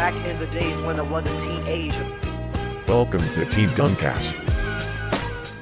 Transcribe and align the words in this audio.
Back 0.00 0.16
in 0.24 0.38
the 0.38 0.46
days 0.46 0.78
when 0.86 0.98
I 0.98 1.02
was 1.02 1.26
a 1.26 1.40
teenager. 1.42 2.06
Welcome 2.88 3.20
to 3.20 3.44
Team 3.44 3.68
Duncast. 3.76 4.32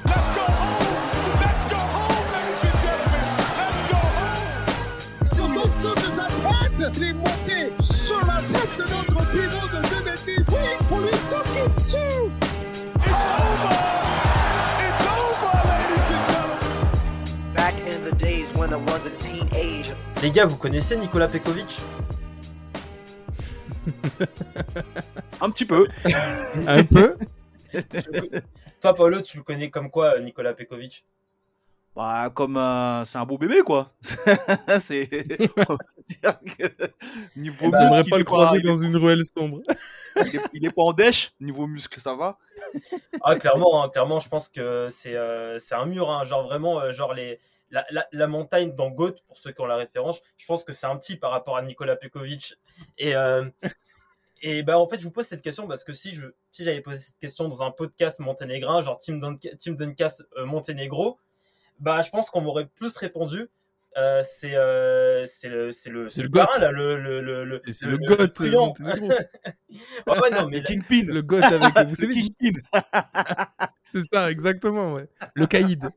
Let's 0.05 0.31
go 0.31 0.43
home! 0.43 1.41
Let's 1.41 1.63
go 1.65 1.75
home, 1.75 2.31
ladies 2.31 2.63
and 2.63 2.79
gentlemen! 2.79 3.25
Let's 3.59 3.81
go 3.91 3.99
home! 4.15 5.27
Sur 5.35 5.47
l'autre 5.49 5.91
de 5.93 6.07
sa 6.15 6.27
tête, 6.27 6.95
il 6.95 7.03
est 7.03 7.13
monté 7.13 7.73
sur 7.83 8.19
la 8.25 8.39
tête 8.47 8.73
de 8.77 8.83
notre 8.83 9.19
pivot 9.29 9.67
de 9.75 9.81
2010. 9.89 10.47
Oui, 10.47 10.67
pour 10.87 10.99
lui 10.99 11.11
toquer 11.29 11.67
dessus. 11.75 12.31
It's 12.95 13.11
over! 13.11 13.75
It's 14.87 15.03
over, 15.19 15.51
ladies 15.67 16.09
and 16.15 16.25
gentlemen! 16.31 17.53
Back 17.53 17.75
in 17.89 17.99
the 18.05 18.15
days 18.15 18.47
when 18.55 18.71
I 18.71 18.77
was 18.77 19.05
a 19.05 19.11
teenager. 19.21 19.97
Les 20.21 20.31
gars, 20.31 20.45
vous 20.45 20.55
connaissez 20.55 20.95
Nicolas 20.95 21.27
Pekovic? 21.27 21.81
Un 25.41 25.49
petit 25.49 25.65
peu. 25.65 25.87
Un 26.67 26.83
peu 26.83 27.17
Toi, 28.81 28.95
Paolo, 28.95 29.21
tu 29.21 29.37
le 29.37 29.43
connais 29.43 29.69
comme 29.69 29.89
quoi, 29.91 30.15
euh, 30.15 30.19
Nicolas 30.19 30.53
Pekovic? 30.53 31.05
Bah, 31.95 32.29
comme 32.33 32.55
un... 32.57 33.03
c'est 33.03 33.17
un 33.17 33.25
beau 33.25 33.37
bébé, 33.37 33.61
quoi. 33.61 33.91
c'est. 34.79 35.09
on 35.67 35.73
va 35.73 35.77
dire 36.07 36.39
que 36.57 36.91
Niveau 37.35 37.71
J'aimerais 37.73 37.97
muscle, 37.97 38.09
pas 38.09 38.15
il 38.15 38.19
le 38.19 38.23
croiser 38.23 38.61
dans 38.61 38.77
une 38.77 38.95
ruelle 38.95 39.23
sombre. 39.25 39.61
Il 40.15 40.35
est, 40.35 40.41
il 40.53 40.65
est 40.65 40.71
pas 40.71 40.83
en 40.83 40.93
dèche. 40.93 41.33
Niveau 41.39 41.67
muscle, 41.67 41.99
ça 41.99 42.15
va. 42.15 42.37
Ah, 43.21 43.35
clairement, 43.35 43.83
hein, 43.83 43.89
clairement, 43.89 44.19
je 44.19 44.29
pense 44.29 44.49
que 44.49 44.87
c'est 44.89 45.15
euh, 45.15 45.59
c'est 45.59 45.75
un 45.75 45.85
mur, 45.85 46.09
hein, 46.09 46.23
genre 46.23 46.43
vraiment, 46.43 46.79
euh, 46.79 46.91
genre 46.91 47.13
les, 47.13 47.39
la, 47.71 47.85
la, 47.91 48.07
la 48.11 48.27
montagne 48.27 48.73
dans 48.75 48.89
Goat, 48.89 49.15
pour 49.27 49.37
ceux 49.37 49.51
qui 49.51 49.61
ont 49.61 49.65
la 49.65 49.75
référence, 49.75 50.21
je 50.37 50.45
pense 50.45 50.63
que 50.63 50.73
c'est 50.73 50.87
un 50.87 50.95
petit 50.95 51.15
par 51.15 51.31
rapport 51.31 51.57
à 51.57 51.61
Nicolas 51.61 51.95
Pekovic. 51.95 52.55
Et, 52.97 53.15
euh, 53.15 53.45
et 54.41 54.63
bah, 54.63 54.79
en 54.79 54.87
fait, 54.87 54.99
je 54.99 55.03
vous 55.05 55.11
pose 55.11 55.25
cette 55.25 55.41
question 55.41 55.67
parce 55.67 55.83
que 55.83 55.93
si 55.93 56.11
je 56.13 56.27
si 56.51 56.63
j'avais 56.63 56.81
posé 56.81 56.99
cette 56.99 57.17
question 57.17 57.47
dans 57.47 57.63
un 57.63 57.71
podcast 57.71 58.19
monténégrin, 58.19 58.81
genre 58.81 58.97
Team, 58.97 59.19
Dun 59.19 59.35
Team 59.37 59.75
Duncast 59.75 60.23
euh, 60.37 60.45
Monténégro, 60.45 61.17
bah, 61.79 62.01
je 62.01 62.09
pense 62.09 62.29
qu'on 62.29 62.41
m'aurait 62.41 62.67
plus 62.67 62.95
répondu. 62.97 63.47
Euh, 63.97 64.21
c'est 64.23 64.55
euh, 64.55 65.25
c'est 65.25 65.49
le 65.49 65.71
c'est 65.71 65.89
le 65.89 66.07
C'est 66.09 66.21
le 66.21 66.29
goth. 66.29 66.47
là, 66.59 66.71
le 66.71 66.95
le 67.01 67.21
le 67.21 67.43
le, 67.43 67.61
C'est 67.71 67.87
le 67.87 67.97
goth. 67.97 68.39
euh, 68.41 68.47
ouais, 70.07 70.29
non 70.31 70.47
mais 70.49 70.57
Le 70.59 70.61
Kingpin. 70.63 71.03
Le 71.05 71.21
goth 71.21 71.43
avec. 71.43 71.75
Vous 71.89 71.95
savez, 71.95 72.13
Kingpin. 72.15 72.61
c'est 73.89 74.03
ça, 74.11 74.29
exactement, 74.31 74.93
ouais. 74.93 75.07
Le 75.33 75.47
caïd. 75.47 75.89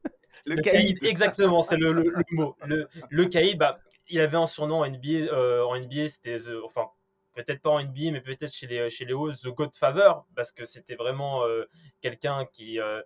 Le, 0.47 0.57
Le 0.57 0.63
caïd. 0.63 0.99
caïd, 0.99 1.05
exactement, 1.11 1.63
c'est 1.63 1.77
le, 1.77 1.93
le, 1.93 2.03
le 2.05 2.23
mot. 2.33 2.57
Le, 2.65 2.89
le 3.11 3.25
caïd, 3.27 3.59
bah, 3.59 3.79
il 4.09 4.19
avait 4.21 4.37
un 4.39 4.47
surnom 4.47 4.81
en 4.81 4.89
NBA, 4.89 5.31
euh, 5.33 5.63
en 5.65 5.79
NBA 5.79 6.09
c'était, 6.09 6.39
The- 6.39 6.63
enfin, 6.65 6.87
peut-être 7.35 7.61
pas 7.61 7.71
en 7.71 7.83
NBA, 7.83 8.11
mais 8.13 8.21
peut-être 8.21 8.53
chez 8.53 8.67
les, 8.67 8.91
chez 8.91 9.05
les 9.05 9.15
The 9.15 9.49
Godfather, 9.49 10.13
parce 10.35 10.53
que 10.53 10.65
c'était 10.65 10.97
vraiment 10.97 11.45
euh, 11.45 11.65
quelqu'un 12.01 12.47
qui, 12.53 12.81
euh, 12.81 13.03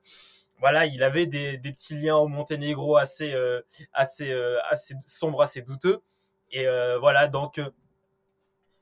voilà, 0.58 0.86
il 0.86 1.02
avait 1.02 1.27
des, 1.27 1.58
petits 1.58 1.96
liens 1.96 2.16
au 2.16 2.28
Monténégro 2.28 2.97
assez, 2.97 3.34
euh, 3.34 3.60
assez, 3.92 4.30
euh, 4.32 4.58
assez 4.69 4.94
sombres, 5.00 5.42
assez 5.42 5.62
douteux. 5.62 6.02
Et 6.50 6.66
euh, 6.66 6.98
voilà, 6.98 7.28
donc, 7.28 7.58
euh, 7.58 7.70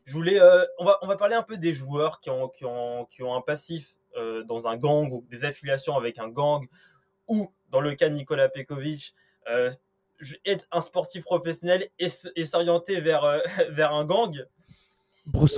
je 0.04 0.12
voulais, 0.12 0.40
euh, 0.40 0.64
on, 0.78 0.84
va, 0.84 0.98
on 1.02 1.06
va 1.06 1.16
parler 1.16 1.34
un 1.34 1.42
peu 1.42 1.56
des 1.56 1.72
joueurs 1.72 2.20
qui 2.20 2.30
ont, 2.30 2.48
qui 2.48 2.64
ont, 2.64 3.06
qui 3.06 3.22
ont 3.22 3.34
un 3.34 3.40
passif 3.40 3.96
euh, 4.16 4.44
dans 4.44 4.68
un 4.68 4.76
gang 4.76 5.10
ou 5.12 5.24
des 5.30 5.44
affiliations 5.44 5.96
avec 5.96 6.18
un 6.18 6.28
gang 6.28 6.64
ou 7.26 7.52
dans 7.70 7.80
le 7.80 7.94
cas 7.94 8.08
de 8.08 8.14
Nicolas 8.14 8.48
Pekovic, 8.48 9.14
euh, 9.48 9.70
être 10.44 10.66
un 10.70 10.80
sportif 10.80 11.24
professionnel 11.24 11.88
et, 11.98 12.08
s'orienter 12.08 13.00
vers, 13.00 13.24
euh, 13.24 13.40
vers 13.70 13.92
un 13.92 14.04
gang. 14.04 14.44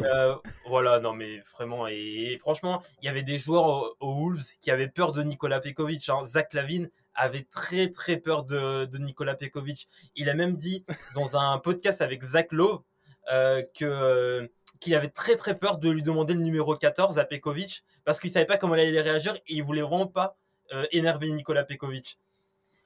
Euh, 0.07 0.37
voilà, 0.69 1.01
non 1.01 1.13
mais 1.13 1.41
vraiment, 1.55 1.89
et, 1.89 2.33
et 2.33 2.39
franchement, 2.39 2.83
il 3.03 3.07
y 3.07 3.09
avait 3.09 3.23
des 3.25 3.39
joueurs 3.39 3.65
au- 3.67 3.97
aux 4.01 4.15
Wolves 4.15 4.45
qui 4.61 4.71
avaient 4.71 4.89
peur 4.89 5.13
de 5.13 5.23
Nicolas 5.23 5.61
Pekovic. 5.61 6.09
Hein. 6.09 6.25
Zach 6.25 6.53
Lavine 6.53 6.89
avait 7.15 7.45
très 7.51 7.91
très 7.91 8.17
peur 8.19 8.45
de, 8.45 8.85
de 8.85 8.99
Nicolas 8.99 9.35
Pekovic. 9.35 9.89
Il 10.15 10.29
a 10.31 10.35
même 10.35 10.57
dit 10.57 10.85
dans 11.15 11.37
un 11.37 11.59
podcast 11.59 12.01
avec 12.01 12.23
Zach 12.23 12.53
Lowe 12.53 12.85
euh, 13.33 13.63
que 13.75 14.49
qu'il 14.79 14.95
avait 14.95 15.09
très 15.09 15.37
très 15.37 15.57
peur 15.59 15.79
de 15.79 15.89
lui 15.91 16.03
demander 16.03 16.35
le 16.35 16.41
numéro 16.41 16.77
14 16.77 17.19
à 17.19 17.25
Pekovic 17.25 17.83
parce 18.05 18.21
qu'il 18.21 18.31
savait 18.31 18.45
pas 18.45 18.59
comment 18.59 18.75
il 18.75 18.81
allait 18.81 19.01
réagir 19.01 19.35
et 19.35 19.43
il 19.55 19.63
voulait 19.65 19.81
vraiment 19.83 20.07
pas 20.07 20.37
euh, 20.75 20.87
énerver 20.93 21.33
Nicolas 21.33 21.65
Pekovic. 21.65 22.19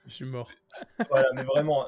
Je 0.06 0.14
suis 0.14 0.24
mort. 0.24 0.48
Voilà, 1.10 1.28
mais 1.34 1.42
vraiment. 1.42 1.86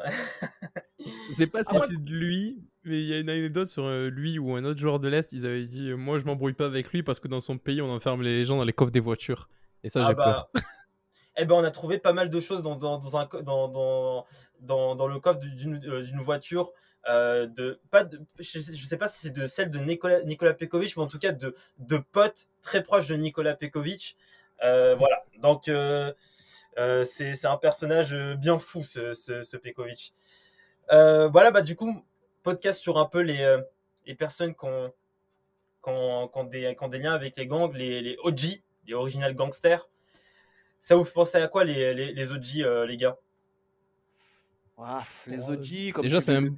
Je 0.99 1.33
sais 1.33 1.47
pas 1.47 1.63
si 1.65 1.77
Ah 1.77 1.81
c'est 1.89 2.03
de 2.03 2.11
lui, 2.11 2.59
mais 2.85 3.01
il 3.01 3.07
y 3.09 3.15
a 3.15 3.19
une 3.21 3.29
anecdote 3.31 3.69
sur 3.69 3.85
euh, 3.85 4.09
lui 4.11 4.39
ou 4.39 4.55
un 4.57 4.65
autre 4.65 4.81
joueur 4.81 5.01
de 5.01 5.09
l'Est. 5.09 5.33
Ils 5.33 5.47
avaient 5.47 5.65
dit 5.65 5.91
euh, 5.91 5.97
Moi, 5.97 6.19
je 6.19 6.25
m'embrouille 6.25 6.53
pas 6.55 6.67
avec 6.67 6.91
lui 6.93 7.03
parce 7.03 7.21
que 7.21 7.29
dans 7.29 7.41
son 7.41 7.59
pays, 7.59 7.81
on 7.83 7.91
enferme 7.91 8.23
les 8.23 8.45
gens 8.47 8.57
dans 8.57 8.65
les 8.65 8.73
coffres 8.73 8.91
des 8.93 9.01
voitures. 9.01 9.49
Et 9.85 9.89
ça, 9.89 10.03
Ah 10.03 10.05
j'ai 10.05 10.15
bah, 10.15 10.25
peur. 10.25 10.51
eh 11.37 11.45
ben, 11.45 11.55
on 11.57 11.65
a 11.65 11.71
trouvé 11.71 11.99
pas 11.99 12.13
mal 12.13 12.31
de 12.31 12.41
choses 12.41 12.63
dans, 12.63 12.77
dans, 12.77 12.99
dans 12.99 13.17
un, 13.17 13.27
co- 13.27 13.43
dans, 13.43 13.69
dans, 13.69 14.27
dans, 14.61 14.97
dans 14.97 15.07
le 15.09 15.21
coffre 15.21 15.41
d'une 15.41 15.81
euh, 15.87 16.05
voiture. 16.21 16.73
euh, 17.09 17.47
de, 17.47 17.81
pas 17.91 18.05
de, 18.05 18.21
je, 18.39 18.61
je 18.61 18.87
sais 18.87 18.97
pas 18.99 19.09
si 19.09 19.21
c'est 19.21 19.31
de 19.33 19.47
celle 19.47 19.71
de 19.71 19.79
Nicolas, 19.79 20.23
Nicolas 20.25 20.55
Pekovic, 20.55 20.97
mais 20.97 21.03
en 21.03 21.07
tout 21.09 21.19
cas 21.19 21.33
de, 21.33 21.55
de 21.79 21.97
potes 21.99 22.49
très 22.63 22.83
proches 22.83 23.07
de 23.09 23.17
Nicolas 23.17 23.55
Pekovic. 23.57 24.17
Euh, 24.65 24.95
voilà, 24.97 25.25
donc 25.41 25.69
c'est 27.05 27.47
un 27.47 27.57
personnage 27.57 28.17
bien 28.39 28.59
fou, 28.59 28.83
ce, 28.83 29.13
ce, 29.13 29.43
ce 29.43 29.57
Pekovic. 29.57 30.13
Voilà, 30.91 31.51
bah 31.51 31.63
du 31.63 31.77
coup, 31.77 32.05
podcast 32.43 32.81
sur 32.81 32.99
un 32.99 33.07
peu 33.07 33.21
les, 33.21 33.41
euh, 33.43 33.61
les 34.07 34.15
personnes 34.15 34.55
qui 34.55 34.65
ont, 34.67 34.93
qui 35.83 35.91
ont- 35.91 36.29
qui 36.29 36.39
ont 36.39 36.45
des, 36.45 36.75
qui 36.77 36.85
ont 36.85 36.89
des 36.89 36.99
liens 36.99 37.15
avec 37.15 37.37
les 37.37 37.47
gangs, 37.47 37.73
les, 37.75 38.01
les 38.03 38.17
OG, 38.23 38.63
les 38.87 38.95
original 38.95 39.35
gangsters. 39.35 39.89
Ça 40.79 40.97
vous 40.97 41.05
fait 41.05 41.13
penser 41.13 41.39
à 41.39 41.47
quoi 41.49 41.65
les, 41.65 41.95
les, 41.95 42.13
les 42.13 42.33
OG, 42.33 42.61
euh, 42.63 42.87
les 42.87 42.97
gars? 42.97 43.17
Ah, 44.79 45.05
les 45.29 45.39
Oh, 45.49 45.53
OG, 45.53 45.93
comme 45.93 46.03
déjà, 46.03 46.21
c'est 46.21 46.35
un-. 46.35 46.49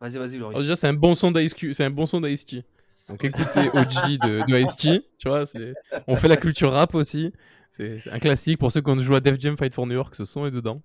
Vas-y, 0.00 0.16
vas-y, 0.18 0.36
Loris. 0.38 0.54
Alors, 0.54 0.60
déjà, 0.60 0.76
c'est 0.76 0.88
un 0.88 0.94
bon 0.94 1.14
son 1.14 1.30
d'Ice 1.30 1.54
c'est 1.72 1.84
un 1.84 1.90
bon 1.90 2.06
son 2.06 2.20
d'Ice-T. 2.20 2.64
Donc 3.08 3.24
écoutez 3.24 3.68
OG 3.72 4.18
de, 4.18 4.50
de 4.50 4.58
Ice-T, 4.58 5.06
tu 5.18 5.28
vois, 5.28 5.44
on 6.06 6.16
fait 6.16 6.28
la 6.28 6.36
culture 6.36 6.72
rap 6.72 6.94
aussi. 6.94 7.32
C'est 7.70 7.98
c'est 7.98 8.10
un 8.10 8.18
classique 8.18 8.58
pour 8.58 8.72
ceux 8.72 8.80
qui 8.82 8.90
ont 8.90 8.98
joué 8.98 9.16
à 9.16 9.20
Def 9.20 9.38
Jam 9.40 9.56
Fight 9.56 9.72
for 9.72 9.86
New 9.86 9.94
York, 9.94 10.14
ce 10.14 10.24
son 10.24 10.44
est 10.44 10.50
dedans. 10.50 10.82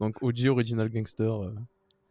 Donc 0.00 0.22
OG 0.22 0.46
Original 0.46 0.88
Gangster 0.88 1.24
euh, 1.42 1.52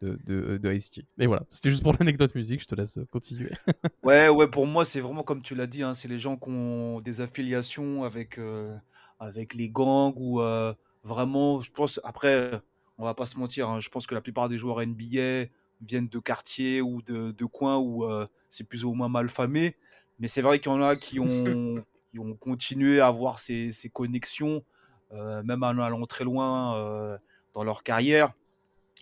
de, 0.02 0.20
de, 0.24 0.58
de 0.58 0.74
Ice-T. 0.74 1.06
Et 1.20 1.28
voilà, 1.28 1.44
c'était 1.50 1.72
juste 1.72 1.84
pour 1.84 1.94
l'anecdote 2.00 2.34
musique, 2.36 2.62
je 2.62 2.68
te 2.68 2.76
laisse 2.76 3.00
continuer. 3.12 3.52
Ouais, 4.04 4.30
ouais, 4.30 4.48
pour 4.48 4.68
moi, 4.68 4.86
c'est 4.86 5.02
vraiment 5.02 5.24
comme 5.24 5.42
tu 5.42 5.56
l'as 5.56 5.68
dit, 5.68 5.84
hein, 5.84 5.94
c'est 5.94 6.08
les 6.08 6.20
gens 6.20 6.38
qui 6.38 6.50
ont 6.50 7.02
des 7.02 7.20
affiliations 7.20 8.04
avec, 8.04 8.38
euh, 8.38 8.76
avec 9.20 9.54
les 9.54 9.70
gangs 9.70 10.14
ou 10.16 10.40
euh, 10.40 10.74
vraiment, 11.04 11.62
je 11.62 11.72
pense, 11.72 12.00
après, 12.04 12.62
on 12.98 13.04
va 13.04 13.14
pas 13.14 13.26
se 13.26 13.38
mentir, 13.38 13.70
hein, 13.70 13.80
je 13.80 13.90
pense 13.90 14.08
que 14.08 14.16
la 14.16 14.22
plupart 14.22 14.50
des 14.50 14.58
joueurs 14.58 14.86
NBA 14.86 15.50
viennent 15.82 16.08
de 16.08 16.20
quartiers 16.20 16.82
ou 16.82 17.02
de, 17.02 17.32
de 17.32 17.46
coins 17.46 17.78
où 17.78 18.06
euh, 18.06 18.28
c'est 18.50 18.64
plus 18.64 18.84
ou 18.86 18.94
moins 18.94 19.10
mal 19.10 19.30
famé. 19.30 19.76
Mais 20.20 20.28
c'est 20.28 20.42
vrai 20.42 20.60
qu'il 20.60 20.72
y 20.72 20.76
en 20.76 20.82
a 20.82 20.96
qui 20.96 21.20
ont, 21.20 21.26
qui 22.12 22.20
ont 22.20 22.36
continué 22.36 23.00
à 23.00 23.08
avoir 23.08 23.40
ces, 23.40 23.72
ces 23.72 23.90
connexions, 23.90 24.64
euh, 25.12 25.44
même 25.44 25.64
en 25.64 25.78
allant 25.80 26.06
très 26.06 26.24
loin 26.24 26.78
euh, 26.78 27.18
dans 27.54 27.64
leur 27.64 27.84
carrière. 27.84 28.34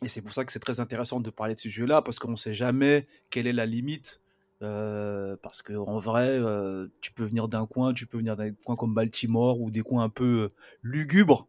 Et 0.04 0.10
c'est 0.10 0.22
pour 0.22 0.34
ça 0.34 0.44
que 0.46 0.52
c'est 0.52 0.60
très 0.60 0.80
intéressant 0.80 1.20
de 1.20 1.30
parler 1.30 1.56
de 1.56 1.60
ce 1.60 1.70
jeu-là, 1.70 2.02
parce 2.02 2.20
qu'on 2.20 2.32
ne 2.32 2.36
sait 2.36 2.54
jamais 2.54 3.08
quelle 3.30 3.48
est 3.48 3.54
la 3.54 3.66
limite. 3.66 4.20
Euh, 4.62 5.36
parce 5.42 5.62
que 5.62 5.74
en 5.74 6.00
vrai, 6.00 6.30
euh, 6.30 6.88
tu 7.02 7.12
peux 7.12 7.26
venir 7.26 7.48
d'un 7.48 7.66
coin, 7.66 7.94
tu 7.94 8.08
peux 8.08 8.18
venir 8.18 8.38
d'un 8.38 8.52
coin 8.54 8.76
comme 8.76 8.94
Baltimore 8.94 9.60
ou 9.60 9.70
des 9.70 9.82
coins 9.82 10.04
un 10.04 10.10
peu 10.10 10.44
euh, 10.44 10.54
lugubres 10.82 11.48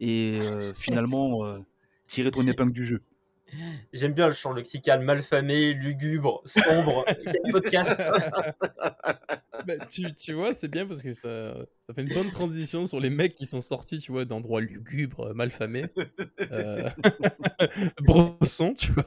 et 0.00 0.40
finalement 0.74 1.40
tirer 2.06 2.30
ton 2.30 2.46
épingle 2.46 2.72
du 2.72 2.84
jeu. 2.84 3.02
J'aime 3.92 4.12
bien 4.12 4.26
le 4.26 4.32
champ 4.32 4.52
lexical 4.52 5.02
malfamé, 5.02 5.72
lugubre, 5.72 6.42
sombre. 6.44 7.04
Podcast 7.52 7.94
Bah, 9.66 9.74
tu, 9.88 10.12
tu 10.14 10.32
vois, 10.32 10.54
c'est 10.54 10.68
bien 10.68 10.86
parce 10.86 11.02
que 11.02 11.12
ça, 11.12 11.54
ça 11.80 11.94
fait 11.94 12.02
une 12.02 12.12
bonne 12.12 12.30
transition 12.30 12.86
sur 12.86 13.00
les 13.00 13.10
mecs 13.10 13.34
qui 13.34 13.46
sont 13.46 13.60
sortis, 13.60 13.98
tu 13.98 14.12
vois, 14.12 14.24
d'endroits 14.24 14.60
lugubres, 14.60 15.34
malfamés. 15.34 15.86
Euh... 16.52 16.88
Tu 18.76 18.92
vois. 18.92 19.04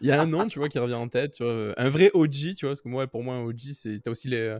Il 0.00 0.06
y 0.06 0.12
a 0.12 0.20
un 0.20 0.26
nom, 0.26 0.46
tu 0.46 0.58
vois, 0.58 0.68
qui 0.68 0.78
revient 0.78 0.94
en 0.94 1.08
tête, 1.08 1.32
tu 1.34 1.44
vois. 1.44 1.72
Un 1.76 1.88
vrai 1.88 2.10
OG, 2.14 2.54
tu 2.56 2.66
vois, 2.66 2.70
parce 2.70 2.80
que 2.80 2.88
moi, 2.88 3.06
pour 3.06 3.22
moi, 3.22 3.36
un 3.36 3.42
OG, 3.42 3.60
c'est 3.72 4.00
t'as 4.00 4.10
aussi 4.10 4.28
les. 4.28 4.56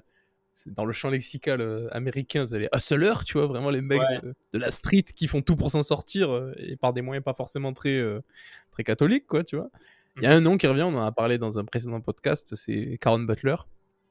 Dans 0.67 0.85
le 0.87 0.93
champ 0.93 1.11
lexical 1.11 1.61
euh, 1.61 1.89
américain, 1.93 2.47
c'est 2.47 2.59
les 2.59 2.69
hustlers, 2.75 3.25
tu 3.27 3.35
vois, 3.39 3.47
vraiment 3.47 3.69
les 3.71 3.83
mecs 3.83 4.01
Ouais. 4.01 4.21
de, 4.23 4.35
de 4.55 4.59
la 4.59 4.71
street 4.71 5.03
qui 5.15 5.29
font 5.29 5.43
tout 5.43 5.55
pour 5.57 5.71
s'en 5.71 5.83
sortir 5.83 6.31
euh, 6.33 6.55
et 6.57 6.77
par 6.77 6.93
des 6.95 7.03
moyens 7.03 7.23
pas 7.25 7.35
forcément 7.35 7.73
très, 7.75 7.97
euh, 7.99 8.21
très 8.71 8.83
catholiques, 8.85 9.27
quoi, 9.27 9.45
tu 9.45 9.57
vois. 9.57 9.69
Il 10.17 10.23
y 10.23 10.27
a 10.27 10.33
un 10.35 10.41
nom 10.41 10.57
qui 10.57 10.67
revient, 10.67 10.83
on 10.85 10.95
en 10.97 11.05
a 11.05 11.13
parlé 11.13 11.37
dans 11.37 11.59
un 11.59 11.65
précédent 11.67 12.01
podcast, 12.01 12.55
c'est 12.55 12.97
Karen 13.03 13.27
Butler, 13.27 13.57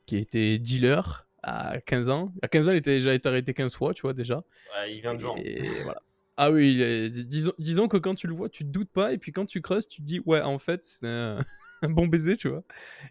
qui 0.06 0.18
était 0.18 0.60
dealer 0.60 1.28
à 1.42 1.80
15 1.82 2.10
ans. 2.10 2.32
À 2.44 2.48
15 2.48 2.70
ans, 2.70 2.72
il 2.74 2.78
était 2.78 2.98
déjà 2.98 3.14
été 3.16 3.28
arrêté 3.28 3.56
15 3.56 3.74
fois, 3.74 3.96
tu 3.96 4.04
vois, 4.04 4.14
déjà. 4.14 4.36
Ouais, 4.78 4.94
Il 4.94 5.02
vient 5.02 5.16
de 5.16 5.20
genre. 5.22 5.36
Et 5.44 5.64
voilà. 5.84 6.00
Ah 6.38 6.52
oui, 6.52 7.10
disons, 7.26 7.54
disons 7.58 7.88
que 7.88 7.98
quand 7.98 8.14
tu 8.14 8.28
le 8.28 8.34
vois, 8.36 8.50
tu 8.50 8.66
te 8.66 8.70
doutes 8.70 8.92
pas, 8.92 9.14
et 9.14 9.18
puis 9.18 9.32
quand 9.32 9.46
tu 9.46 9.62
creuses, 9.62 9.88
tu 9.88 10.02
te 10.02 10.06
dis, 10.06 10.22
ouais, 10.28 10.42
en 10.42 10.60
fait, 10.60 10.84
c'est 10.84 11.08
un, 11.08 11.40
un 11.82 11.90
bon 11.90 12.08
baiser, 12.08 12.38
tu 12.38 12.50
vois. 12.50 12.64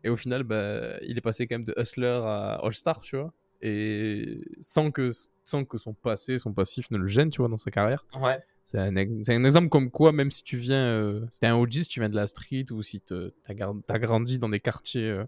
Et 0.05 0.09
au 0.09 0.17
final, 0.17 0.43
bah, 0.45 0.97
il 1.03 1.17
est 1.19 1.21
passé 1.23 1.47
quand 1.47 1.57
même 1.57 1.65
de 1.65 1.75
hustler 1.77 2.07
à 2.25 2.61
all-star, 2.63 3.01
tu 3.01 3.17
vois. 3.17 3.33
Et 3.63 4.41
sans 4.61 4.91
que, 4.91 5.11
sans 5.45 5.65
que 5.65 5.79
son 5.79 5.95
passé, 5.95 6.39
son 6.39 6.53
passif 6.53 6.91
ne 6.91 6.99
le 6.99 7.07
gêne, 7.07 7.31
tu 7.31 7.39
vois, 7.39 7.49
dans 7.49 7.57
sa 7.57 7.71
carrière. 7.71 8.05
Ouais. 8.21 8.39
C'est 8.67 8.79
un, 8.79 8.97
ex- 8.97 9.29
un 9.29 9.45
exemple 9.45 9.69
comme 9.69 9.91
quoi, 9.91 10.13
même 10.13 10.31
si 10.31 10.43
tu 10.43 10.57
viens, 10.57 10.85
euh, 10.87 11.21
si 11.31 11.41
t'es 11.41 11.47
un 11.47 11.55
OG, 11.57 11.73
si 11.73 11.89
tu 11.89 12.01
viens 12.01 12.09
de 12.09 12.17
la 12.17 12.27
street 12.27 12.67
ou 12.73 12.83
si 12.83 13.01
te- 13.01 13.33
t'as 13.45 13.99
grandi 13.99 14.39
dans 14.39 14.49
des 14.49 14.61
quartiers 14.61 15.09
euh, 15.11 15.25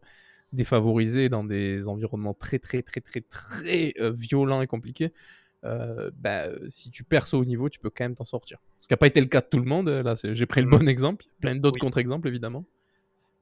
défavorisés, 0.53 1.29
dans 1.29 1.45
des 1.45 1.89
environnements 1.89 2.35
très, 2.35 2.59
très, 2.59 2.83
très, 2.83 3.01
très, 3.01 3.21
très 3.21 3.95
euh, 4.01 4.11
violents 4.11 4.63
et 4.63 4.67
compliqués, 4.67 5.13
euh, 5.65 6.11
bah, 6.17 6.45
si 6.69 6.91
tu 6.91 7.05
perces 7.05 7.35
au 7.35 7.41
haut 7.41 7.45
niveau, 7.45 7.69
tu 7.69 7.79
peux 7.79 7.91
quand 7.91 8.05
même 8.05 8.15
t'en 8.15 8.25
sortir. 8.25 8.59
Ce 8.81 8.89
qui 8.89 8.93
n'a 8.93 8.99
pas 8.99 9.07
été 9.07 9.21
le 9.21 9.27
cas 9.27 9.41
de 9.41 9.47
tout 9.47 9.59
le 9.59 9.65
monde. 9.65 9.89
Là, 9.89 10.15
j'ai 10.23 10.47
pris 10.47 10.61
le 10.61 10.67
Mhm. 10.67 10.79
bon 10.79 10.89
exemple. 10.89 11.25
Plein 11.41 11.57
d'autres 11.57 11.75
Oui. 11.75 11.81
contre-exemples, 11.81 12.29
évidemment. 12.29 12.65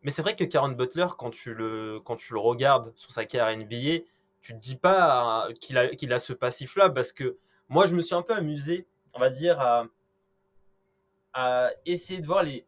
Mais 0.05 0.11
c'est 0.11 0.23
vrai 0.23 0.37
que 0.37 0.45
Karen 0.45 0.75
Butler, 0.75 1.07
quand 1.19 1.31
tu 1.31 1.55
le, 1.55 2.01
quand 2.05 2.17
tu 2.17 2.35
le 2.35 2.39
regardes 2.39 2.93
sur 2.95 3.11
sa 3.11 3.25
carrière 3.25 3.57
NBA, 3.57 4.05
tu 4.41 4.53
te 4.53 4.59
dis 4.59 4.77
pas 4.77 5.49
euh, 5.49 5.53
qu'il 5.55 5.79
a, 5.79 6.15
a 6.15 6.19
ce 6.19 6.33
passif-là 6.33 6.91
parce 6.91 7.13
que 7.13 7.39
moi, 7.69 7.87
je 7.87 7.95
me 7.95 8.03
suis 8.03 8.15
un 8.15 8.23
peu 8.23 8.35
amusé, 8.35 8.87
on 9.15 9.19
va 9.19 9.31
dire, 9.31 9.61
à, 9.61 9.87
à 11.33 11.71
essayer 11.87 12.21
de 12.21 12.27
voir 12.27 12.43
les, 12.43 12.67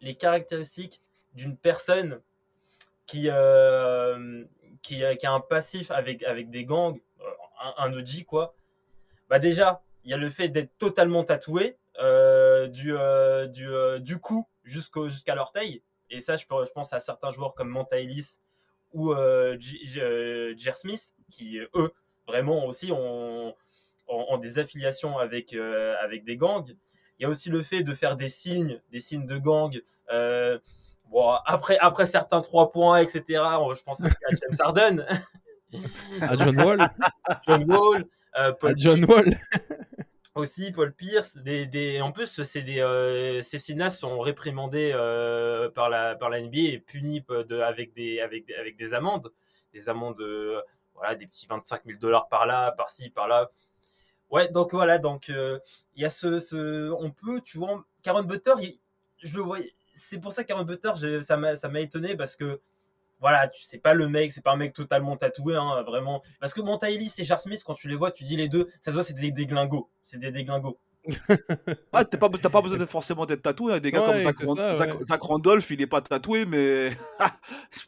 les 0.00 0.14
caractéristiques 0.14 1.02
d'une 1.34 1.56
personne 1.56 2.20
qui, 3.06 3.28
euh, 3.28 4.44
qui, 4.82 5.02
qui 5.18 5.26
a 5.26 5.32
un 5.32 5.40
passif 5.40 5.90
avec, 5.90 6.22
avec 6.22 6.50
des 6.50 6.64
gangs, 6.64 7.00
euh, 7.20 7.24
un, 7.60 7.86
un 7.86 7.92
OG, 7.92 8.24
quoi. 8.24 8.54
Bah 9.28 9.38
déjà, 9.38 9.82
il 10.04 10.10
y 10.10 10.14
a 10.14 10.16
le 10.16 10.30
fait 10.30 10.48
d'être 10.48 10.78
totalement 10.78 11.24
tatoué, 11.24 11.76
euh, 12.00 12.68
du, 12.68 12.94
euh, 12.96 13.48
du, 13.48 13.68
euh, 13.68 13.98
du 13.98 14.18
cou 14.18 14.46
jusqu'à 14.62 15.34
l'orteil. 15.34 15.82
Et 16.10 16.20
ça, 16.20 16.36
je, 16.36 16.44
pense 16.46 16.92
à 16.92 17.00
certains 17.00 17.30
joueurs 17.30 17.54
comme 17.54 17.68
Monta 17.68 17.98
Ellis 17.98 18.38
ou 18.92 19.12
euh, 19.12 19.56
J- 19.58 19.80
J- 19.84 20.00
euh, 20.00 20.54
Jer 20.56 20.76
Smith, 20.76 21.14
qui, 21.30 21.58
eux, 21.74 21.92
vraiment 22.26 22.64
aussi 22.66 22.90
ont, 22.92 23.48
ont, 24.08 24.26
ont 24.28 24.38
des 24.38 24.58
affiliations 24.58 25.18
avec, 25.18 25.52
euh, 25.52 25.94
avec 26.00 26.24
des 26.24 26.36
gangs. 26.36 26.74
Il 27.18 27.22
y 27.22 27.26
a 27.26 27.28
aussi 27.28 27.50
le 27.50 27.62
fait 27.62 27.82
de 27.82 27.94
faire 27.94 28.16
des 28.16 28.28
signes, 28.28 28.80
des 28.92 29.00
signes 29.00 29.26
de 29.26 29.38
gang. 29.38 29.78
euh, 30.12 30.58
bon, 31.10 31.30
après, 31.46 31.76
après 31.78 32.06
certains 32.06 32.40
trois 32.40 32.70
points, 32.70 32.98
etc., 32.98 33.22
je 33.76 33.82
pense 33.82 34.00
aussi 34.00 34.12
à 34.12 34.30
James 34.30 34.58
Harden, 34.60 35.06
À 36.22 36.36
John 36.36 36.60
Wall. 36.60 36.90
John 37.46 37.64
Wall, 37.70 38.04
euh, 38.38 38.52
Paul 38.52 38.70
à 38.70 38.74
John 38.76 39.04
Wall. 39.04 39.36
aussi 40.38 40.70
Paul 40.72 40.92
Pierce. 40.94 41.36
Des, 41.36 41.66
des, 41.66 42.00
en 42.00 42.12
plus, 42.12 42.42
c'est 42.42 42.62
des, 42.62 42.80
euh, 42.80 43.42
ces 43.42 43.58
cinéastes 43.58 44.00
sont 44.00 44.18
réprimandés 44.18 44.92
euh, 44.94 45.70
par, 45.70 45.90
la, 45.90 46.14
par 46.14 46.30
la 46.30 46.40
NBA 46.40 46.58
et 46.58 46.78
punis 46.78 47.22
de, 47.28 47.60
avec, 47.60 47.92
des, 47.94 48.20
avec, 48.20 48.50
avec 48.52 48.76
des 48.76 48.94
amendes. 48.94 49.32
Des 49.72 49.88
amendes, 49.88 50.20
euh, 50.20 50.60
voilà, 50.94 51.14
des 51.14 51.26
petits 51.26 51.46
25 51.46 51.82
000 51.84 51.98
dollars 51.98 52.28
par 52.28 52.46
là, 52.46 52.72
par-ci, 52.72 53.10
par-là. 53.10 53.48
Ouais, 54.30 54.48
donc 54.48 54.72
voilà, 54.72 54.98
donc 54.98 55.30
euh, 55.30 55.58
il 55.94 56.02
y 56.02 56.04
a 56.04 56.10
ce, 56.10 56.38
ce. 56.38 56.90
On 56.92 57.10
peut, 57.10 57.40
tu 57.40 57.58
vois, 57.58 57.84
Karen 58.02 58.26
Butter, 58.26 58.52
je 59.22 59.34
le 59.36 59.42
vois. 59.42 59.58
C'est 59.94 60.20
pour 60.20 60.32
ça 60.32 60.44
Karen 60.44 60.64
Butter, 60.64 60.92
ça 61.22 61.36
m'a 61.36 61.80
étonné 61.80 62.16
parce 62.16 62.36
que. 62.36 62.60
Voilà, 63.20 63.48
tu 63.48 63.62
sais 63.64 63.78
pas 63.78 63.94
le 63.94 64.08
mec, 64.08 64.30
c'est 64.32 64.42
pas 64.44 64.52
un 64.52 64.56
mec 64.56 64.72
totalement 64.74 65.16
tatoué, 65.16 65.56
hein, 65.56 65.82
vraiment. 65.82 66.22
Parce 66.40 66.54
que 66.54 66.60
Monta 66.60 66.90
Ellis 66.90 67.12
et 67.18 67.24
Jar 67.24 67.40
Smith, 67.40 67.62
quand 67.64 67.74
tu 67.74 67.88
les 67.88 67.96
vois, 67.96 68.10
tu 68.12 68.24
dis 68.24 68.36
les 68.36 68.48
deux, 68.48 68.66
ça 68.80 68.90
se 68.90 68.94
voit, 68.94 69.02
c'est 69.02 69.14
des 69.14 69.32
déglingos. 69.32 69.90
C'est 70.02 70.18
des 70.18 70.30
déglingos. 70.30 70.78
Ah, 71.92 72.04
t'as 72.04 72.18
pas, 72.18 72.28
t'as 72.28 72.48
pas 72.50 72.60
besoin 72.62 72.78
d'être 72.78 72.90
forcément 72.90 73.26
d'être 73.26 73.42
tatoué. 73.42 73.72
hein. 73.74 73.80
Des 73.80 73.90
gars 73.90 74.00
Ouais, 74.00 74.06
comme 74.12 74.20
Zach, 74.20 74.34
c'est 74.38 74.46
ça, 74.46 74.76
Zach- 74.76 74.94
ouais. 74.98 75.04
Zach 75.04 75.22
Randolph, 75.22 75.70
il 75.70 75.80
est 75.80 75.86
pas 75.86 76.00
tatoué, 76.00 76.44
mais. 76.44 76.90
je 76.90 76.96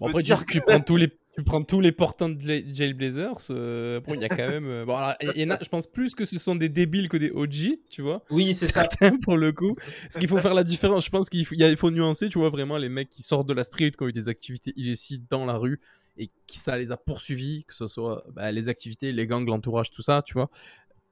Bon, 0.01 0.07
peux 0.07 0.11
après, 0.11 0.23
dire 0.23 0.45
tu 0.47 0.61
prends 0.61 0.81
tous 0.81 0.97
les, 0.97 1.09
tu 1.37 1.45
prends 1.45 1.63
tous 1.63 1.81
les 1.81 1.93
portants 1.93 2.29
de 2.29 2.41
Jailblazers. 2.73 3.51
Euh, 3.51 4.01
bon, 4.01 4.15
il 4.15 4.21
y 4.21 4.25
a 4.25 4.29
quand 4.29 4.49
même. 4.49 4.67
euh, 4.67 4.85
bon, 4.85 4.97
alors, 4.97 5.15
il 5.37 5.41
y 5.41 5.45
en 5.45 5.51
a, 5.51 5.59
je 5.63 5.69
pense 5.69 5.87
plus 5.87 6.15
que 6.15 6.25
ce 6.25 6.39
sont 6.39 6.57
des 6.57 6.69
débiles 6.69 7.09
que 7.09 7.17
des 7.17 7.31
OG, 7.31 7.79
tu 7.89 8.03
vois. 8.03 8.25
Oui, 8.31 8.53
c'est 8.55 8.67
ça. 8.67 8.81
Certains 8.83 9.17
pour 9.19 9.37
le 9.37 9.53
coup. 9.53 9.77
Ce 10.09 10.19
qu'il 10.19 10.29
faut 10.29 10.39
faire 10.39 10.55
la 10.55 10.65
différence, 10.65 11.05
je 11.05 11.11
pense 11.11 11.31
qu'il 11.31 11.47
faut, 11.47 11.55
il 11.55 11.77
faut 11.77 11.91
nuancer, 11.91 12.29
tu 12.29 12.39
vois, 12.39 12.51
vraiment 12.51 12.79
les 12.79 12.89
mecs 12.89 13.11
qui 13.11 13.23
sortent 13.23 13.47
de 13.47 13.55
la 13.55 13.65
street, 13.65 13.93
qui 13.93 14.03
ont 14.03 14.09
eu 14.09 14.13
des 14.13 14.29
activités 14.29 14.73
illicites 14.77 15.31
dans 15.31 15.47
la 15.47 15.55
rue 15.57 15.81
et 16.19 16.31
qui 16.47 16.59
ça 16.59 16.77
les 16.77 16.91
a 16.91 16.97
poursuivis, 16.97 17.65
que 17.65 17.75
ce 17.75 17.87
soit 17.87 18.25
bah, 18.33 18.51
les 18.51 18.69
activités, 18.69 19.13
les 19.13 19.27
gangs, 19.27 19.47
l'entourage, 19.47 19.91
tout 19.91 20.03
ça, 20.03 20.23
tu 20.23 20.35
vois, 20.35 20.51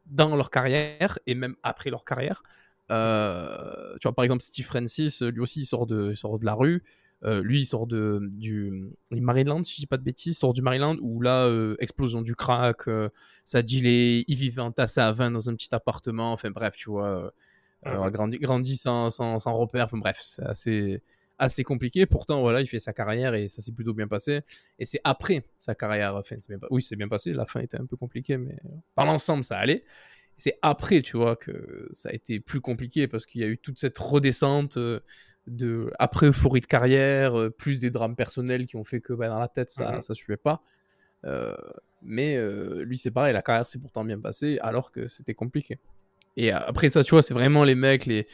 dans 0.06 0.34
leur 0.34 0.50
carrière 0.50 1.18
et 1.26 1.34
même 1.34 1.54
après 1.62 1.90
leur 1.90 2.04
carrière. 2.04 2.42
Euh, 2.90 3.94
tu 4.00 4.08
vois, 4.08 4.14
par 4.14 4.24
exemple, 4.24 4.42
Steve 4.42 4.66
Francis, 4.66 5.22
lui 5.22 5.40
aussi, 5.40 5.60
il 5.60 5.66
sort 5.66 5.86
de, 5.86 6.10
il 6.10 6.16
sort 6.16 6.38
de 6.38 6.44
la 6.44 6.54
rue. 6.54 6.82
Euh, 7.24 7.42
lui, 7.42 7.60
il 7.60 7.66
sort 7.66 7.86
de, 7.86 8.20
du 8.32 8.92
Maryland, 9.10 9.64
si 9.64 9.74
je 9.74 9.80
dis 9.80 9.86
pas 9.86 9.96
de 9.96 10.02
bêtises, 10.02 10.34
il 10.36 10.38
sort 10.38 10.52
du 10.52 10.62
Maryland 10.62 10.96
où 11.00 11.20
là, 11.20 11.46
euh, 11.46 11.74
explosion 11.80 12.22
du 12.22 12.36
crack, 12.36 12.86
euh, 12.86 13.08
ça 13.44 13.62
dealé, 13.62 14.24
il 14.28 14.36
vivait 14.36 14.62
entassé 14.62 15.00
à 15.00 15.10
20 15.10 15.32
dans 15.32 15.50
un 15.50 15.54
petit 15.54 15.74
appartement, 15.74 16.32
enfin 16.32 16.50
bref, 16.50 16.76
tu 16.76 16.90
vois, 16.90 17.08
euh, 17.08 17.30
euh, 17.86 18.02
a 18.02 18.10
grandi, 18.10 18.38
grandi 18.38 18.76
sans, 18.76 19.10
sans, 19.10 19.38
sans 19.40 19.52
repère, 19.52 19.86
enfin 19.86 19.98
bref, 19.98 20.18
c'est 20.22 20.44
assez, 20.44 21.02
assez 21.38 21.64
compliqué. 21.64 22.06
Pourtant, 22.06 22.40
voilà, 22.40 22.60
il 22.60 22.66
fait 22.66 22.78
sa 22.78 22.92
carrière 22.92 23.34
et 23.34 23.48
ça 23.48 23.62
s'est 23.62 23.72
plutôt 23.72 23.94
bien 23.94 24.06
passé. 24.06 24.42
Et 24.78 24.84
c'est 24.84 25.00
après 25.02 25.44
sa 25.58 25.74
carrière, 25.74 26.14
enfin, 26.14 26.36
bien, 26.48 26.58
oui, 26.70 26.82
c'est 26.82 26.96
bien 26.96 27.08
passé, 27.08 27.32
la 27.32 27.46
fin 27.46 27.60
était 27.60 27.80
un 27.80 27.86
peu 27.86 27.96
compliquée, 27.96 28.36
mais 28.36 28.56
dans 28.96 29.04
l'ensemble, 29.04 29.44
ça 29.44 29.58
allait. 29.58 29.84
C'est 30.36 30.56
après, 30.62 31.02
tu 31.02 31.16
vois, 31.16 31.34
que 31.34 31.88
ça 31.92 32.10
a 32.10 32.12
été 32.12 32.38
plus 32.38 32.60
compliqué 32.60 33.08
parce 33.08 33.26
qu'il 33.26 33.40
y 33.40 33.44
a 33.44 33.48
eu 33.48 33.58
toute 33.58 33.80
cette 33.80 33.98
redescente 33.98 34.78
de 35.48 35.90
après 35.98 36.26
euphorie 36.28 36.60
de 36.60 36.66
carrière, 36.66 37.38
euh, 37.38 37.50
plus 37.50 37.80
des 37.80 37.90
drames 37.90 38.16
personnels 38.16 38.66
qui 38.66 38.76
ont 38.76 38.84
fait 38.84 39.00
que 39.00 39.12
bah, 39.12 39.28
dans 39.28 39.38
la 39.38 39.48
tête 39.48 39.70
ça 39.70 39.94
Mhm. 39.96 40.00
ça 40.02 40.14
suivait 40.14 40.36
pas. 40.36 40.62
Euh, 41.24 41.54
mais 42.02 42.36
euh, 42.36 42.84
lui 42.84 42.96
c'est 42.96 43.10
pareil, 43.10 43.32
la 43.32 43.42
carrière 43.42 43.66
s'est 43.66 43.78
pourtant 43.80 44.04
bien 44.04 44.20
passée 44.20 44.58
alors 44.62 44.92
que 44.92 45.06
c'était 45.08 45.34
compliqué. 45.34 45.78
Et 46.36 46.52
après 46.52 46.88
ça, 46.88 47.02
tu 47.02 47.10
vois, 47.10 47.22
c'est 47.22 47.34
vraiment 47.34 47.64
les 47.64 47.74
mecs, 47.74 48.06
les, 48.06 48.28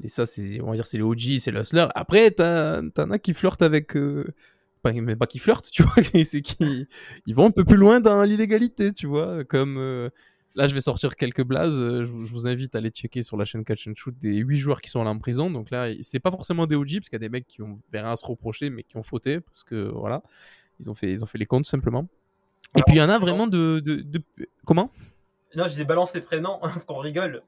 les 0.00 0.08
ça 0.08 0.24
c'est 0.24 0.60
on 0.62 0.70
va 0.70 0.74
dire 0.76 0.86
c'est 0.86 0.96
les 0.96 1.02
OG, 1.02 1.38
c'est 1.38 1.50
les 1.52 1.60
hustlers. 1.60 1.88
Après 1.94 2.30
t'as- 2.30 2.80
t'en 2.94 3.10
as 3.10 3.18
qui 3.18 3.34
flirtent 3.34 3.60
avec 3.62 3.94
euh, 3.96 4.24
pas, 4.82 4.92
même 4.92 5.16
pas 5.18 5.26
qui 5.26 5.38
flirtent, 5.38 5.70
tu 5.70 5.82
vois, 5.82 6.02
c'est 6.02 6.40
qui 6.40 6.86
ils 7.26 7.34
vont 7.34 7.46
un 7.46 7.50
peu 7.50 7.64
plus 7.64 7.76
loin 7.76 8.00
dans 8.00 8.22
l'illégalité, 8.24 8.92
tu 8.94 9.06
vois, 9.06 9.44
comme 9.44 9.76
Là, 10.56 10.66
je 10.66 10.74
vais 10.74 10.80
sortir 10.80 11.14
quelques 11.16 11.44
blazes. 11.44 11.80
euh, 11.80 12.04
Je 12.04 12.10
vous 12.10 12.46
invite 12.46 12.74
à 12.74 12.78
aller 12.78 12.90
checker 12.90 13.22
sur 13.22 13.36
la 13.36 13.44
chaîne 13.44 13.64
Catch 13.64 13.86
and 13.88 13.92
Shoot 13.96 14.14
des 14.18 14.36
8 14.38 14.56
joueurs 14.56 14.80
qui 14.80 14.90
sont 14.90 15.00
allés 15.00 15.10
en 15.10 15.18
prison. 15.18 15.50
Donc 15.50 15.70
là, 15.70 15.88
c'est 16.02 16.18
pas 16.20 16.30
forcément 16.30 16.66
des 16.66 16.74
OG, 16.74 16.96
parce 16.96 17.08
qu'il 17.08 17.14
y 17.14 17.16
a 17.16 17.20
des 17.20 17.28
mecs 17.28 17.46
qui 17.46 17.62
ont 17.62 17.80
rien 17.92 18.10
à 18.10 18.16
se 18.16 18.26
reprocher, 18.26 18.68
mais 18.70 18.82
qui 18.82 18.96
ont 18.96 19.02
fauté, 19.02 19.40
parce 19.40 19.62
que 19.62 19.88
voilà, 19.90 20.22
ils 20.80 20.90
ont 20.90 20.94
fait, 20.94 21.10
ils 21.12 21.22
ont 21.22 21.26
fait 21.26 21.38
les 21.38 21.46
comptes 21.46 21.66
simplement. 21.66 22.08
Et 22.76 22.82
puis 22.86 22.96
il 22.96 22.98
y 22.98 23.02
en 23.02 23.08
a 23.08 23.18
vraiment 23.18 23.46
de, 23.46 23.80
de, 23.80 23.96
de- 23.96 24.22
comment? 24.64 24.92
Non, 25.56 25.64
je 25.64 25.70
disais 25.70 25.84
balance 25.84 26.14
les 26.14 26.20
prénoms, 26.20 26.60
qu'on 26.86 26.98
rigole. 26.98 27.42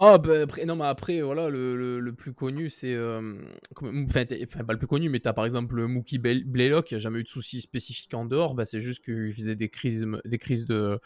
Ah 0.00 0.16
bah 0.18 0.42
après, 0.42 0.64
non 0.64 0.76
mais 0.76 0.84
après 0.84 1.20
voilà 1.22 1.48
le, 1.48 1.76
le, 1.76 1.98
le 1.98 2.12
plus 2.12 2.32
connu 2.32 2.70
c'est 2.70 2.94
euh, 2.94 3.34
enfin, 3.82 4.62
pas 4.64 4.72
le 4.72 4.78
plus 4.78 4.86
connu 4.86 5.08
mais 5.08 5.18
t'as 5.18 5.32
par 5.32 5.44
exemple 5.44 5.74
Mookie 5.88 6.18
Blaylock 6.18 6.86
qui 6.86 6.94
a 6.94 6.98
jamais 6.98 7.18
eu 7.18 7.24
de 7.24 7.28
soucis 7.28 7.60
spécifiques 7.60 8.14
en 8.14 8.24
dehors 8.24 8.54
bah 8.54 8.64
c'est 8.64 8.80
juste 8.80 9.04
qu'il 9.04 9.32
faisait 9.32 9.56
des 9.56 9.68
crises 9.68 10.06
des 10.24 10.38
crises 10.38 10.66
de 10.66 11.00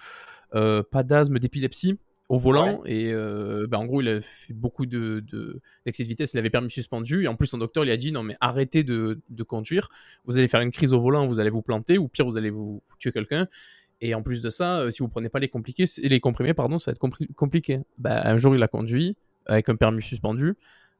pas 0.53 1.03
d'asthme 1.03 1.39
d'épilepsie 1.39 1.99
au 2.29 2.39
volant 2.39 2.81
et 2.87 3.13
euh, 3.13 3.67
bah, 3.69 3.79
en 3.79 3.85
gros 3.85 4.01
il 4.01 4.09
a 4.09 4.21
fait 4.23 4.55
beaucoup 4.55 4.87
de 4.87 5.23
de- 5.31 5.61
d'excès 5.85 6.03
de 6.05 6.09
vitesse 6.09 6.33
il 6.33 6.39
avait 6.39 6.51
permis 6.51 6.71
suspendu 6.71 7.25
et 7.25 7.29
en 7.29 7.35
plus 7.35 7.49
son 7.49 7.59
docteur 7.59 7.85
lui 7.85 7.91
a 7.91 7.97
dit 7.97 8.11
non 8.11 8.23
mais 8.23 8.37
arrêtez 8.41 8.85
de, 8.85 9.21
de 9.29 9.43
conduire. 9.43 9.89
Vous 10.25 10.39
allez 10.39 10.49
faire 10.49 10.61
une 10.63 10.71
crise 10.71 10.93
au 10.95 11.01
volant 11.01 11.27
vous 11.27 11.41
allez 11.41 11.51
vous 11.51 11.61
planter 11.63 11.99
ou 11.99 12.09
pire 12.09 12.25
vous 12.25 12.37
allez 12.39 12.51
vous 12.51 12.83
tuer 12.99 13.13
quelqu'un. 13.13 13.49
Et 14.01 14.15
en 14.15 14.23
plus 14.23 14.43
de 14.43 14.51
ça, 14.51 14.81
euh, 14.81 14.91
si 14.91 14.99
vous 15.01 15.09
prenez 15.09 15.29
pas 15.29 15.39
les, 15.39 15.49
compliqués, 15.49 15.85
les 16.03 16.19
comprimés, 16.19 16.55
pardon, 16.55 16.79
ça 16.81 16.91
va 16.91 16.95
être 16.97 17.35
compliqué. 17.37 17.81
Bah, 17.99 18.21
un 18.25 18.37
jour, 18.37 18.57
il 18.57 18.63
a 18.63 18.67
conduit 18.67 19.17
avec 19.47 19.69
un 19.69 19.77
permis 19.77 20.03
suspendu, 20.03 20.55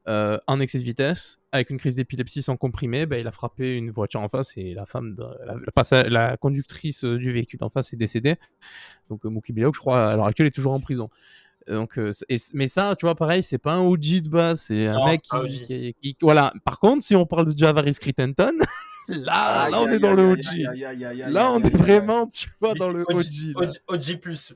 euh, 0.07 0.37
en 0.47 0.59
excès 0.59 0.79
de 0.79 0.83
vitesse, 0.83 1.39
avec 1.51 1.69
une 1.69 1.77
crise 1.77 1.95
d'épilepsie 1.95 2.41
sans 2.41 2.57
comprimé. 2.57 3.05
Bah, 3.05 3.17
il 3.19 3.27
a 3.27 3.31
frappé 3.31 3.75
une 3.75 3.89
voiture 3.89 4.19
en 4.21 4.27
face 4.29 4.57
et 4.57 4.73
la 4.73 4.85
femme, 4.85 5.15
de, 5.15 5.23
la, 5.45 5.53
la 5.53 5.71
passa- 5.73 6.07
la 6.09 6.35
conductrice 6.37 7.03
euh, 7.05 7.17
du 7.17 7.31
véhicule 7.31 7.63
en 7.63 7.69
face 7.69 7.93
est 7.93 7.97
décédée. 7.97 8.35
Donc, 9.09 9.25
euh, 9.25 9.29
Mookie 9.29 9.53
Blaylock, 9.53 9.75
je 9.75 9.79
crois, 9.79 10.09
à 10.11 10.15
l'heure 10.15 10.25
actuelle, 10.27 10.47
est 10.47 10.51
toujours 10.51 10.73
en 10.73 10.79
prison. 10.79 11.09
Euh, 11.69 11.75
Donc, 11.75 11.97
euh, 11.97 12.11
et 12.27 12.35
mais 12.53 12.67
ça, 12.67 12.95
tu 12.97 13.05
vois, 13.05 13.15
pareil, 13.15 13.43
c'est 13.43 13.57
pas 13.57 13.73
un 13.75 13.79
OG 13.81 14.21
de 14.23 14.29
base, 14.29 14.61
c'est 14.63 14.87
un 14.87 14.95
Non, 14.99 15.05
mec 15.05 15.21
qui, 15.21 15.35
OG. 15.35 15.49
qui- 15.49 15.95
qui- 16.01 16.17
Voilà. 16.21 16.53
Par 16.65 16.79
contre, 16.79 17.03
si 17.05 17.15
on 17.15 17.25
parle 17.25 17.53
de 17.53 17.57
Javaris 17.57 17.95
Crittenton, 18.01 18.51
là, 19.07 19.69
là, 19.69 19.79
on 19.81 19.87
est 19.87 19.99
dans 19.99 20.13
le 20.13 20.23
OG. 20.23 20.43
Là, 21.31 21.51
on 21.53 21.59
est 21.61 21.75
vraiment, 21.77 22.27
tu 22.27 22.49
vois, 22.59 22.73
dans 22.73 22.89
le 22.89 23.03
OG, 23.07 23.53
OG. 23.55 23.69
OG, 23.87 24.19
OG+. 24.25 24.53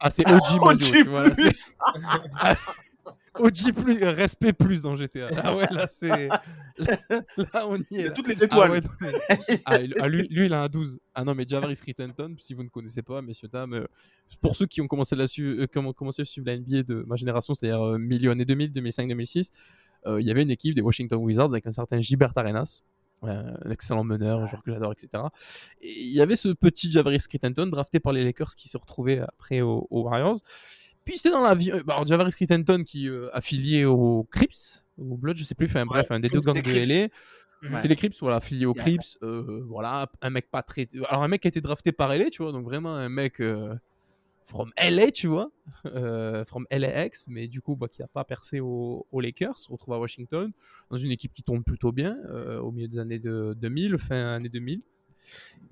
Ah, 0.00 0.10
c'est 0.10 0.26
OG 0.28 0.40
OG 0.60 0.78
tu 0.80 1.04
vois. 1.04 1.26
OG 3.38 3.72
plus, 3.74 4.02
euh, 4.02 4.12
respect 4.12 4.52
plus 4.52 4.82
dans 4.82 4.94
GTA. 4.96 5.28
Ah 5.42 5.56
ouais, 5.56 5.66
là, 5.70 5.86
c'est. 5.86 6.28
Là, 6.78 7.66
on 7.66 7.76
y 7.90 7.96
est. 7.96 8.00
a 8.00 8.04
là. 8.06 8.10
toutes 8.12 8.28
les 8.28 8.42
Ah 8.42 8.44
étoiles. 8.44 8.82
ah, 9.66 9.78
il- 9.80 9.94
ah, 10.00 10.08
lui, 10.08 10.26
lui, 10.28 10.46
il 10.46 10.52
a 10.52 10.62
un 10.62 10.68
12. 10.68 10.98
Ah 11.14 11.24
non, 11.24 11.34
mais 11.34 11.44
Javaris 11.48 11.76
Crittenton, 11.76 12.34
si 12.38 12.54
vous 12.54 12.62
ne 12.62 12.68
connaissez 12.68 13.02
pas, 13.02 13.22
messieurs, 13.22 13.48
dames, 13.48 13.74
euh, 13.74 13.86
pour 14.40 14.56
ceux 14.56 14.66
qui 14.66 14.80
ont 14.80 14.86
commencé, 14.88 15.16
la 15.16 15.26
su- 15.26 15.60
euh, 15.60 15.66
ont 15.80 15.92
commencé 15.92 16.22
à 16.22 16.24
suivre 16.24 16.46
la 16.46 16.56
NBA 16.56 16.82
de 16.82 17.04
ma 17.06 17.16
génération, 17.16 17.54
c'est-à-dire 17.54 17.82
euh, 17.82 17.98
milieu 17.98 18.30
années 18.30 18.44
2000, 18.44 18.70
2005, 18.72 19.08
2006, 19.08 19.50
euh, 20.06 20.20
il 20.20 20.26
y 20.26 20.30
avait 20.30 20.42
une 20.42 20.50
équipe 20.50 20.74
des 20.74 20.82
Washington 20.82 21.18
Wizards 21.18 21.52
avec 21.52 21.66
un 21.66 21.70
certain 21.72 22.00
Gilbert 22.00 22.32
Arenas. 22.36 22.80
Un 23.24 23.70
excellent 23.70 24.02
meneur, 24.02 24.40
un 24.40 24.48
joueur 24.48 24.64
que 24.64 24.72
j'adore, 24.72 24.90
etc. 24.90 25.22
Et 25.80 25.92
il 25.92 26.12
y 26.12 26.20
avait 26.20 26.34
ce 26.34 26.48
petit 26.48 26.90
Javaris 26.90 27.18
Crittenton 27.28 27.66
drafté 27.68 28.00
par 28.00 28.12
les 28.12 28.24
Lakers 28.24 28.56
qui 28.56 28.68
se 28.68 28.76
retrouvait 28.76 29.20
après 29.20 29.60
aux, 29.60 29.86
aux 29.90 30.02
Warriors. 30.02 30.38
Puis 31.04 31.16
c'était 31.16 31.30
dans 31.30 31.42
la 31.42 31.54
vie. 31.54 31.70
bah, 31.84 31.94
alors, 31.94 32.06
Javaris 32.06 32.32
Crittenton 32.32 32.84
qui 32.84 33.08
euh, 33.08 33.28
affilié 33.32 33.84
aux 33.84 34.24
Crips, 34.30 34.84
ou 34.98 35.16
Blood, 35.16 35.36
je 35.36 35.44
sais 35.44 35.54
plus, 35.54 35.66
enfin 35.66 35.84
bref, 35.86 36.10
un 36.10 36.20
des 36.20 36.28
deux 36.28 36.40
gangs 36.40 36.60
de. 36.62 36.70
LA. 36.70 37.08
Ouais. 37.70 37.80
C'est 37.80 37.88
les 37.88 37.96
Crips, 37.96 38.18
voilà, 38.20 38.36
affilié 38.36 38.66
aux 38.66 38.74
Yeah. 38.74 38.82
Crips. 38.82 39.18
euh, 39.22 39.62
voilà, 39.68 40.10
un 40.20 40.30
mec 40.30 40.50
pas 40.50 40.62
très. 40.62 40.86
Alors, 41.08 41.22
un 41.22 41.28
mec 41.28 41.42
qui 41.42 41.46
a 41.46 41.50
été 41.50 41.60
drafté 41.60 41.92
par 41.92 42.08
LA, 42.12 42.30
tu 42.30 42.42
vois, 42.42 42.50
donc 42.52 42.64
vraiment 42.64 42.94
un 42.94 43.08
mec 43.08 43.40
euh, 43.40 43.74
from 44.46 44.72
LA, 44.76 45.12
tu 45.12 45.28
vois, 45.28 45.50
euh, 45.86 46.44
from 46.44 46.66
LAX, 46.70 47.26
mais 47.28 47.46
du 47.46 47.60
coup, 47.60 47.76
bah, 47.76 47.86
qui 47.88 48.00
n'a 48.00 48.08
pas 48.08 48.24
percé 48.24 48.58
aux, 48.60 49.06
aux 49.12 49.20
Lakers, 49.20 49.58
se 49.58 49.70
retrouve 49.70 49.94
à 49.94 49.98
Washington, 50.00 50.50
dans 50.90 50.96
une 50.96 51.12
équipe 51.12 51.32
qui 51.32 51.42
tourne 51.44 51.62
plutôt 51.62 51.92
bien 51.92 52.16
euh, 52.28 52.58
au 52.60 52.72
milieu 52.72 52.88
des 52.88 52.98
années 52.98 53.20
de 53.20 53.54
2000, 53.56 53.96
fin 53.98 54.34
années 54.34 54.48
2000. 54.48 54.82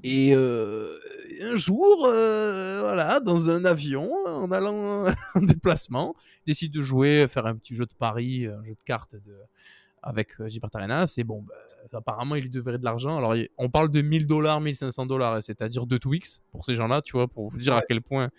Et 0.03 0.35
euh, 0.35 0.99
un 1.43 1.57
jour, 1.57 2.07
euh, 2.07 2.81
voilà, 2.81 3.21
dans 3.21 3.51
un 3.51 3.65
avion, 3.65 4.11
en 4.27 4.51
allant 4.51 5.05
en 5.35 5.41
déplacement, 5.41 6.15
il 6.47 6.53
décide 6.53 6.73
de 6.73 6.83
jouer, 6.83 7.27
faire 7.29 7.47
un 7.47 7.55
petit 7.55 7.75
jeu 7.75 7.87
de 7.87 7.95
paris, 7.95 8.47
un 8.47 8.65
jeu 8.65 8.75
de 8.75 8.83
cartes 8.85 9.17
de, 9.17 9.37
avec 10.03 10.41
euh, 10.41 10.49
Gilbert 10.49 10.71
Arenas. 10.75 11.15
Et 11.19 11.25
bon, 11.25 11.43
bah, 11.43 11.55
apparemment, 11.93 12.35
il 12.35 12.43
lui 12.43 12.51
devrait 12.51 12.79
de 12.79 12.85
l'argent. 12.85 13.19
Alors, 13.19 13.35
on 13.59 13.71
parle 13.71 13.91
de 13.91 14.01
1000 14.01 14.27
dollars, 14.27 14.61
1500 14.61 15.07
dollars, 15.07 15.43
c'est-à-dire 15.43 15.87
deux 15.87 15.99
Twix 15.99 16.43
pour 16.51 16.65
ces 16.65 16.75
gens-là, 16.75 17.03
tu 17.03 17.13
vois, 17.13 17.29
pour 17.29 17.51
vous 17.51 17.59
dire 17.59 17.75
à 17.75 17.83
quel 17.83 18.03
point 18.03 18.31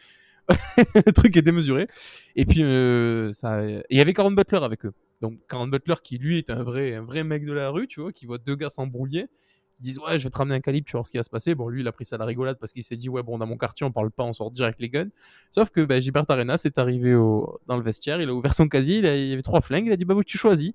le 0.96 1.12
truc 1.12 1.36
est 1.38 1.42
démesuré. 1.42 1.88
Et 2.36 2.46
puis, 2.46 2.64
euh, 2.64 3.32
ça, 3.32 3.64
et 3.64 3.84
il 3.90 3.98
y 3.98 4.02
avait 4.02 4.14
Caron 4.14 4.32
Butler 4.32 4.60
avec 4.64 4.86
eux. 4.86 4.94
Donc, 5.22 5.40
Caron 5.48 5.68
Butler, 5.68 5.96
qui 6.04 6.18
lui 6.18 6.38
est 6.38 6.50
un 6.50 6.64
vrai, 6.64 6.96
un 6.96 7.04
vrai 7.04 7.24
mec 7.24 7.46
de 7.46 7.54
la 7.54 7.70
rue, 7.70 7.88
tu 7.88 8.02
vois, 8.02 8.12
qui 8.12 8.26
voit 8.26 8.40
deux 8.40 8.56
gars 8.56 8.70
s'embrouiller. 8.70 9.28
Ils 9.82 9.86
disent, 9.86 9.98
ouais, 9.98 10.20
je 10.20 10.24
vais 10.26 10.30
te 10.30 10.38
ramener 10.38 10.54
un 10.56 10.60
calibre, 10.60 10.86
tu 10.86 10.92
voir 10.92 11.08
ce 11.08 11.12
qui 11.12 11.18
va 11.18 11.24
se 11.24 11.30
passer. 11.32 11.56
Bon, 11.56 11.68
lui, 11.68 11.82
il 11.82 11.88
a 11.88 11.92
pris 11.92 12.06
ça 12.06 12.16
à 12.18 12.20
la 12.20 12.26
rigolade 12.26 12.58
parce 12.60 12.72
qu'il 12.72 12.84
s'est 12.84 12.98
dit, 12.98 13.10
ouais, 13.10 13.24
bon, 13.24 13.40
dans 13.40 13.48
mon 13.48 13.58
quartier, 13.58 13.84
on 13.84 13.92
parle 13.92 14.12
pas, 14.12 14.24
on 14.24 14.32
sort 14.32 14.52
direct 14.52 14.80
les 14.80 14.90
guns. 14.90 15.10
Sauf 15.50 15.72
que 15.72 15.82
bah, 15.82 16.00
Gilbert 16.00 16.26
Arenas 16.30 16.62
est 16.66 16.78
arrivé 16.78 17.16
au, 17.16 17.60
dans 17.66 17.78
le 17.78 17.82
vestiaire, 17.84 18.22
il 18.22 18.30
a 18.30 18.34
ouvert 18.34 18.54
son 18.54 18.68
casier, 18.68 19.00
il, 19.00 19.06
a- 19.08 19.18
il 19.18 19.30
y 19.30 19.34
avait 19.34 19.42
trois 19.42 19.62
flingues, 19.62 19.88
il 19.88 19.92
a 19.92 19.98
dit, 19.98 20.06
bah, 20.06 20.14
vous, 20.14 20.24
tu 20.24 20.38
choisis. 20.38 20.74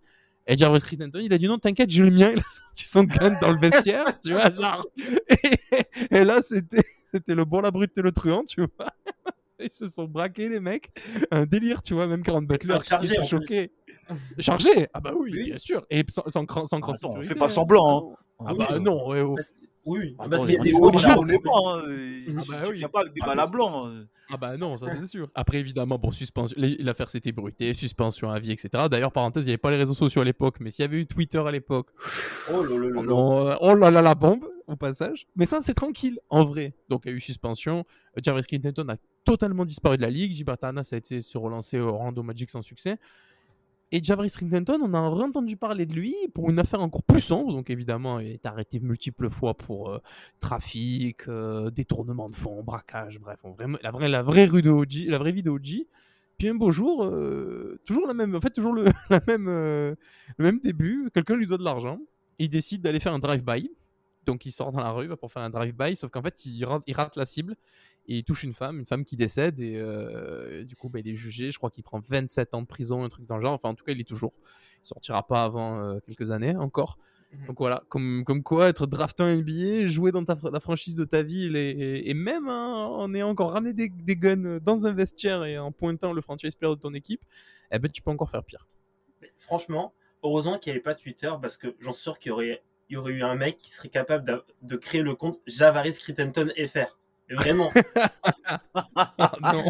Et 0.49 0.57
Jarvis 0.57 0.81
Crittenton, 0.81 1.21
il 1.21 1.33
a 1.33 1.39
dit, 1.39 1.47
non, 1.47 1.59
t'inquiète, 1.59 1.89
j'ai 1.91 2.03
le 2.03 2.11
mien. 2.11 2.33
Il 2.33 2.41
a 2.41 2.43
sorti 2.51 2.85
son 2.89 3.05
gun 3.05 3.37
dans 3.41 3.53
le 3.53 3.59
vestiaire, 3.61 4.05
tu 4.25 4.33
vois, 4.33 4.51
genre. 4.51 4.87
Et, 4.99 6.17
et 6.17 6.25
là, 6.25 6.43
c'était, 6.43 6.83
c'était 7.05 7.35
le 7.37 7.45
bon, 7.45 7.61
la 7.61 7.71
brute 7.71 7.97
et 7.97 8.03
le 8.03 8.11
truand, 8.13 8.43
tu 8.45 8.61
vois. 8.63 8.87
Ils 9.61 9.71
se 9.71 9.87
sont 9.87 10.05
braqués, 10.05 10.49
les 10.51 10.61
mecs. 10.61 10.89
Un 11.31 11.47
délire, 11.47 11.81
tu 11.81 11.95
vois, 11.95 12.07
même 12.07 12.23
Caron 12.23 12.43
Butler, 12.43 12.75
qui 12.83 13.07
était 13.07 13.23
plus. 13.39 13.47
Chargé 14.39 14.89
Ah 14.95 15.01
bah 15.01 15.13
oui, 15.19 15.31
Oui. 15.33 15.45
bien 15.47 15.59
sûr. 15.59 15.85
Et 15.91 16.05
sans, 16.09 16.23
sans, 16.29 16.45
cran- 16.47 16.67
sans 16.67 16.81
cran 16.81 16.93
de 16.93 16.97
Attends, 16.97 17.09
sécurité, 17.09 17.29
fais 17.35 17.39
pas 17.39 17.47
hein. 17.47 17.49
semblant, 17.49 18.13
hein. 18.13 18.17
Ah 18.47 18.53
bah 18.57 18.79
non, 18.79 19.09
ouais, 19.09 19.23
oh. 19.23 19.37
Oui, 19.89 20.17
Attends, 20.19 20.31
parce 20.31 20.45
qu'il 20.47 20.55
y 20.55 20.57
a 20.57 20.61
on 20.61 20.65
des 20.65 20.75
on 20.75 20.99
c'est- 20.99 21.33
est 21.35 21.39
pas, 21.39 21.51
hein. 21.55 21.83
Ah 22.39 22.43
bah 22.51 22.63
Tu 22.65 22.71
oui. 22.71 22.77
viens 22.79 22.89
pas 22.89 23.05
des 23.05 23.21
balles 23.25 23.39
à 23.41 23.47
blanc. 23.47 23.87
hein. 23.87 24.05
Ah 24.29 24.37
bah 24.37 24.57
non, 24.57 24.77
ça 24.77 24.89
c'est 24.99 25.07
sûr. 25.07 25.29
Après 25.37 25.59
évidemment, 25.59 25.97
bon, 25.99 26.11
suspension, 26.11 26.57
l'affaire 26.59 27.09
s'était 27.09 27.31
bruitée, 27.31 27.73
suspension 27.75 28.29
à 28.33 28.41
vie, 28.41 28.51
etc. 28.51 28.69
D'ailleurs, 28.91 29.13
parenthèse, 29.13 29.45
il 29.45 29.47
n'y 29.47 29.53
avait 29.53 29.59
pas 29.59 29.71
les 29.71 29.77
réseaux 29.77 29.95
sociaux 29.95 30.23
à 30.23 30.25
l'époque, 30.25 30.57
mais 30.59 30.71
s'il 30.73 30.83
y 30.83 30.87
avait 30.89 30.99
eu 31.01 31.07
Twitter 31.07 31.39
à 31.39 31.53
l'époque, 31.53 31.87
Oh 32.53 32.65
là 32.65 32.71
là 32.77 32.87
là 32.89 32.91
oh, 32.97 33.03
là. 33.03 33.03
non, 33.03 33.47
euh, 33.47 33.55
oh 33.61 33.75
là 33.77 33.91
là 33.93 34.03
la 34.03 34.17
bombe 34.17 34.45
au 34.67 34.75
passage. 34.75 35.29
Mais 35.37 35.47
ça 35.47 35.61
c'est 35.61 35.75
tranquille, 35.75 36.19
en 36.31 36.45
vrai. 36.45 36.75
Donc 36.89 37.03
il 37.05 37.11
y 37.13 37.15
a 37.15 37.17
eu 37.17 37.21
suspension. 37.21 37.85
Euh, 38.17 38.21
Jarvis 38.25 38.43
Clinton 38.43 38.87
a 38.89 38.97
totalement 39.25 39.65
disparu 39.65 39.97
de 39.97 40.03
la 40.03 40.11
ligue. 40.11 40.33
Gilbert 40.33 40.57
Arenas 40.61 40.89
a 40.93 40.97
été 40.97 41.23
se 41.23 41.39
relancer 41.39 41.79
au 41.79 41.87
Orlando 41.91 42.25
Magic 42.25 42.51
sans 42.51 42.63
succès. 42.63 42.99
Et 43.93 44.03
Javris 44.03 44.33
Clinton, 44.37 44.81
on 44.83 44.95
a 44.95 44.99
entendu 44.99 45.57
parler 45.57 45.87
de 45.87 45.95
lui 45.95 46.15
pour 46.35 46.51
une 46.51 46.59
affaire 46.59 46.81
encore 46.81 47.05
plus 47.05 47.21
sombre. 47.21 47.53
Donc 47.53 47.71
évidemment, 47.71 48.19
il 48.19 48.33
est 48.33 48.47
arrêté 48.47 48.81
multiples 48.81 49.31
fois 49.31 49.55
pour 49.55 49.91
euh, 49.91 50.03
trafic, 50.41 51.29
euh, 51.29 51.71
détournement 51.71 52.29
de 52.29 52.35
fonds, 52.35 52.65
braquage, 52.65 53.21
bref, 53.21 53.41
la 53.83 53.91
vraie, 53.93 54.09
la 54.09 54.23
vraie 54.23 54.47
rue 54.47 54.63
de 54.63 54.71
OG, 54.71 55.07
la 55.07 55.19
vraie 55.19 55.31
vie 55.31 55.45
de 55.45 55.51
OG. 55.51 55.87
Puis 56.37 56.49
un 56.49 56.57
beau 56.57 56.73
jour, 56.73 57.05
euh, 57.05 57.79
toujours 57.87 58.09
la 58.09 58.15
même, 58.15 58.35
en 58.35 58.41
fait 58.41 58.51
toujours 58.51 58.75
le, 58.75 58.87
même, 59.29 59.47
le 59.47 59.97
même 60.37 60.59
début. 60.59 61.09
Quelqu'un 61.15 61.37
lui 61.37 61.47
doit 61.47 61.59
de 61.59 61.65
l'argent. 61.65 62.01
Il 62.41 62.49
décide 62.49 62.83
d'aller 62.83 63.01
faire 63.01 63.15
un 63.15 63.21
drive-by. 63.21 63.71
Donc 64.27 64.45
il 64.45 64.51
sort 64.51 64.73
dans 64.73 64.81
la 64.81 64.91
rue 64.91 65.09
pour 65.17 65.31
faire 65.31 65.43
un 65.43 65.51
drive-by, 65.51 65.95
sauf 65.95 66.11
qu'en 66.11 66.23
fait 66.23 66.45
il 66.45 66.65
rate 66.65 67.17
la 67.17 67.25
cible 67.25 67.55
et 68.09 68.19
il 68.19 68.25
touche 68.25 68.43
une 68.45 68.55
femme, 68.55 68.79
une 68.79 68.87
femme 68.87 69.05
qui 69.05 69.17
décède 69.17 69.59
et 69.61 69.77
euh, 69.79 70.65
du 70.65 70.77
coup 70.77 70.89
bah, 70.89 70.99
il 71.01 71.09
est 71.09 71.15
jugé. 71.17 71.51
Je 71.51 71.59
crois 71.59 71.71
qu'il 71.71 71.83
prend 71.85 72.01
27 72.01 72.55
ans 72.55 72.63
de 72.63 72.67
prison, 72.67 73.05
un 73.05 73.09
truc 73.09 73.27
dans 73.27 73.37
le 73.37 73.43
genre. 73.43 73.53
Enfin 73.53 73.69
en 73.71 73.75
tout 73.75 73.85
cas 73.85 73.93
il 73.93 74.01
est 74.01 74.05
toujours. 74.09 74.33
Il 74.85 74.87
sortira 74.89 75.27
pas 75.27 75.45
avant 75.45 75.81
euh, 75.81 75.99
quelques 76.07 76.31
années 76.31 76.55
encore. 76.57 76.99
Mhm. 77.33 77.47
Donc 77.49 77.59
voilà, 77.59 77.83
comme, 77.89 78.23
comme 78.25 78.45
quoi 78.45 78.69
être 78.69 78.87
drafté 78.87 79.25
en 79.25 79.27
NBA, 79.27 79.89
jouer 79.89 80.13
dans 80.13 80.25
ta, 80.25 80.39
la 80.53 80.61
franchise 80.61 80.95
de 80.95 81.05
ta 81.05 81.23
ville 81.25 81.57
et, 81.57 81.71
et- 81.71 82.11
et 82.11 82.15
même 82.15 82.47
hein, 82.49 82.73
en 82.73 83.13
ayant 83.15 83.29
encore 83.31 83.51
ramené 83.51 83.73
des, 83.73 83.89
des 83.89 84.15
guns 84.17 84.59
dans 84.63 84.87
un 84.87 84.93
vestiaire 84.93 85.45
et 85.45 85.59
en 85.59 85.73
pointant 85.73 86.13
le 86.13 86.21
franchise 86.21 86.55
player 86.55 86.77
de 86.77 86.81
ton 86.81 86.95
équipe, 86.95 87.23
eh 87.73 87.81
ben 87.81 87.91
tu 87.91 88.01
peux 88.01 88.11
encore 88.13 88.31
faire 88.31 88.45
pire. 88.45 88.69
Franchement, 89.37 89.93
heureusement 90.23 90.59
qu'il 90.59 90.71
n'y 90.73 90.77
avait 90.77 90.83
pas 90.83 90.95
Twitter 90.95 91.33
parce 91.41 91.57
que 91.57 91.75
j'en 91.81 91.91
suis 91.93 92.03
sûr 92.03 92.19
qu'il 92.21 92.31
y 92.31 92.33
aurait, 92.33 92.63
il 92.89 92.95
y 92.95 92.97
aurait 92.97 93.13
eu 93.13 93.23
un 93.23 93.35
mec 93.35 93.57
qui 93.57 93.71
serait 93.71 93.89
capable 93.89 94.45
de 94.63 94.77
créer 94.77 95.03
le 95.03 95.15
compte 95.17 95.41
Javaris 95.47 95.99
Crittenton 95.99 96.49
FR. 96.67 96.97
Vraiment, 97.31 97.73
Ah 98.95 99.33
non, 99.53 99.65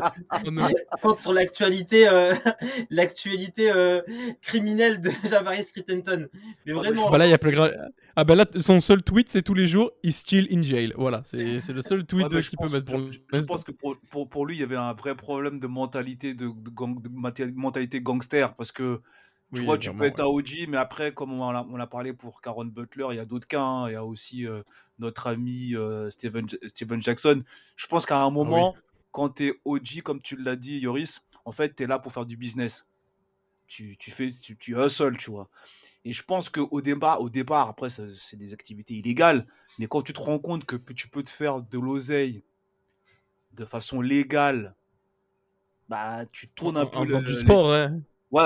oh 0.47 0.51
non. 0.51 0.69
compte 1.03 1.21
sur 1.21 1.33
l'actualité, 1.33 2.09
euh, 2.09 2.35
l'actualité 2.91 3.71
euh, 3.73 4.03
criminelle 4.43 5.01
de 5.01 5.11
Javaris 5.25 5.71
Crittenton. 5.73 6.29
Mais 6.67 6.73
vraiment, 6.73 7.11
Bah 7.11 7.19
là, 7.19 7.27
il 7.27 7.31
y 7.31 7.35
a 7.35 7.39
plus 7.39 7.53
gra- 7.53 7.73
Ah 8.15 8.25
bah 8.25 8.35
là, 8.35 8.45
son 8.61 8.81
seul 8.81 9.03
tweet, 9.03 9.29
c'est 9.29 9.43
tous 9.43 9.55
les 9.55 9.69
jours, 9.69 9.91
he's 10.03 10.17
still 10.19 10.47
in 10.51 10.63
jail. 10.63 10.93
Voilà, 10.97 11.23
c'est 11.25 11.61
c'est 11.61 11.73
le 11.73 11.81
seul 11.83 12.05
tweet 12.05 12.33
Ouais, 12.33 12.43
qu'il 12.43 12.59
peut 12.59 12.69
mettre 12.71 12.85
pour 12.87 12.99
je- 13.11 13.19
je 13.41 13.47
pense 13.47 13.65
que 13.65 13.73
pour, 13.73 13.97
pour, 14.11 14.29
pour 14.29 14.47
lui, 14.47 14.57
il 14.57 14.61
y 14.61 14.65
avait 14.65 14.77
un 14.77 14.93
vrai 14.93 15.15
problème 15.15 15.59
de 15.59 15.67
mentalité, 15.67 16.35
de, 16.35 16.47
de 16.47 16.71
gang- 16.71 17.01
de 17.01 17.09
mentalité 17.09 18.01
gangster. 18.01 18.55
Parce 18.55 18.73
que 18.73 19.01
tu 19.53 19.63
Oui, 19.63 19.65
vois, 19.65 19.79
tu 19.79 19.91
peux 19.93 20.05
être 20.05 20.21
à 20.21 20.29
OG, 20.29 20.67
mais 20.69 20.77
après, 20.77 21.13
comme 21.15 21.33
on 21.33 21.51
l'a 21.51 21.67
on 21.71 21.79
a 21.81 21.87
parlé 21.87 22.13
pour 22.13 22.41
Caron 22.41 22.67
Butler, 22.67 23.07
il 23.13 23.17
y 23.17 23.21
a 23.21 23.25
d'autres 23.25 23.47
cas. 23.49 23.63
hein. 23.63 23.89
Il 23.89 23.93
y 23.93 23.97
a 23.97 24.05
aussi 24.05 24.47
euh, 24.47 24.63
notre 24.99 25.27
ami 25.29 25.75
euh, 25.75 26.11
Steven, 26.11 26.47
Steven 26.69 27.03
Jackson. 27.03 27.43
Je 27.77 27.87
pense 27.87 28.07
qu'à 28.07 28.19
un 28.21 28.31
moment, 28.31 28.79
quand 29.13 29.31
tu 29.37 29.49
es 29.49 29.55
OG, 29.65 30.03
comme 30.03 30.21
tu 30.21 30.37
l'as 30.37 30.57
dit, 30.57 30.79
Yoris, 30.81 31.23
en 31.45 31.53
fait, 31.53 31.75
tu 31.75 31.85
es 31.85 31.87
là 31.87 31.99
pour 31.99 32.13
faire 32.13 32.27
du 32.27 32.37
business. 32.37 32.87
Tu, 33.69 33.97
tu 33.99 34.11
fais, 34.13 34.31
tu, 34.31 34.57
tu 34.59 34.77
hustle, 34.79 35.17
tu 35.19 35.31
vois. 35.31 35.49
Et 36.05 36.13
je 36.13 36.23
pense 36.25 36.51
qu'au 36.51 36.83
départ, 36.83 37.21
au 37.23 37.31
départ, 37.31 37.69
après, 37.69 37.91
c'est 37.91 38.37
des 38.37 38.55
activités 38.55 38.95
illégales. 38.95 39.47
Mais 39.79 39.89
quand 39.89 40.03
tu 40.03 40.13
te 40.15 40.21
rends 40.21 40.39
compte 40.41 40.65
que 40.67 40.77
tu 40.93 41.09
peux 41.09 41.23
te 41.25 41.31
faire 41.31 41.63
de 41.63 41.79
l'oseille 41.79 42.45
de 43.55 43.65
façon 43.65 44.01
légale, 44.01 44.77
bah, 45.89 46.25
tu 46.33 46.49
tournes 46.49 46.77
un 46.77 46.87
En- 46.87 46.87
peu 46.87 47.01
en 47.01 47.05
le- 47.05 47.07
faisant 47.07 47.23
du 47.23 47.35
sport. 47.35 47.67
Ouais, 47.71 47.89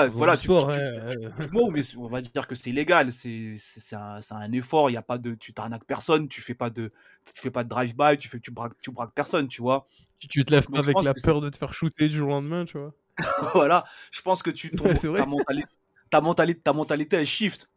Faisant 0.07 0.17
voilà, 0.17 0.35
du 0.35 0.41
tu, 0.41 0.45
sport, 0.45 0.71
tu- 0.71 0.79
hein, 0.79 1.15
tu- 1.39 1.49
mais 1.71 1.81
on 1.97 2.07
va 2.07 2.21
dire 2.21 2.47
que 2.47 2.55
c'est 2.55 2.71
légal, 2.71 3.11
c'est 3.11 3.55
un, 3.93 4.19
un 4.29 4.51
effort, 4.51 4.89
il 4.89 4.93
y 4.93 4.97
a 4.97 5.01
pas 5.01 5.17
de, 5.17 5.33
tu 5.33 5.53
t'arnaques 5.53 5.85
personne, 5.85 6.27
tu 6.27 6.39
fais 6.41 6.53
pas 6.53 6.69
de, 6.69 6.91
tu 7.33 7.41
fais 7.41 7.51
pas 7.51 7.63
de 7.63 7.69
drive-by, 7.69 8.17
tu 8.17 8.27
fais, 8.27 8.39
tu 8.39 8.51
braques, 8.51 8.73
tu 8.81 8.91
braques 8.91 9.13
personne, 9.13 9.47
tu 9.47 9.61
vois. 9.61 9.87
Tu, 10.19 10.45
te 10.45 10.51
lèves 10.51 10.67
pas 10.67 10.79
avec 10.79 11.01
la 11.01 11.15
peur 11.15 11.41
de 11.41 11.49
te 11.49 11.57
faire 11.57 11.73
shooter 11.73 12.07
du 12.09 12.17
jour 12.17 12.27
au 12.27 12.31
lendemain, 12.31 12.65
tu 12.65 12.77
vois. 12.77 12.93
voilà, 13.53 13.85
je 14.11 14.21
pense 14.21 14.43
que 14.43 14.51
tu, 14.51 14.69
ton- 14.71 14.85
Ouais, 14.85 14.93
ta, 14.93 15.25
mentalité, 15.25 15.69
ta, 16.11 16.21
mentalité, 16.21 16.61
ta 16.61 16.73
mentalité, 16.73 17.15
elle 17.17 17.25
shift. 17.25 17.67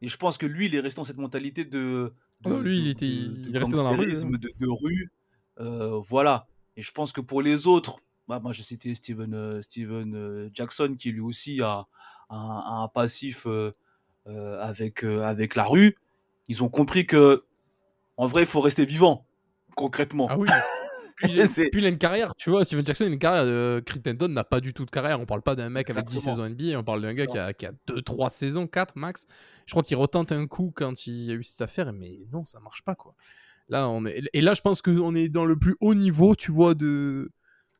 Et 0.00 0.08
je 0.08 0.16
pense 0.16 0.38
que 0.38 0.46
lui, 0.46 0.66
il 0.66 0.74
est 0.74 0.80
resté 0.80 0.96
dans 0.96 1.04
cette 1.04 1.18
mentalité 1.18 1.64
de. 1.64 2.12
de 2.40 2.50
Oh, 2.52 2.60
lui, 2.60 2.78
il 2.78 2.88
était- 2.88 3.04
de- 3.06 3.48
il 3.48 3.54
est 3.54 3.58
resté 3.58 3.76
dans 3.76 3.84
la 3.84 3.90
rue, 3.90 4.10
hein. 4.10 4.30
De, 4.30 4.36
de 4.38 4.66
rue. 4.68 5.12
euh, 5.60 6.00
voilà. 6.08 6.46
Et 6.76 6.82
je 6.82 6.90
pense 6.92 7.12
que 7.12 7.20
pour 7.20 7.42
les 7.42 7.66
autres, 7.66 8.00
bah, 8.36 8.40
moi, 8.42 8.52
j'ai 8.52 8.62
cité 8.62 8.94
Steven, 8.94 9.34
euh, 9.34 9.62
Steven 9.62 10.14
euh, 10.14 10.48
Jackson, 10.54 10.94
qui 10.98 11.12
lui 11.12 11.20
aussi 11.20 11.60
a, 11.62 11.86
a 12.30 12.34
un, 12.36 12.84
un 12.84 12.88
passif 12.88 13.46
euh, 13.46 13.72
avec, 14.60 15.04
avec 15.04 15.54
la 15.54 15.64
rue. 15.64 15.96
Ils 16.48 16.62
ont 16.62 16.68
compris 16.68 17.06
que, 17.06 17.44
en 18.16 18.26
vrai, 18.26 18.42
il 18.42 18.46
faut 18.46 18.60
rester 18.60 18.84
vivant, 18.84 19.26
concrètement. 19.76 20.26
Ah 20.30 20.38
oui. 20.38 20.48
Puis, 21.16 21.30
il 21.32 21.40
a- 21.42 21.46
C'est- 21.46 21.68
puis 21.70 21.80
il 21.80 21.84
a 21.86 21.88
une 21.88 21.98
carrière, 21.98 22.34
tu 22.34 22.50
vois. 22.50 22.64
Steven 22.64 22.84
Jackson, 22.84 23.04
il 23.04 23.10
a 23.10 23.12
une 23.12 23.18
carrière. 23.18 23.42
Euh, 23.44 23.80
Crittenton 23.80 24.26
n'a 24.28 24.42
pas 24.44 24.60
du 24.60 24.72
tout 24.72 24.84
de 24.84 24.90
carrière. 24.90 25.20
On 25.20 25.26
parle 25.26 25.42
pas 25.42 25.54
d'un 25.54 25.68
mec 25.68 25.88
avec 25.90 26.06
10 26.06 26.16
Exactement. 26.16 26.46
saisons 26.46 26.48
NBA. 26.48 26.76
On 26.80 26.82
parle 26.82 27.02
d'un 27.02 27.14
gars 27.14 27.26
qui 27.26 27.38
a, 27.38 27.52
qui 27.52 27.66
a 27.66 27.72
2, 27.86 28.02
3 28.02 28.28
saisons, 28.30 28.66
4 28.66 28.96
max. 28.96 29.26
Je 29.66 29.72
crois 29.72 29.84
qu'il 29.84 29.96
retente 29.98 30.32
un 30.32 30.46
coup 30.48 30.72
quand 30.74 31.06
il 31.06 31.24
y 31.24 31.30
a 31.30 31.34
eu 31.34 31.44
cette 31.44 31.60
affaire, 31.60 31.92
mais 31.92 32.18
non, 32.32 32.44
ça 32.44 32.58
marche 32.58 32.82
pas, 32.82 32.96
quoi. 32.96 33.14
Là, 33.68 33.88
on 33.88 34.04
est... 34.04 34.24
Et 34.32 34.40
là, 34.40 34.54
je 34.54 34.62
pense 34.62 34.82
qu'on 34.82 35.14
est 35.14 35.28
dans 35.28 35.44
le 35.44 35.56
plus 35.56 35.76
haut 35.80 35.94
niveau, 35.94 36.34
tu 36.34 36.50
vois, 36.50 36.74
de, 36.74 37.30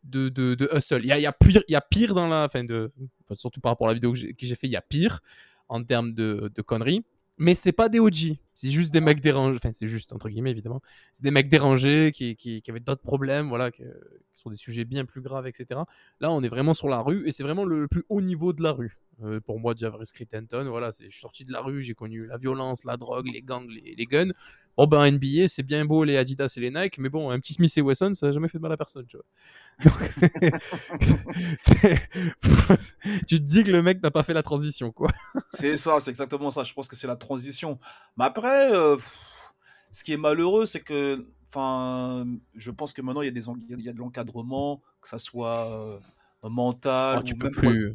de, 0.05 0.77
hustle. 0.77 1.01
Il 1.03 1.07
y 1.07 1.13
a, 1.13 1.19
y, 1.19 1.27
a 1.27 1.33
pire, 1.33 1.63
y 1.69 1.75
a 1.75 1.81
pire 1.81 2.15
dans 2.15 2.29
la. 2.29 2.45
Enfin, 2.45 2.65
surtout 3.35 3.61
par 3.61 3.73
rapport 3.73 3.89
à 3.89 3.91
la 3.91 3.95
vidéo 3.95 4.13
que 4.13 4.19
j'ai 4.19 4.55
fait, 4.55 4.67
il 4.67 4.73
y 4.73 4.77
a 4.77 4.83
pire 4.83 5.21
en 5.69 5.83
termes 5.83 6.13
de, 6.13 6.51
conneries. 6.65 7.05
Mais 7.39 7.55
c'est 7.55 7.73
pas 7.73 7.89
des 7.89 7.99
OG. 7.99 8.37
C'est 8.55 8.71
juste 8.71 8.93
des 8.93 9.01
mecs 9.01 9.21
dérangés. 9.21 9.57
Enfin, 9.57 9.73
c'est 9.73 9.89
juste, 9.89 10.13
entre 10.13 10.29
guillemets, 10.29 10.51
évidemment. 10.51 10.83
C'est 11.13 11.25
des 11.25 11.31
mecs 11.31 11.49
dérangés 11.49 12.13
qui, 12.13 12.63
avaient 12.69 12.81
d'autres 12.81 13.03
problèmes, 13.03 13.49
voilà, 13.49 13.71
qui 13.71 13.83
sont 14.35 14.51
des 14.51 14.57
sujets 14.57 14.85
bien 14.85 15.05
plus 15.05 15.23
graves, 15.23 15.47
etc. 15.47 15.81
Là, 16.21 16.31
on 16.31 16.43
est 16.43 16.49
vraiment 16.49 16.75
sur 16.75 16.89
la 16.89 17.01
rue 17.01 17.27
et 17.27 17.33
c'est 17.33 17.43
vraiment 17.43 17.65
le 17.65 17.89
plus 17.89 18.05
haut 18.09 18.21
niveau 18.21 18.53
de 18.53 18.63
la 18.63 18.73
rue. 18.73 18.99
Euh, 19.23 19.41
pour 19.41 19.61
moi, 19.61 19.75
Javris 19.77 20.11
Crittenton, 20.13 20.69
voilà, 20.69 20.91
je 20.91 21.09
suis 21.09 21.21
sorti 21.21 21.45
de 21.45 21.53
la 21.53 21.61
rue, 21.61 21.83
j'ai 21.83 21.95
connu 21.95 22.27
la 22.27 22.39
violence, 22.39 22.85
la 22.85 22.97
drogue, 22.97 23.29
les 23.33 23.43
gangs, 23.43 23.69
les 23.69 24.07
guns. 24.07 24.33
Bon, 24.77 24.87
ben, 24.87 25.13
NBA, 25.13 25.49
c'est 25.49 25.63
bien 25.63 25.85
beau 25.85 26.05
les 26.05 26.17
Adidas 26.17 26.55
et 26.57 26.61
les 26.61 26.71
Nike, 26.71 26.97
mais 26.99 27.11
bon, 27.11 27.31
un 27.31 27.39
petit 27.39 27.53
Smith 27.53 27.77
et 27.77 27.83
Wesson, 27.83 28.15
ça 28.15 28.29
n'a 28.29 28.33
jamais 28.33 28.49
fait 28.49 28.57
de 28.59 28.63
mal 28.63 28.73
à 28.73 28.77
personne, 28.77 29.07
tu 29.07 29.19
vois. 29.19 29.27
Donc, 29.85 29.93
tu 33.29 33.39
te 33.39 33.43
dis 33.43 33.65
que 33.65 33.71
le 33.71 33.83
mec 33.83 34.03
n'a 34.03 34.11
pas 34.11 34.23
fait 34.23 34.33
la 34.35 34.43
transition, 34.43 34.93
quoi. 34.93 35.09
C'est 35.51 35.77
ça, 35.77 36.01
c'est 36.01 36.11
exactement 36.11 36.51
ça. 36.51 36.65
Je 36.65 36.73
pense 36.73 36.89
que 36.89 36.97
c'est 36.97 37.07
la 37.07 37.17
transition. 37.17 37.79
Mais 38.17 38.25
après, 38.25 38.75
euh, 38.75 38.97
ce 39.91 40.05
qui 40.05 40.15
est 40.15 40.19
malheureux, 40.19 40.65
c'est 40.65 40.81
que, 40.81 41.27
enfin, 41.49 42.27
je 42.55 42.71
pense 42.71 42.95
que 42.95 43.03
maintenant 43.03 43.21
il 43.21 43.27
y 43.27 43.29
a 43.29 43.33
des, 43.33 43.45
il 43.69 43.81
y 43.81 43.91
a 43.91 43.93
de 43.93 43.99
l'encadrement, 43.99 44.81
que 45.03 45.09
ça 45.09 45.19
soit 45.19 45.71
euh, 45.71 45.99
mental 46.49 47.19
Ah, 47.19 47.23
tu 47.23 47.35
ou 47.35 47.37
peux 47.37 47.51
même 47.51 47.55
pour, 47.55 47.71
plus. 47.71 47.95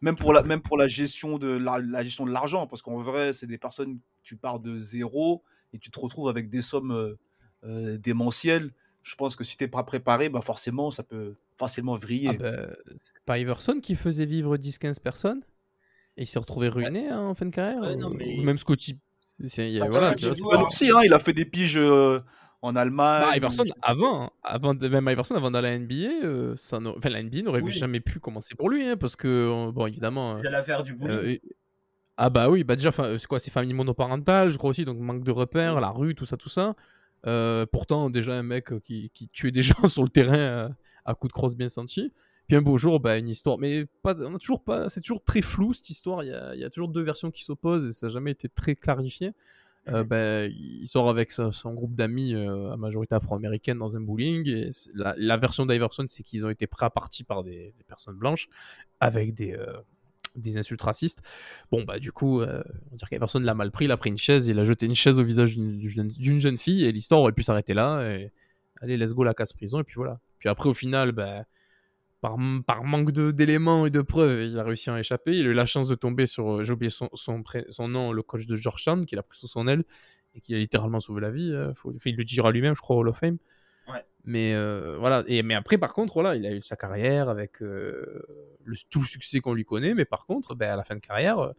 même 0.00 0.16
pour 0.16 0.32
la, 0.32 0.42
même 0.42 0.62
pour 0.62 0.78
la 0.78 0.86
gestion 0.86 1.38
de 1.38 1.48
la, 1.48 1.80
la 1.80 2.04
gestion 2.04 2.26
de 2.26 2.30
l'argent, 2.30 2.68
parce 2.68 2.80
qu'en 2.80 2.98
vrai, 2.98 3.32
c'est 3.32 3.48
des 3.48 3.58
personnes, 3.58 3.98
tu 4.22 4.36
pars 4.36 4.60
de 4.60 4.78
zéro 4.78 5.42
et 5.72 5.78
tu 5.78 5.90
te 5.90 5.98
retrouves 6.00 6.28
avec 6.28 6.50
des 6.50 6.62
sommes 6.62 6.92
euh, 6.92 7.14
euh, 7.64 7.98
démentielles. 7.98 8.70
Je 9.02 9.14
pense 9.16 9.34
que 9.36 9.42
si 9.44 9.56
t'es 9.56 9.68
pas 9.68 9.82
préparé, 9.82 10.28
bah 10.28 10.40
forcément, 10.42 10.90
ça 10.90 11.02
peut 11.02 11.34
facilement 11.56 11.96
vriller. 11.96 12.30
Ah 12.30 12.36
ben, 12.38 12.76
c'est 13.02 13.14
pas 13.24 13.38
Iverson 13.38 13.80
qui 13.80 13.94
faisait 13.96 14.26
vivre 14.26 14.56
10-15 14.56 15.00
personnes? 15.00 15.42
Et 16.16 16.22
il 16.22 16.26
s'est 16.26 16.38
retrouvé 16.38 16.68
ruiné 16.68 17.08
hein, 17.08 17.20
en 17.20 17.34
fin 17.34 17.46
de 17.46 17.50
carrière 17.50 17.80
Ouais, 17.80 17.96
non, 17.96 18.10
ou, 18.10 18.14
mais- 18.14 18.38
ou 18.38 18.42
même 18.42 18.58
Scotty. 18.58 18.98
c'est- 19.46 19.76
a- 19.76 19.80
Bah, 19.80 19.88
voilà, 19.90 20.14
tu 20.14 20.26
vois, 20.28 20.56
pas- 20.58 20.62
aussi, 20.62 20.90
hein, 20.90 21.00
il 21.04 21.12
a 21.12 21.18
fait 21.18 21.32
des 21.32 21.44
piges 21.46 21.78
euh, 21.78 22.20
en 22.60 22.76
Allemagne. 22.76 23.24
Bah, 23.28 23.36
Iverson, 23.36 23.64
ou- 23.66 23.72
avant, 23.82 24.24
hein, 24.24 24.30
avant 24.44 24.74
de- 24.74 24.86
même 24.88 25.08
Iverson, 25.08 25.34
avant 25.34 25.50
d'aller 25.50 25.68
à 25.68 25.70
la 25.70 25.76
NBA, 25.78 26.24
euh, 26.24 26.54
ça 26.54 26.78
n'a- 26.78 26.90
enfin, 26.90 27.08
la 27.08 27.20
NBA 27.22 27.42
n'aurait 27.42 27.62
Oui. 27.62 27.72
jamais 27.72 27.98
pu 28.00 28.20
commencer 28.20 28.54
pour 28.54 28.68
lui, 28.70 28.86
hein, 28.86 28.96
parce 28.96 29.16
que, 29.16 29.70
bon, 29.72 29.86
évidemment. 29.86 30.38
Il 30.38 30.46
allait 30.46 30.62
faire 30.62 30.82
du 30.82 30.92
euh, 30.92 30.96
bullying. 31.22 31.38
Ah 32.24 32.30
bah 32.30 32.48
oui, 32.48 32.62
bah 32.62 32.76
déjà, 32.76 32.90
euh, 33.00 33.18
c'est 33.18 33.26
quoi, 33.26 33.40
c'est 33.40 33.50
famille 33.50 33.74
monoparentale, 33.74 34.52
je 34.52 34.56
crois 34.56 34.70
aussi, 34.70 34.84
donc 34.84 34.96
manque 35.00 35.24
de 35.24 35.32
repères, 35.32 35.80
la 35.80 35.90
rue, 35.90 36.14
tout 36.14 36.24
ça, 36.24 36.36
tout 36.36 36.48
ça. 36.48 36.76
Euh, 37.26 37.66
pourtant, 37.66 38.10
déjà 38.10 38.34
un 38.34 38.44
mec 38.44 38.70
euh, 38.70 38.78
qui, 38.78 39.10
qui 39.10 39.26
tuait 39.28 39.50
des 39.50 39.62
gens 39.62 39.88
sur 39.88 40.04
le 40.04 40.08
terrain 40.08 40.38
euh, 40.38 40.68
à 41.04 41.14
coups 41.14 41.30
de 41.30 41.32
crosse 41.32 41.56
bien 41.56 41.68
senti. 41.68 42.12
Puis 42.46 42.56
un 42.56 42.62
beau 42.62 42.78
jour, 42.78 43.00
bah, 43.00 43.18
une 43.18 43.28
histoire, 43.28 43.58
mais 43.58 43.86
pas, 44.02 44.14
on 44.22 44.36
a 44.36 44.38
toujours 44.38 44.62
pas, 44.62 44.88
c'est 44.88 45.00
toujours 45.00 45.24
très 45.24 45.42
flou 45.42 45.72
cette 45.72 45.90
histoire. 45.90 46.22
Il 46.22 46.28
y 46.28 46.32
a, 46.32 46.54
y 46.54 46.62
a 46.62 46.70
toujours 46.70 46.90
deux 46.90 47.02
versions 47.02 47.32
qui 47.32 47.42
s'opposent 47.42 47.86
et 47.86 47.92
ça 47.92 48.06
n'a 48.06 48.12
jamais 48.12 48.30
été 48.30 48.48
très 48.48 48.76
clarifié. 48.76 49.32
Euh, 49.88 50.04
bah, 50.04 50.46
il 50.46 50.86
sort 50.86 51.10
avec 51.10 51.32
son 51.32 51.74
groupe 51.74 51.96
d'amis 51.96 52.36
à 52.36 52.76
majorité 52.76 53.16
afro-américaine 53.16 53.78
dans 53.78 53.96
un 53.96 54.00
bowling. 54.00 54.48
Et 54.48 54.70
la, 54.94 55.16
la 55.18 55.36
version 55.38 55.66
d'Iverson, 55.66 56.04
c'est 56.06 56.22
qu'ils 56.22 56.46
ont 56.46 56.50
été 56.50 56.68
partie 56.68 57.24
par 57.24 57.42
des, 57.42 57.74
des 57.76 57.84
personnes 57.84 58.14
blanches 58.14 58.48
avec 59.00 59.34
des, 59.34 59.56
des 60.34 60.58
insultes 60.58 60.82
racistes. 60.82 61.22
Bon, 61.70 61.84
bah, 61.84 61.98
du 61.98 62.12
coup, 62.12 62.40
euh, 62.40 62.62
on 62.90 62.96
dirait 62.96 63.10
qu'Iverson 63.10 63.40
l'a 63.40 63.54
mal 63.54 63.70
pris. 63.70 63.86
Il 63.86 63.92
a 63.92 63.96
pris 63.96 64.10
une 64.10 64.18
chaise, 64.18 64.46
il 64.46 64.58
a 64.58 64.64
jeté 64.64 64.86
une 64.86 64.94
chaise 64.94 65.18
au 65.18 65.24
visage 65.24 65.56
d'une 65.56 66.38
jeune, 66.38 66.58
fille 66.58 66.84
et 66.84 66.92
l'histoire 66.92 67.20
aurait 67.20 67.32
pu 67.32 67.42
s'arrêter 67.42 67.74
là. 67.74 68.02
Et, 68.08 68.32
allez, 68.80 68.96
let's 68.96 69.14
go, 69.14 69.24
la 69.24 69.34
casse 69.34 69.52
prison. 69.52 69.80
Et 69.80 69.84
puis 69.84 69.96
voilà. 69.96 70.20
Puis 70.38 70.48
après, 70.48 70.68
au 70.68 70.74
final, 70.74 71.12
bah, 71.12 71.44
par, 72.20 72.36
par 72.66 72.84
manque 72.84 73.12
d'éléments 73.12 73.86
et 73.86 73.90
de 73.90 74.00
preuves, 74.00 74.50
il 74.50 74.58
a 74.58 74.64
réussi 74.64 74.90
à 74.90 74.94
en 74.94 74.96
échapper. 74.96 75.36
Il 75.36 75.46
a 75.46 75.50
eu 75.50 75.54
la 75.54 75.66
chance 75.66 75.88
de 75.88 75.94
tomber 75.94 76.26
sur, 76.26 76.58
euh, 76.58 76.64
j'ai 76.64 76.72
oublié 76.72 76.90
son, 76.90 77.08
son, 77.14 77.88
nom, 77.88 78.12
le 78.12 78.22
coach 78.22 78.46
de 78.46 78.56
Georgetown, 78.56 79.04
qui 79.06 79.16
l'a 79.16 79.22
pris 79.22 79.38
sous 79.38 79.48
son 79.48 79.68
aile 79.68 79.84
et 80.34 80.40
qui 80.40 80.54
a 80.54 80.58
littéralement 80.58 81.00
sauvé 81.00 81.20
la 81.20 81.30
vie. 81.30 81.52
euh, 81.52 81.72
il 82.06 82.16
le 82.16 82.24
dira 82.24 82.50
lui-même, 82.50 82.74
je 82.74 82.80
crois, 82.80 82.96
au 82.96 83.00
Hall 83.00 83.08
of 83.08 83.18
Fame. 83.18 83.38
Ouais. 83.88 84.04
Mais 84.24 84.54
euh, 84.54 84.96
voilà. 84.98 85.24
Et, 85.26 85.42
mais 85.42 85.54
après, 85.54 85.78
par 85.78 85.92
contre, 85.94 86.14
voilà, 86.14 86.36
il 86.36 86.46
a 86.46 86.52
eu 86.52 86.62
sa 86.62 86.76
carrière 86.76 87.28
avec 87.28 87.62
euh, 87.62 88.22
le, 88.64 88.76
tout 88.90 89.00
le 89.00 89.06
succès 89.06 89.40
qu'on 89.40 89.54
lui 89.54 89.64
connaît. 89.64 89.94
Mais 89.94 90.04
par 90.04 90.26
contre, 90.26 90.54
ben, 90.54 90.70
à 90.70 90.76
la 90.76 90.84
fin 90.84 90.94
de 90.94 91.00
carrière, 91.00 91.38
euh, 91.38 91.52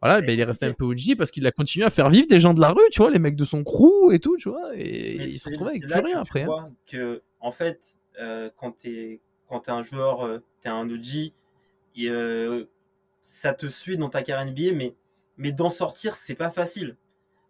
voilà, 0.00 0.20
ben, 0.20 0.32
il 0.32 0.40
est 0.40 0.44
resté 0.44 0.66
un 0.66 0.72
peu 0.72 0.84
OG 0.84 1.16
parce 1.16 1.30
qu'il 1.30 1.46
a 1.46 1.52
continué 1.52 1.84
à 1.84 1.90
faire 1.90 2.10
vivre 2.10 2.26
des 2.28 2.40
gens 2.40 2.54
de 2.54 2.60
la 2.60 2.70
rue, 2.70 2.88
tu 2.90 2.98
vois, 2.98 3.10
les 3.10 3.18
mecs 3.18 3.36
de 3.36 3.44
son 3.44 3.64
crew 3.64 4.12
et 4.12 4.20
tout, 4.20 4.36
tu 4.36 4.48
vois. 4.48 4.70
Et 4.76 5.16
il 5.16 5.38
se 5.38 5.48
retrouvait 5.48 5.70
avec 5.70 5.82
plus 5.82 5.92
rien 5.92 6.22
tu 6.22 6.28
après. 6.28 6.42
hein. 6.42 6.72
que, 6.86 7.22
en 7.40 7.50
fait, 7.50 7.96
quand 8.56 8.72
t'es 8.72 9.20
quand 9.46 9.60
t'es 9.60 9.70
un 9.70 9.82
joueur, 9.82 10.40
t'es 10.60 10.68
un 10.68 10.88
OG, 10.88 11.32
et, 11.96 12.66
ça 13.20 13.54
te 13.54 13.66
suit 13.66 13.96
dans 13.96 14.10
ta 14.10 14.22
carrière 14.22 14.52
NBA, 14.52 14.72
mais, 14.74 14.94
mais 15.38 15.52
d'en 15.52 15.70
sortir, 15.70 16.14
c'est 16.14 16.34
pas 16.34 16.50
facile. 16.50 16.96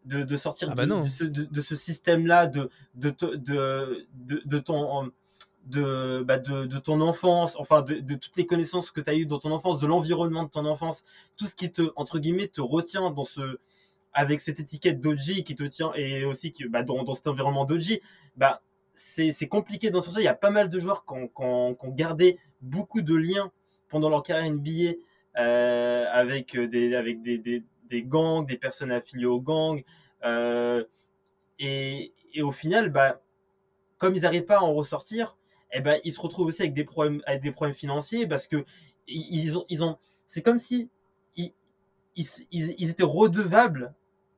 De, 0.05 0.23
de 0.23 0.37
sortir 0.37 0.69
Ah 0.71 0.75
bah 0.75 0.85
de, 1.01 1.07
ce, 1.09 1.25
de- 1.25 1.61
ce 1.63 1.75
système-là, 1.77 2.47
de, 2.47 2.69
de, 2.95 3.11
de, 4.45 4.59
ton. 4.59 5.11
De, 5.67 6.23
bah 6.27 6.37
de, 6.39 6.67
de 6.67 6.79
ton 6.79 7.01
enfance, 7.01 7.57
enfin 7.59 7.81
de, 7.81 7.95
de 7.95 8.15
toutes 8.17 8.37
les 8.37 8.45
connaissances 8.45 8.91
que 8.91 9.01
tu 9.01 9.09
as 9.09 9.15
eues 9.15 9.25
dans 9.25 9.39
ton 9.39 9.51
enfance, 9.51 9.79
de 9.81 9.87
l'environnement 9.87 10.43
de 10.45 10.51
ton 10.51 10.67
enfance, 10.67 11.05
tout 11.39 11.47
ce 11.47 11.55
qui 11.55 11.73
te, 11.73 11.91
entre 11.97 12.19
guillemets, 12.19 12.49
te 12.49 12.61
retient 12.61 13.11
dans 13.11 13.25
ce, 13.25 13.59
avec 14.13 14.41
cette 14.41 14.61
étiquette 14.61 15.01
d'OG 15.01 15.43
qui 15.43 15.55
te 15.55 15.65
tient, 15.65 15.91
et 15.95 16.27
aussi 16.27 16.53
que, 16.53 16.69
bah, 16.69 16.83
dans, 16.83 17.03
dans 17.03 17.15
cet 17.15 17.29
environnement 17.29 17.65
d'OG, 17.65 17.99
bah, 18.37 18.61
c'est 18.93 19.31
c'est 19.31 19.49
compliqué 19.49 19.89
dans 19.91 20.03
ce 20.03 20.11
sens. 20.11 20.19
Il 20.19 20.25
y 20.25 20.29
a 20.29 20.35
pas 20.35 20.51
mal 20.51 20.69
de 20.69 20.79
joueurs 20.79 21.07
qui 21.07 21.15
ont, 21.15 21.29
qui 21.29 21.43
ont- 21.43 21.75
qui 21.75 21.87
ont 21.87 21.91
gardé 21.95 22.39
beaucoup 22.61 23.01
de 23.01 23.15
liens 23.15 23.51
pendant 23.89 24.11
leur 24.11 24.23
carrière 24.23 24.53
NBA 24.53 24.99
euh, 25.39 26.05
avec, 26.13 26.57
des, 26.59 26.95
avec 26.95 27.23
des, 27.23 27.39
des, 27.39 27.65
des 27.85 28.03
gangs, 28.03 28.47
des 28.47 28.57
personnes 28.57 28.93
affiliées 28.93 29.27
aux 29.27 29.41
gangs. 29.41 29.83
euh, 30.25 30.85
et, 31.59 32.13
au 32.43 32.53
final, 32.53 32.91
bah, 32.91 33.23
comme 33.99 34.17
ils 34.17 34.23
n'arrivent 34.23 34.45
pas 34.45 34.59
à 34.59 34.63
en 34.63 34.75
ressortir, 34.75 35.37
eh 35.73 35.81
ben, 35.81 36.01
ils 36.05 36.13
se 36.13 36.21
retrouvent 36.21 36.49
aussi 36.49 36.63
avec 36.63 36.75
des 36.75 36.85
problèmes, 36.85 37.23
avec 37.27 37.43
des 37.43 37.53
problèmes 37.53 37.75
financiers 37.75 38.27
parce 38.27 38.47
que 38.47 38.65
ils 39.07 39.57
ont, 39.59 39.65
ils 39.69 39.85
ont, 39.85 39.99
c'est 40.27 40.43
comme 40.43 40.59
si 40.59 40.91
ils, 42.17 42.91
étaient 42.91 43.03
redevables 43.03 43.95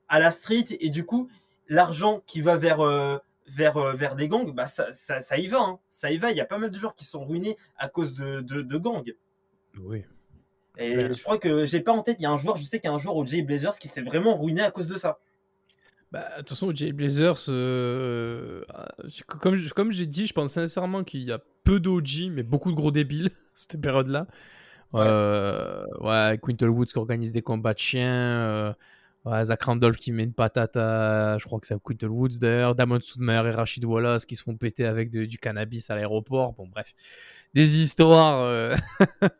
à 0.08 0.18
la 0.18 0.30
street 0.30 0.66
et 0.70 0.90
du 0.90 1.04
coup, 1.04 1.28
l'argent 1.68 2.22
qui 2.26 2.40
va 2.40 2.56
vers, 2.56 2.80
euh, 2.80 3.18
vers, 3.46 3.76
euh, 3.76 3.94
vers 3.94 4.16
des 4.16 4.28
gangs, 4.28 4.52
bah, 4.54 4.66
ça, 4.66 4.92
ça, 4.92 5.20
ça 5.20 5.38
y 5.38 5.46
va. 5.46 5.60
hein. 5.60 5.78
Ça 5.88 6.10
y 6.10 6.18
va. 6.18 6.30
Il 6.30 6.36
y 6.36 6.40
a 6.40 6.46
pas 6.46 6.58
mal 6.58 6.70
de 6.70 6.76
joueurs 6.76 6.94
qui 6.94 7.04
sont 7.04 7.24
ruinés 7.24 7.56
à 7.76 7.88
cause 7.88 8.14
de, 8.14 8.40
de, 8.40 8.62
de 8.62 8.78
gangs. 8.78 9.14
Oui. 9.78 10.04
Et 10.78 10.96
Ouais. 10.96 11.12
je 11.12 11.22
crois 11.22 11.38
que 11.38 11.64
j'ai 11.64 11.80
pas 11.80 11.92
en 11.92 12.02
tête, 12.02 12.16
il 12.20 12.24
y 12.24 12.26
a 12.26 12.30
un 12.30 12.36
joueur, 12.38 12.56
je 12.56 12.62
sais 12.64 12.78
qu'il 12.80 12.88
y 12.88 12.92
a 12.92 12.94
un 12.94 12.98
joueur 12.98 13.16
au 13.16 13.24
Jay 13.26 13.42
Blazers 13.42 13.78
qui 13.78 13.88
s'est 13.88 14.02
vraiment 14.02 14.36
ruiné 14.36 14.62
à 14.62 14.70
cause 14.70 14.86
de 14.88 14.96
ça. 14.98 15.18
Bah, 16.12 16.24
de 16.34 16.38
toute 16.40 16.50
façon, 16.50 16.72
Jay 16.74 16.92
Blazers, 16.92 17.46
euh, 17.48 18.62
euh, 19.04 19.08
comme, 19.26 19.56
comme 19.74 19.90
j'ai 19.92 20.06
dit, 20.06 20.26
je 20.26 20.32
pense 20.32 20.52
sincèrement 20.52 21.02
qu'il 21.02 21.22
y 21.22 21.32
a 21.32 21.40
peu 21.64 21.80
d'OG, 21.80 22.30
mais 22.30 22.42
beaucoup 22.44 22.70
de 22.70 22.76
gros 22.76 22.90
débiles, 22.92 23.30
cette 23.54 23.80
période-là. 23.80 24.26
Euh, 24.94 25.84
ouais, 26.00 26.38
Quintel 26.42 26.68
Woods 26.70 26.86
qui 26.86 26.98
organise 26.98 27.32
des 27.32 27.42
combats 27.42 27.74
de 27.74 27.78
chiens. 27.78 28.06
euh, 28.14 28.72
ouais, 29.24 29.44
Zach 29.44 29.62
Randolph 29.64 29.96
qui 29.96 30.12
met 30.12 30.22
une 30.24 30.32
patate 30.32 30.76
à. 30.76 31.36
Je 31.38 31.44
crois 31.44 31.58
que 31.58 31.66
c'est 31.66 31.74
à 31.74 31.78
Quintel 31.84 32.08
Woods 32.08 32.38
d'ailleurs. 32.40 32.74
Damon 32.74 33.00
Soudmayer 33.00 33.48
et 33.48 33.50
Rachid 33.50 33.84
Wallace 33.84 34.24
qui 34.24 34.36
se 34.36 34.42
font 34.42 34.56
péter 34.56 34.86
avec 34.86 35.10
de- 35.10 35.24
du 35.24 35.38
cannabis 35.38 35.90
à 35.90 35.96
l'aéroport. 35.96 36.52
Bon, 36.52 36.66
bref. 36.68 36.94
Des 37.56 37.82
histoires. 37.82 38.38
euh, 38.42 38.76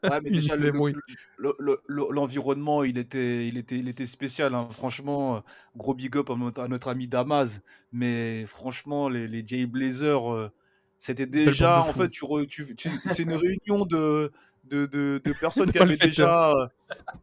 Ouais, 0.05 0.21
mais 0.23 0.31
déjà, 0.31 0.57
le- 0.57 0.73
Mais 0.73 0.79
oui. 0.79 0.95
le- 1.37 1.55
le- 1.59 1.81
le- 1.87 2.07
l'environnement, 2.11 2.83
il 2.83 2.97
était, 2.97 3.47
il, 3.47 3.59
était, 3.59 3.79
il 3.79 3.89
était 3.89 4.07
spécial. 4.07 4.55
hein. 4.55 4.69
Franchement, 4.71 5.37
euh, 5.37 5.41
gros 5.77 5.93
big 5.93 6.17
up 6.17 6.31
à 6.31 6.35
notre, 6.35 6.63
à 6.63 6.69
notre 6.69 6.89
ami 6.89 7.09
Damas. 7.09 7.61
Mais 7.93 8.47
franchement, 8.47 9.11
les, 9.11 9.29
les 9.29 9.47
Jay 9.47 9.67
Blazers, 9.67 10.33
euh, 10.33 10.51
c'était 10.99 11.27
déjà. 11.27 11.81
En 11.81 11.93
fait, 11.93 12.09
tu, 12.09 12.25
re- 12.25 12.47
tu, 12.47 12.75
tu- 12.75 12.89
c'est 13.11 13.25
une 13.25 13.35
réunion 13.35 13.85
de, 13.85 14.33
de, 14.65 14.87
de, 14.87 15.21
de 15.23 15.33
personnes 15.39 15.71
qui 15.71 15.79
avaient 15.79 15.99
déjà. 15.99 16.53
euh, 16.53 16.67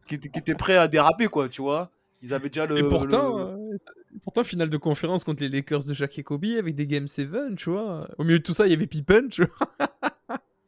qui, 0.06 0.14
étaient, 0.14 0.28
qui 0.28 0.38
étaient 0.38 0.54
prêts 0.54 0.76
à 0.76 0.86
déraper, 0.86 1.26
quoi, 1.26 1.48
tu 1.48 1.60
vois. 1.60 1.90
Ils 2.22 2.32
avaient 2.32 2.50
déjà 2.50 2.66
le. 2.66 2.78
Et 2.78 2.88
pourtant, 2.88 3.36
le- 3.36 3.44
euh, 3.44 3.76
pourtant, 4.22 4.44
finale 4.44 4.70
de 4.70 4.76
conférence 4.76 5.24
contre 5.24 5.42
les 5.42 5.48
Lakers 5.48 5.84
de 5.86 5.92
Shaq 5.92 6.16
et 6.20 6.22
Kobe 6.22 6.44
avec 6.56 6.76
des 6.76 6.86
Game 6.86 7.08
7, 7.08 7.28
tu 7.56 7.70
vois. 7.70 8.06
Au 8.16 8.22
milieu 8.22 8.38
de 8.38 8.44
tout 8.44 8.54
ça, 8.54 8.64
il 8.66 8.70
y 8.70 8.74
avait 8.74 8.86
Pippen, 8.86 9.26
tu 9.28 9.42
vois. 9.44 9.88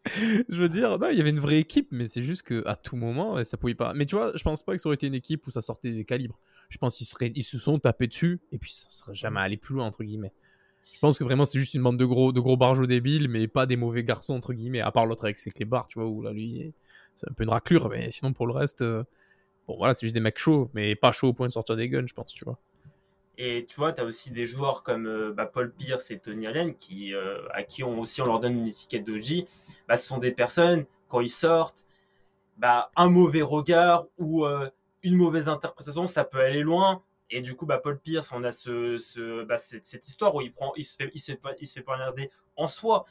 je 0.48 0.62
veux 0.62 0.68
dire, 0.68 0.98
non, 0.98 1.08
il 1.10 1.18
y 1.18 1.20
avait 1.20 1.30
une 1.30 1.40
vraie 1.40 1.58
équipe, 1.58 1.88
mais 1.90 2.06
c'est 2.06 2.22
juste 2.22 2.42
que 2.42 2.66
à 2.66 2.76
tout 2.76 2.96
moment, 2.96 3.42
ça 3.44 3.56
pouvait 3.56 3.74
pas. 3.74 3.92
Mais 3.94 4.06
tu 4.06 4.14
vois, 4.14 4.32
je 4.34 4.42
pense 4.42 4.62
pas 4.62 4.74
que 4.74 4.80
ça 4.80 4.88
aurait 4.88 4.94
été 4.94 5.06
une 5.06 5.14
équipe 5.14 5.46
où 5.46 5.50
ça 5.50 5.62
sortait 5.62 5.92
des 5.92 6.04
calibres. 6.04 6.38
Je 6.68 6.78
pense 6.78 6.96
qu'ils 6.96 7.44
se 7.44 7.58
sont 7.58 7.78
tapés 7.78 8.06
dessus 8.06 8.40
et 8.52 8.58
puis 8.58 8.72
ça 8.72 8.90
serait 8.90 9.14
jamais 9.14 9.40
allé 9.40 9.56
plus 9.56 9.74
loin 9.74 9.84
entre 9.84 10.02
guillemets. 10.02 10.32
Je 10.94 10.98
pense 11.00 11.18
que 11.18 11.24
vraiment 11.24 11.44
c'est 11.44 11.58
juste 11.58 11.74
une 11.74 11.82
bande 11.82 11.98
de 11.98 12.04
gros, 12.04 12.32
de 12.32 12.40
gros 12.40 12.86
débiles, 12.86 13.28
mais 13.28 13.48
pas 13.48 13.66
des 13.66 13.76
mauvais 13.76 14.04
garçons 14.04 14.34
entre 14.34 14.52
guillemets. 14.52 14.80
À 14.80 14.90
part 14.92 15.06
l'autre 15.06 15.24
avec 15.24 15.38
ses 15.38 15.50
clébards, 15.50 15.88
tu 15.88 15.98
vois, 15.98 16.08
où 16.08 16.22
là 16.22 16.32
lui, 16.32 16.72
c'est 17.16 17.28
un 17.30 17.34
peu 17.34 17.44
une 17.44 17.50
raclure, 17.50 17.88
mais 17.88 18.10
sinon 18.10 18.32
pour 18.32 18.46
le 18.46 18.52
reste, 18.52 18.82
euh, 18.82 19.04
bon 19.66 19.76
voilà, 19.76 19.94
c'est 19.94 20.06
juste 20.06 20.14
des 20.14 20.20
mecs 20.20 20.38
chauds, 20.38 20.70
mais 20.74 20.94
pas 20.94 21.12
chauds 21.12 21.28
au 21.28 21.32
point 21.32 21.46
de 21.46 21.52
sortir 21.52 21.76
des 21.76 21.88
guns, 21.88 22.06
je 22.06 22.14
pense, 22.14 22.32
tu 22.32 22.44
vois. 22.44 22.58
Et 23.38 23.66
tu 23.66 23.76
vois, 23.76 23.92
tu 23.92 24.00
as 24.00 24.04
aussi 24.04 24.30
des 24.30 24.46
joueurs 24.46 24.82
comme 24.82 25.06
euh, 25.06 25.32
bah, 25.32 25.46
Paul 25.46 25.72
Pierce 25.72 26.10
et 26.10 26.18
Tony 26.18 26.46
Allen, 26.46 26.74
euh, 27.12 27.46
à 27.52 27.62
qui 27.62 27.84
on, 27.84 28.00
aussi 28.00 28.22
on 28.22 28.26
leur 28.26 28.40
donne 28.40 28.58
une 28.58 28.66
étiquette 28.66 29.04
d'OG. 29.04 29.46
Bah, 29.88 29.96
ce 29.96 30.06
sont 30.06 30.18
des 30.18 30.32
personnes, 30.32 30.86
quand 31.08 31.20
ils 31.20 31.28
sortent, 31.28 31.86
bah, 32.56 32.90
un 32.96 33.08
mauvais 33.08 33.42
regard 33.42 34.06
ou 34.18 34.46
euh, 34.46 34.70
une 35.02 35.16
mauvaise 35.16 35.48
interprétation, 35.48 36.06
ça 36.06 36.24
peut 36.24 36.40
aller 36.40 36.62
loin. 36.62 37.02
Et 37.28 37.42
du 37.42 37.54
coup, 37.56 37.66
Paul 37.66 37.98
Pierce, 37.98 38.30
on 38.32 38.44
a 38.44 38.52
ce, 38.52 38.98
ce, 38.98 39.44
cette, 39.58 40.06
histoire 40.06 40.34
où 40.34 40.40
il, 40.76 40.84
se 40.84 40.96
fait, 40.96 41.10
il, 41.12 41.36
pas- 41.38 41.54
poignarder 41.84 42.30
en 42.56 42.68
soi. 42.68 43.04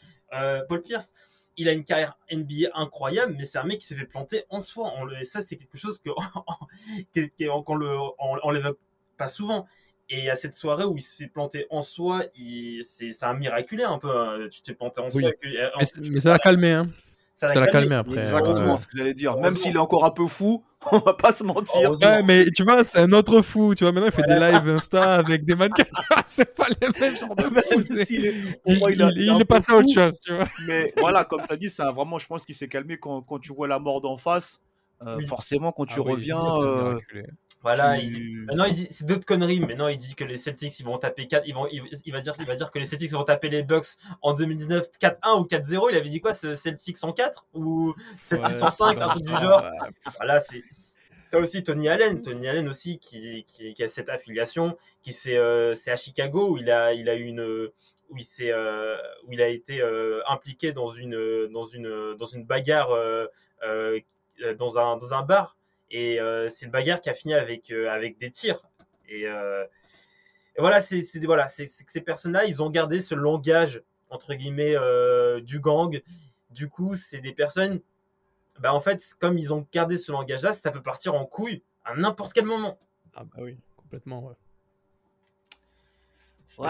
Paul 0.70 0.82
Pierce, 0.82 1.14
il 1.58 1.68
a 1.68 1.74
une 1.74 1.84
carrière 1.84 2.18
NBA 2.32 2.70
incroyable, 2.76 3.36
mais 3.38 3.44
c'est 3.44 3.58
un 3.58 3.66
mec 3.66 3.82
qui 3.82 3.88
s'est 3.88 3.96
fait 3.96 4.06
planter 4.06 4.46
en 4.50 4.62
soi. 4.62 4.94
Et 5.20 5.26
ça, 5.26 5.42
c'est 5.42 5.58
quelque 5.58 5.78
chose 5.78 6.02
qu'on 6.06 7.76
le, 7.76 7.98
on, 7.98 8.38
on 8.42 8.52
l'évoque 8.52 8.80
pas 9.18 9.28
souvent. 9.28 9.68
Et 10.10 10.30
à 10.30 10.36
cette 10.36 10.54
soirée 10.54 10.84
où 10.84 10.94
il 10.96 11.02
s'est 11.02 11.28
planté 11.28 11.66
en 11.72 11.82
soi, 11.82 12.24
il- 12.36 12.84
c'est 12.84 13.12
un 13.24 13.34
miraculé 13.34 13.84
un 13.84 13.98
peu. 13.98 14.16
hein. 14.16 14.48
Tu 14.52 14.62
t'es 14.62 14.74
planté 14.74 15.02
en 15.02 15.06
Oui. 15.14 15.22
soi. 15.24 15.32
que- 15.32 15.48
euh, 15.48 15.70
en- 15.76 15.80
Mais, 16.12 16.20
ça 16.20 16.30
l'a 16.32 16.38
calmé, 16.40 16.72
hein. 16.74 16.88
ça 17.34 17.54
l'a 17.54 17.68
calmé 17.68 17.96
après. 17.96 18.20
Exactement 18.20 18.72
ouais. 18.74 18.78
ce 18.78 18.86
que 18.88 18.98
j'allais 18.98 19.16
dire. 19.16 19.36
Même 19.38 19.58
s'il 19.58 19.76
est 19.76 19.80
encore 19.80 20.06
un 20.06 20.12
peu 20.12 20.28
fou, 20.28 20.64
on 20.92 21.00
va 21.00 21.16
pas 21.16 21.32
se 21.32 21.44
mentir. 21.44 21.90
Ouais, 21.90 22.22
mais 22.28 22.46
tu 22.56 22.64
vois, 22.64 22.84
c'est 22.84 23.00
un 23.00 23.12
autre 23.14 23.42
fou. 23.42 23.74
Tu 23.74 23.84
vois, 23.84 23.92
maintenant, 23.92 24.08
il 24.10 24.14
fait 24.14 24.22
des 24.28 24.36
lives 24.40 24.70
Insta 24.70 25.16
avec 25.16 25.44
des 25.44 25.56
mannequins. 25.56 25.84
Tu 25.86 26.02
vois, 26.12 26.22
c'est 26.24 26.54
pas 26.54 26.68
les 26.80 26.88
mêmes 27.00 27.18
genres 27.18 27.36
de. 27.36 27.44
Même 27.50 28.06
s'il 28.06 28.26
est- 28.28 28.36
Il, 28.68 28.78
moi, 28.80 28.92
il- 28.92 29.02
a- 29.02 29.10
il 29.16 29.30
a 29.30 29.34
un 29.34 29.40
est 29.40 29.46
passé 29.46 29.72
à 29.72 29.76
autre 29.78 29.88
fou, 29.88 29.94
chose, 29.96 30.20
tu 30.24 30.34
vois. 30.36 30.46
Mais 30.68 30.94
voilà, 30.98 31.26
comme 31.26 31.42
tu 31.48 31.52
as 31.54 31.58
dit, 31.58 31.70
ça 31.72 31.88
a 31.88 31.92
vraiment, 31.92 32.20
je 32.20 32.28
pense 32.28 32.46
qu'il 32.46 32.54
s'est 32.56 32.68
calmé 32.68 32.98
quand, 33.00 33.24
quand 33.24 33.40
tu 33.40 33.52
vois 33.54 33.68
la 33.68 33.80
mort 33.80 34.02
d'en 34.02 34.18
face. 34.18 34.62
Euh, 35.06 35.18
Oui. 35.18 35.26
Forcément, 35.28 35.72
quand 35.74 35.86
tu 35.86 36.00
Ah 36.00 36.04
oui, 36.06 36.12
reviens, 36.14 36.38
miraculé. 36.38 37.26
Voilà, 37.66 37.98
tu- 37.98 38.06
il- 38.06 38.46
Maintenant, 38.46 38.66
il 38.66 38.74
dit, 38.74 38.88
c'est 38.92 39.06
d'autres 39.06 39.26
conneries. 39.26 39.60
Maintenant, 39.60 39.88
il 39.88 39.98
dit 39.98 40.14
que 40.16 40.24
les 40.24 40.38
Celtics, 40.38 40.80
ils 40.80 40.86
vont 40.86 40.98
taper 40.98 41.26
4, 41.28 41.44
ils 41.48 41.54
vont, 41.56 41.68
il, 41.72 41.82
il 42.06 42.14
va 42.14 42.22
dire, 42.22 42.36
il 42.40 42.46
va 42.46 42.56
dire 42.56 42.70
que 42.72 42.78
les 42.80 42.86
Celtics 42.86 43.12
vont 43.12 43.24
taper 43.24 43.50
les 43.50 43.64
Bucks 43.64 43.88
en 44.22 44.34
2019 44.34 44.88
4-1 45.02 45.40
ou 45.42 45.46
4-0. 45.46 45.90
Il 45.92 45.98
avait 45.98 46.10
dit 46.10 46.22
quoi, 46.22 46.34
ce 46.34 46.56
Celtics 46.56 46.96
104 46.98 47.46
ou 47.54 47.94
Celtics 48.22 48.48
Ouais, 48.48 48.54
105, 48.54 49.02
un 49.02 49.08
truc 49.10 49.24
du 49.24 49.32
genre. 49.32 49.64
Ouais. 49.64 49.90
Voilà, 50.18 50.40
c'est. 50.40 50.62
T'as 51.32 51.40
aussi 51.40 51.64
Tony 51.64 51.90
Allen, 51.90 52.22
Tony 52.22 52.48
Allen 52.48 52.70
aussi 52.70 53.00
qui, 53.00 53.44
qui, 53.46 53.74
qui 53.74 53.84
a 53.84 53.88
cette 53.88 54.10
affiliation, 54.10 54.78
qui 55.02 55.12
c'est 55.12 55.38
euh, 55.38 55.74
c'est 55.74 55.90
à 55.92 55.98
Chicago 55.98 56.52
où 56.52 56.58
il 56.60 56.70
a 56.70 56.94
il 56.94 57.10
a 57.10 57.16
eu 57.16 57.24
une 57.24 57.42
où 58.10 58.16
il 58.18 58.24
s'est 58.24 58.52
euh, 58.52 58.96
où 59.26 59.34
il 59.34 59.42
a 59.42 59.48
été 59.48 59.82
euh, 59.82 60.22
impliqué 60.30 60.72
dans 60.72 60.88
une 60.88 61.48
dans 61.52 61.64
une 61.64 62.14
dans 62.16 62.26
une 62.28 62.46
bagarre 62.46 62.92
euh, 62.92 63.26
euh, 63.64 64.00
dans 64.60 64.78
un 64.78 64.98
dans 64.98 65.14
un 65.16 65.24
bar 65.24 65.58
et 65.92 66.20
euh, 66.20 66.48
c'est 66.50 66.66
une 66.66 66.72
bagarre 66.72 67.02
qui 67.02 67.10
a 67.10 67.14
fini 67.14 67.34
avec 67.34 67.72
euh, 67.72 67.90
avec 67.90 68.18
des 68.18 68.32
tirs 68.32 68.68
et, 69.08 69.28
euh, 69.28 69.64
et 70.56 70.60
voilà 70.62 70.82
c'est 70.82 71.04
voilà 71.26 71.46
que 71.46 71.52
ces 71.52 72.02
personnes-là 72.02 72.46
ils 72.46 72.62
ont 72.64 72.70
gardé 72.70 73.00
ce 73.00 73.16
langage 73.16 73.84
entre 74.10 74.34
guillemets 74.34 74.76
euh, 74.76 75.40
du 75.42 75.60
gang 75.60 76.02
du 76.50 76.70
coup 76.70 76.96
c'est 76.96 77.22
des 77.22 77.34
personnes 77.34 77.82
bah 78.60 78.74
en 78.74 78.80
fait, 78.80 79.04
comme 79.20 79.38
ils 79.38 79.54
ont 79.54 79.68
gardé 79.72 79.98
ce 79.98 80.12
langage-là, 80.14 80.54
ça 80.54 80.72
peut 80.72 80.82
partir 80.82 81.14
en 81.14 81.26
couille 81.26 81.62
à 81.84 81.94
n'importe 81.96 82.32
quel 82.34 82.46
moment. 82.46 82.80
Ah 83.14 83.26
bah 83.26 83.40
oui, 83.42 83.58
complètement, 83.76 84.26
ouais. 84.26 84.36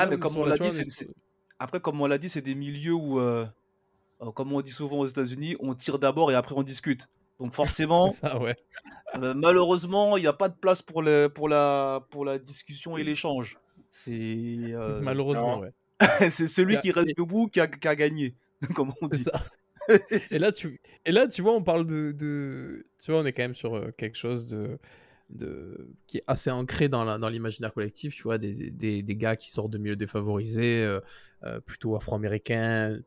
Mais 0.10 0.17
comme 0.17 0.36
on 0.38 0.45
la- 0.45 0.58
dit, 0.58 0.71
c'est- 0.71 1.08
après, 1.60 1.80
comme 1.80 2.01
on 2.01 2.08
l'a 2.08 2.17
dit, 2.17 2.28
c'est 2.28 2.41
des 2.41 2.56
milieux 2.56 2.93
où, 2.93 3.19
euh, 3.19 3.45
comme 4.34 4.51
on 4.54 4.62
dit 4.62 4.71
souvent 4.71 4.97
aux 4.97 5.06
États-Unis, 5.06 5.58
on 5.60 5.75
tire 5.75 5.99
d'abord 5.99 6.32
et 6.32 6.36
après 6.36 6.56
on 6.56 6.63
discute. 6.63 7.08
Donc 7.39 7.54
forcément, 7.54 8.08
ça, 8.08 8.39
ouais. 8.39 8.56
euh, 9.15 9.34
malheureusement, 9.34 10.17
il 10.17 10.21
n'y 10.21 10.28
a 10.28 10.34
pas 10.34 10.50
de 10.50 10.56
place 10.56 10.82
pour, 10.82 11.02
le, 11.02 11.28
pour, 11.28 11.50
la, 11.50 12.06
pour 12.10 12.26
la 12.26 12.39
discussion 12.39 12.98
et 12.98 13.04
l'échange. 13.04 13.58
C'est 13.91 14.12
euh, 14.13 15.00
Malheureusement, 15.04 15.60
ouais. 15.60 15.71
c'est 16.30 16.48
celui 16.48 16.76
a- 16.78 16.82
qui 16.82 16.91
reste 16.91 17.17
debout 17.17 17.48
qui 17.48 17.60
a, 17.60 17.67
qui 17.67 17.88
a 17.88 17.95
gagné, 17.95 18.36
comme 18.74 18.93
on 19.02 19.08
dit. 19.08 19.19
ça. 19.24 19.32
Et 20.32 20.39
là, 20.39 20.52
tu, 20.52 20.80
et 21.06 21.12
là, 21.12 21.28
tu 21.28 21.41
vois, 21.41 21.54
on 21.56 21.63
parle 21.63 21.86
de, 21.86 22.12
de- 22.12 22.86
Tu 23.00 23.12
vois, 23.12 23.21
on 23.21 23.26
est 23.26 23.34
quand 23.34 23.43
même 23.43 23.56
sur 23.56 23.76
euh, 23.76 23.91
quelque 23.98 24.17
chose 24.17 24.48
de, 24.48 24.80
de... 25.30 25.89
qui 26.08 26.17
est 26.17 26.24
assez 26.28 26.50
ancré 26.52 26.89
dans 26.89 27.04
la- 27.04 27.17
dans 27.17 27.30
l'imaginaire 27.30 27.74
collectif, 27.74 28.15
tu 28.15 28.24
vois, 28.24 28.38
des, 28.38 28.71
des, 28.71 29.04
des 29.04 29.15
gars 29.15 29.36
qui 29.36 29.52
sortent 29.52 29.71
de 29.71 29.78
milieux 29.78 29.95
défavorisés, 29.95 30.84
euh, 30.84 31.00
euh, 31.43 31.60
plutôt 31.60 31.95
afro-américains, 31.95 32.98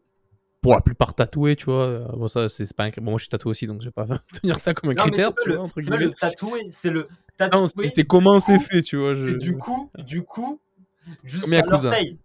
pour 0.60 0.74
la 0.74 0.80
plupart 0.80 1.14
tatoués, 1.14 1.56
tu 1.56 1.66
vois. 1.66 1.86
Euh, 1.86 2.04
Bon, 2.16 2.28
ça, 2.28 2.48
c'est 2.48 2.72
pas 2.74 2.84
un... 2.84 2.90
Bon, 2.98 3.10
moi, 3.12 3.18
je 3.18 3.22
suis 3.24 3.28
tatoué 3.28 3.50
aussi, 3.50 3.66
donc 3.66 3.80
je 3.80 3.86
vais 3.88 3.92
pas 3.92 4.06
tenir 4.42 4.58
ça 4.58 4.74
comme 4.74 4.90
un 4.90 4.94
Non, 4.94 5.04
mais 5.04 5.10
critère, 5.10 5.32
c'est 5.38 5.44
tu 5.44 5.56
pas, 5.56 5.68
pas 5.90 5.96
le 5.96 6.10
tatoué, 6.12 6.68
c'est 6.70 6.90
le 6.90 7.08
tatoué. 7.36 7.68
c'est 7.84 7.88
c'est 7.88 8.04
comment 8.04 8.40
c'est 8.40 8.58
fait, 8.60 8.82
tu 8.82 8.96
vois. 8.96 9.14
Je... 9.14 9.30
Et 9.30 9.34
du 9.36 9.56
coup, 9.56 9.90
du 9.98 10.22
coup, 10.22 10.60
Comme 11.04 11.14
jusqu'à 11.24 11.62
l'orteil. 11.62 12.18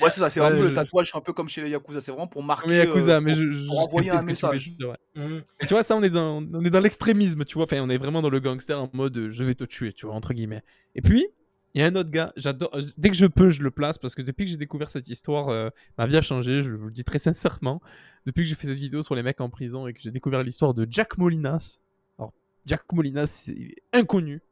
Ouais, 0.00 0.08
c'est 0.10 0.20
ça, 0.20 0.30
c'est 0.30 0.38
Ouais, 0.40 0.46
vraiment 0.50 0.62
je- 0.62 0.68
le 0.68 0.74
tatouage, 0.74 1.10
un 1.14 1.20
peu 1.20 1.32
comme 1.32 1.48
chez 1.48 1.62
les 1.62 1.70
Yakuza. 1.70 2.00
C'est 2.00 2.12
vraiment 2.12 2.28
pour 2.28 2.44
marquer. 2.44 2.66
Comme 2.68 2.76
Yakuza, 2.76 3.16
euh, 3.16 3.20
mais 3.20 3.32
pour- 3.32 3.42
je, 3.42 3.50
je, 3.50 3.66
pour 3.66 3.74
je 3.80 3.80
envoyer 3.86 4.10
un 4.10 4.18
tu 4.20 4.26
message. 4.26 4.70
Mhm. 5.16 5.42
Et 5.60 5.66
tu 5.66 5.74
vois, 5.74 5.82
ça, 5.82 5.96
on 5.96 6.02
est 6.04 6.10
dans, 6.10 6.40
on 6.52 6.64
est 6.64 6.70
dans 6.70 6.78
l'extrémisme, 6.80 7.44
tu 7.44 7.54
vois. 7.54 7.64
Enfin, 7.64 7.80
on 7.80 7.90
est 7.90 7.96
vraiment 7.98 8.22
dans 8.22 8.30
le 8.30 8.38
gangster 8.38 8.80
en 8.80 8.88
mode 8.92 9.16
euh, 9.16 9.30
je 9.32 9.42
vais 9.42 9.56
te 9.56 9.64
tuer, 9.64 9.92
tu 9.92 10.06
vois, 10.06 10.14
entre 10.14 10.32
guillemets. 10.32 10.62
Et 10.94 11.02
puis, 11.02 11.26
il 11.74 11.80
y 11.80 11.84
a 11.84 11.86
un 11.86 11.94
autre 11.94 12.10
gars, 12.10 12.32
j'adore. 12.36 12.70
euh, 12.74 12.82
Dès 12.98 13.10
que 13.10 13.16
je 13.16 13.26
peux, 13.26 13.50
je 13.50 13.62
le 13.62 13.70
place 13.70 13.96
parce 13.98 14.14
que 14.14 14.22
depuis 14.22 14.44
que 14.44 14.50
j'ai 14.50 14.56
découvert 14.56 14.90
cette 14.90 15.08
histoire, 15.08 15.48
euh, 15.48 15.70
ma 15.98 16.06
vie 16.06 16.16
a 16.16 16.22
changé, 16.22 16.62
je 16.62 16.70
vous 16.72 16.86
le 16.86 16.92
dis 16.92 17.04
très 17.04 17.18
sincèrement. 17.18 17.80
Depuis 18.26 18.42
que 18.42 18.48
j'ai 18.48 18.54
fait 18.56 18.66
cette 18.66 18.76
vidéo 18.78 19.02
sur 19.02 19.14
les 19.14 19.22
mecs 19.22 19.40
en 19.40 19.48
prison 19.50 19.86
et 19.86 19.92
que 19.92 20.00
j'ai 20.00 20.10
découvert 20.10 20.42
l'histoire 20.42 20.74
de 20.74 20.86
Jack 20.90 21.16
Molinas. 21.18 21.80
Alors, 22.18 22.32
Jack 22.66 22.82
Molinas, 22.92 23.26
c'est 23.26 23.76
inconnu 23.92 24.42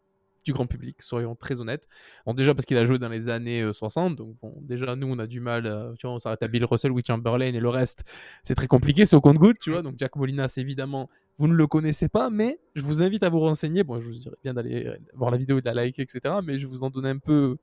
du 0.49 0.55
grand 0.55 0.67
public, 0.67 1.03
soyons 1.03 1.35
très 1.35 1.61
honnêtes. 1.61 1.87
Bon, 2.25 2.33
déjà 2.33 2.55
parce 2.55 2.65
qu'il 2.65 2.79
a 2.79 2.87
joué 2.87 2.99
dans 2.99 3.11
les 3.11 3.29
années 3.29 3.61
euh, 3.63 3.73
60, 3.75 4.17
donc 4.17 4.35
bon, 4.41 4.55
déjà 4.63 4.97
nous 4.97 5.07
on 5.07 5.19
a 5.19 5.27
du 5.27 5.41
mal, 5.41 5.67
euh, 5.67 5.93
tu 5.99 6.07
vois, 6.07 6.15
on 6.15 6.19
s'arrête 6.19 6.43
à 6.43 6.49
Bill 6.49 6.65
Russell, 6.65 6.91
Will 6.91 7.05
Chamberlain 7.07 7.53
et 7.53 7.61
le 7.61 7.69
reste, 7.69 8.05
c'est 8.43 8.55
très 8.55 8.67
compliqué, 8.67 9.05
c'est 9.05 9.15
au 9.17 9.21
compte-goutte, 9.21 9.59
tu 9.61 9.71
vois. 9.71 9.83
Donc 9.83 9.95
Jack 9.99 10.17
Molinas, 10.17 10.55
évidemment, 10.57 11.11
vous 11.37 11.49
ne 11.49 11.55
le 11.55 11.67
connaissez 11.67 12.09
pas, 12.09 12.31
mais 12.31 12.59
je 12.75 12.83
vous 12.83 13.03
invite 13.03 13.23
à 13.23 13.29
vous 13.29 13.41
renseigner. 13.41 13.85
Bon, 13.85 14.01
je 14.01 14.07
vous 14.07 14.15
dirais 14.15 14.37
bien 14.43 14.55
d'aller 14.55 14.87
euh, 14.87 14.97
voir 15.15 15.31
la 15.31 15.37
vidéo, 15.37 15.61
de 15.61 15.67
la 15.67 15.75
liker, 15.75 16.03
etc. 16.03 16.37
Mais 16.43 16.59
je 16.59 16.67
vous 16.67 16.83
en 16.83 16.91
donne 16.91 17.07
un 17.07 17.19
peu, 17.19 17.59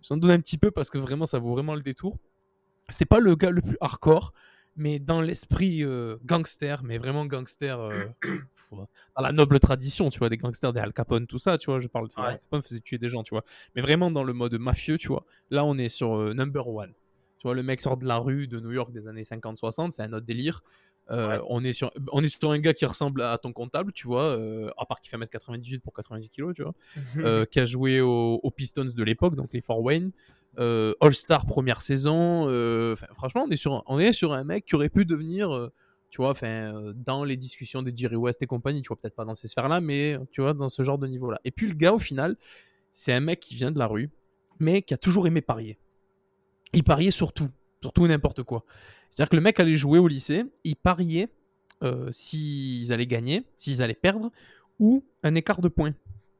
je 0.00 0.08
vous 0.08 0.14
en 0.14 0.16
donne 0.16 0.30
un 0.30 0.40
petit 0.40 0.56
peu 0.58 0.70
parce 0.70 0.88
que 0.88 0.98
vraiment, 0.98 1.26
ça 1.26 1.38
vaut 1.38 1.52
vraiment 1.52 1.74
le 1.74 1.82
détour. 1.82 2.16
C'est 2.88 3.06
pas 3.06 3.20
le 3.20 3.34
gars 3.36 3.50
le 3.50 3.60
plus 3.60 3.76
hardcore, 3.80 4.32
mais 4.76 4.98
dans 5.00 5.20
l'esprit 5.20 5.84
euh, 5.84 6.16
gangster, 6.24 6.82
mais 6.84 6.98
vraiment 6.98 7.26
gangster. 7.26 7.78
euh, 7.80 8.04
dans 8.76 9.22
la 9.22 9.32
noble 9.32 9.58
tradition, 9.60 10.10
tu 10.10 10.18
vois, 10.18 10.28
des 10.28 10.36
gangsters, 10.36 10.72
des 10.72 10.80
Al 10.80 10.92
Capone, 10.92 11.26
tout 11.26 11.38
ça, 11.38 11.58
tu 11.58 11.66
vois, 11.70 11.80
je 11.80 11.88
parle 11.88 12.08
de 12.08 12.14
Ouais. 12.20 12.26
Al 12.28 12.38
Capone 12.40 12.62
faisait 12.62 12.80
tuer 12.80 12.98
des 12.98 13.08
gens, 13.08 13.22
tu 13.22 13.34
vois, 13.34 13.44
mais 13.74 13.82
vraiment 13.82 14.10
dans 14.10 14.24
le 14.24 14.32
mode 14.32 14.54
mafieux, 14.54 14.98
tu 14.98 15.08
vois. 15.08 15.24
Là, 15.50 15.64
on 15.64 15.76
est 15.78 15.88
sur 15.88 16.14
euh, 16.16 16.34
number 16.34 16.68
one. 16.68 16.92
Tu 17.38 17.46
vois, 17.48 17.54
le 17.54 17.62
mec 17.62 17.80
sort 17.80 17.96
de 17.96 18.06
la 18.06 18.18
rue 18.18 18.46
de 18.48 18.60
New 18.60 18.72
York 18.72 18.92
des 18.92 19.08
années 19.08 19.22
50-60, 19.22 19.92
c'est 19.92 20.02
un 20.02 20.12
autre 20.12 20.26
délire. 20.26 20.62
Euh, 21.10 21.38
Ouais. 21.38 21.44
on, 21.48 21.64
est 21.64 21.72
sur, 21.72 21.90
on 22.12 22.22
est 22.22 22.28
sur 22.28 22.50
un 22.52 22.58
gars 22.60 22.72
qui 22.74 22.84
ressemble 22.86 23.22
à 23.22 23.36
ton 23.38 23.52
comptable, 23.52 23.92
tu 23.92 24.06
vois, 24.06 24.24
euh, 24.24 24.70
à 24.78 24.84
part 24.86 25.00
qu'il 25.00 25.10
fait 25.10 25.16
1m98 25.16 25.80
pour 25.80 25.92
90 25.92 26.28
kg, 26.28 26.52
tu 26.54 26.62
vois, 26.62 26.74
euh, 27.16 27.44
qui 27.46 27.58
a 27.58 27.64
joué 27.64 28.00
au- 28.00 28.38
aux 28.42 28.50
Pistons 28.52 28.84
de 28.84 29.02
l'époque, 29.02 29.34
donc 29.34 29.52
les 29.52 29.60
Fort 29.62 29.80
Wayne. 29.82 30.12
All-Star 30.56 31.46
première 31.46 31.80
saison. 31.80 32.44
franchement, 33.16 33.44
on 33.46 33.50
est, 33.50 33.56
sur, 33.56 33.74
un- 33.74 33.82
on 33.86 33.98
est 33.98 34.12
sur 34.12 34.32
un 34.32 34.44
mec 34.44 34.64
qui 34.66 34.74
aurait 34.74 34.88
pu 34.88 35.04
devenir, 35.04 35.70
tu 36.10 36.20
vois, 36.20 36.34
euh, 36.42 36.92
dans 36.94 37.24
les 37.24 37.36
discussions 37.36 37.82
des 37.82 37.92
Jerry 37.94 38.16
West 38.16 38.42
et 38.42 38.46
compagnie, 38.46 38.82
tu 38.82 38.88
vois, 38.88 38.96
peut-être 38.96 39.14
pas 39.14 39.24
dans 39.24 39.34
ces 39.34 39.48
sphères-là, 39.48 39.80
mais 39.80 40.18
tu 40.32 40.42
vois, 40.42 40.54
dans 40.54 40.68
ce 40.68 40.82
genre 40.82 40.98
de 40.98 41.06
niveau-là. 41.06 41.40
Et 41.44 41.50
puis 41.50 41.68
le 41.68 41.74
gars, 41.74 41.92
au 41.92 41.98
final, 41.98 42.36
c'est 42.92 43.12
un 43.12 43.20
mec 43.20 43.40
qui 43.40 43.54
vient 43.54 43.70
de 43.70 43.78
la 43.78 43.86
rue, 43.86 44.10
mais 44.58 44.82
qui 44.82 44.92
a 44.92 44.96
toujours 44.96 45.26
aimé 45.26 45.40
parier. 45.40 45.78
Il 46.72 46.84
pariait 46.84 47.12
sur 47.12 47.32
tout, 47.32 47.48
sur 47.80 47.92
tout 47.92 48.06
n'importe 48.06 48.42
quoi. 48.42 48.64
C'est-à-dire 49.08 49.30
que 49.30 49.36
le 49.36 49.42
mec 49.42 49.58
allait 49.60 49.76
jouer 49.76 49.98
au 49.98 50.08
lycée, 50.08 50.44
il 50.64 50.76
pariait 50.76 51.28
euh, 51.82 52.10
s'ils 52.12 52.92
allaient 52.92 53.06
gagner, 53.06 53.44
s'ils 53.56 53.82
allaient 53.82 53.94
perdre, 53.94 54.30
ou 54.78 55.04
un 55.22 55.34
écart 55.34 55.60
de 55.60 55.68
points. 55.68 55.94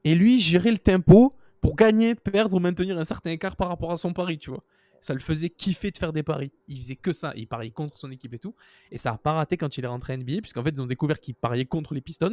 Et 0.04 0.14
lui, 0.14 0.40
gérait 0.40 0.72
le 0.72 0.78
tempo 0.78 1.36
pour 1.60 1.76
gagner, 1.76 2.14
perdre, 2.14 2.58
maintenir 2.58 2.98
un 2.98 3.04
certain 3.04 3.30
écart 3.30 3.56
par 3.56 3.68
rapport 3.68 3.92
à 3.92 3.96
son 3.96 4.12
pari, 4.12 4.38
tu 4.38 4.50
vois. 4.50 4.64
Ça 5.00 5.14
le 5.14 5.20
faisait 5.20 5.50
kiffer 5.50 5.90
de 5.90 5.98
faire 5.98 6.12
des 6.12 6.22
paris. 6.22 6.52
Il 6.68 6.78
faisait 6.78 6.96
que 6.96 7.12
ça. 7.12 7.32
Il 7.36 7.46
pariait 7.46 7.70
contre 7.70 7.98
son 7.98 8.10
équipe 8.10 8.34
et 8.34 8.38
tout. 8.38 8.54
Et 8.90 8.98
ça 8.98 9.12
a 9.12 9.18
pas 9.18 9.32
raté 9.32 9.56
quand 9.56 9.76
il 9.78 9.84
est 9.84 9.88
rentré 9.88 10.12
à 10.12 10.16
NBA, 10.16 10.40
puisqu'en 10.42 10.62
fait, 10.62 10.70
ils 10.70 10.82
ont 10.82 10.86
découvert 10.86 11.20
qu'il 11.20 11.34
pariait 11.34 11.64
contre 11.66 11.94
les 11.94 12.00
Pistons. 12.00 12.32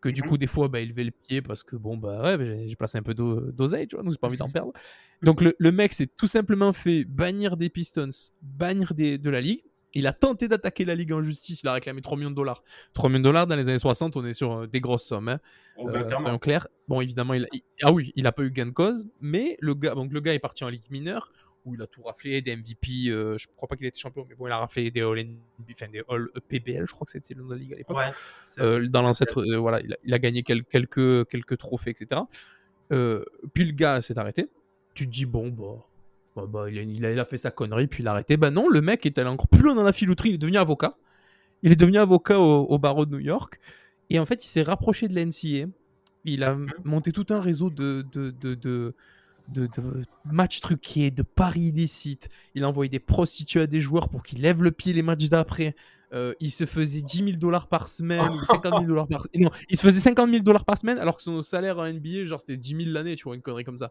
Que 0.00 0.10
du 0.10 0.20
Mhm. 0.22 0.28
coup, 0.28 0.36
des 0.38 0.46
fois, 0.46 0.68
bah, 0.68 0.80
il 0.80 0.90
levait 0.90 1.04
le 1.04 1.12
pied 1.12 1.40
parce 1.40 1.62
que, 1.62 1.76
bon, 1.76 1.96
bah 1.96 2.36
ouais, 2.36 2.64
j'ai 2.68 2.76
placé 2.76 2.98
un 2.98 3.02
peu 3.02 3.14
d'o- 3.14 3.50
d'oseille, 3.52 3.88
tu 3.88 3.96
vois, 3.96 4.02
donc 4.02 4.12
j'ai 4.12 4.18
pas 4.18 4.26
envie 4.26 4.36
d'en 4.36 4.50
perdre. 4.50 4.72
Donc 5.22 5.40
le, 5.40 5.54
le 5.58 5.72
mec 5.72 5.94
s'est 5.94 6.06
tout 6.08 6.26
simplement 6.26 6.74
fait 6.74 7.04
bannir 7.06 7.56
des 7.56 7.70
Pistons, 7.70 8.10
bannir 8.42 8.92
des, 8.92 9.16
de 9.16 9.30
la 9.30 9.40
ligue. 9.40 9.62
Il 9.94 10.06
a 10.06 10.12
tenté 10.12 10.48
d'attaquer 10.48 10.84
la 10.84 10.94
ligue 10.96 11.12
en 11.12 11.22
justice, 11.22 11.62
il 11.62 11.68
a 11.68 11.72
réclamé 11.72 12.02
3 12.02 12.18
millions 12.18 12.30
de 12.32 12.34
dollars. 12.34 12.62
3 12.92 13.08
millions 13.08 13.20
de 13.20 13.24
dollars 13.24 13.46
dans 13.46 13.56
les 13.56 13.68
années 13.68 13.78
60, 13.78 14.16
on 14.16 14.24
est 14.26 14.32
sur 14.34 14.52
euh, 14.52 14.66
des 14.66 14.80
grosses 14.80 15.04
sommes. 15.06 15.28
hein. 15.28 15.40
Oh, 15.76 15.88
Euh, 15.88 16.04
soyons 16.18 16.38
clairs. 16.38 16.66
Bon, 16.88 17.00
évidemment, 17.00 17.32
il 17.32 17.44
a- 17.44 17.48
ah 17.84 17.92
oui, 17.92 18.12
il 18.16 18.26
a 18.26 18.32
pas 18.32 18.42
eu 18.42 18.50
gain 18.50 18.66
de 18.66 18.72
cause, 18.72 19.08
mais 19.20 19.56
le 19.60 19.74
gars, 19.74 19.94
donc 19.94 20.12
le 20.12 20.20
gars 20.20 20.34
est 20.34 20.38
parti 20.40 20.64
en 20.64 20.68
ligue 20.68 20.84
mineure 20.90 21.32
où 21.64 21.74
il 21.74 21.82
a 21.82 21.86
tout 21.86 22.02
raflé, 22.02 22.42
des 22.42 22.54
MVP. 22.56 23.08
euh, 23.08 23.38
je 23.38 23.46
crois 23.56 23.66
pas 23.68 23.76
qu'il 23.76 23.86
était 23.86 23.98
champion, 23.98 24.26
mais 24.28 24.34
bon, 24.34 24.46
il 24.46 24.50
a 24.52 24.58
raflé 24.58 24.90
des 24.90 25.00
All, 25.00 25.26
enfin, 25.70 25.86
des 25.88 26.02
All 26.08 26.28
PBL, 26.48 26.86
je 26.86 26.92
crois 26.92 27.04
que 27.06 27.10
c'était 27.12 27.34
le 27.34 27.42
nom 27.42 27.48
de 27.48 27.54
la 27.54 27.60
ligue 27.60 27.72
à 27.72 27.76
l'époque. 27.76 27.96
Ouais, 27.96 28.10
Euh, 28.58 28.86
dans 28.88 29.02
l'ancêtre, 29.02 29.40
euh, 29.42 29.56
voilà, 29.56 29.80
il 29.80 29.92
a, 29.92 29.96
il 30.04 30.12
a 30.14 30.18
gagné 30.18 30.42
quel- 30.42 30.64
quelques, 30.64 31.26
quelques 31.28 31.56
trophées, 31.58 31.90
etc. 31.90 32.20
Euh, 32.92 33.24
puis 33.54 33.64
le 33.64 33.72
gars 33.72 34.00
s'est 34.02 34.18
arrêté. 34.18 34.48
Tu 34.94 35.06
te 35.06 35.10
dis, 35.10 35.24
bon, 35.26 35.48
bah, 35.48 35.84
bah, 36.36 36.44
bah, 36.46 36.70
il, 36.70 36.78
a, 36.78 36.82
il 36.82 37.04
a- 37.06 37.12
il 37.12 37.18
a 37.18 37.24
fait 37.24 37.38
sa 37.38 37.50
connerie, 37.50 37.86
puis 37.86 38.02
il 38.02 38.08
a 38.08 38.12
arrêté. 38.12 38.36
Bah 38.36 38.50
non, 38.50 38.68
le 38.68 38.80
mec 38.80 39.06
est 39.06 39.16
allé 39.18 39.28
encore 39.28 39.48
plus 39.48 39.62
loin 39.62 39.74
dans 39.74 39.82
la 39.82 39.92
filouterie, 39.92 40.30
il 40.30 40.34
est 40.34 40.38
devenu 40.38 40.58
avocat. 40.58 40.96
Il 41.62 41.72
est 41.72 41.76
devenu 41.76 41.96
avocat 41.98 42.38
au, 42.38 42.64
au 42.66 42.78
barreau 42.78 43.06
de 43.06 43.12
New 43.12 43.20
York. 43.20 43.58
Et 44.10 44.18
en 44.18 44.26
fait, 44.26 44.44
il 44.44 44.48
s'est 44.48 44.62
rapproché 44.62 45.08
de 45.08 45.14
la 45.14 45.24
NCA. 45.24 45.66
Il 46.26 46.42
a 46.44 46.56
monté 46.84 47.10
tout 47.12 47.26
un 47.30 47.40
réseau 47.40 47.70
de, 47.70 48.04
de, 48.12 48.30
de, 48.30 48.54
de, 48.54 48.94
de- 49.48 49.66
de 49.66 50.04
matchs 50.24 50.60
truqués, 50.60 51.10
de 51.10 51.22
paris 51.22 51.62
illicites. 51.68 52.28
Il 52.54 52.64
a 52.64 52.68
envoyé 52.68 52.88
des 52.88 52.98
prostituées 53.00 53.60
à 53.62 53.66
des 53.66 53.80
joueurs 53.80 54.08
pour 54.08 54.22
qu'ils 54.22 54.40
lèvent 54.42 54.62
le 54.62 54.70
pied 54.70 54.92
les 54.92 55.02
matchs 55.02 55.28
d'après. 55.28 55.74
euh, 56.12 56.32
il 56.38 56.52
se 56.52 56.64
faisait 56.64 57.02
10 57.02 57.18
000 57.24 57.30
dollars 57.38 57.66
par 57.68 57.88
semaine 57.88 58.20
ou 58.30 58.38
50 58.46 58.74
000 58.74 58.84
dollars 58.84 59.08
par 59.08 59.26
Non, 59.34 59.50
il 59.68 59.76
se 59.76 59.82
faisait 59.82 59.98
50 59.98 60.30
000 60.30 60.44
dollars 60.44 60.64
par 60.64 60.78
semaine 60.78 60.98
alors 60.98 61.16
que 61.16 61.22
son 61.24 61.40
salaire 61.40 61.78
en 61.78 61.86
NBA, 61.92 62.26
genre, 62.26 62.40
c'était 62.40 62.56
10 62.56 62.76
000 62.84 62.90
l'année, 62.92 63.16
tu 63.16 63.24
vois, 63.24 63.34
une 63.34 63.42
connerie 63.42 63.64
comme 63.64 63.78
ça. 63.78 63.90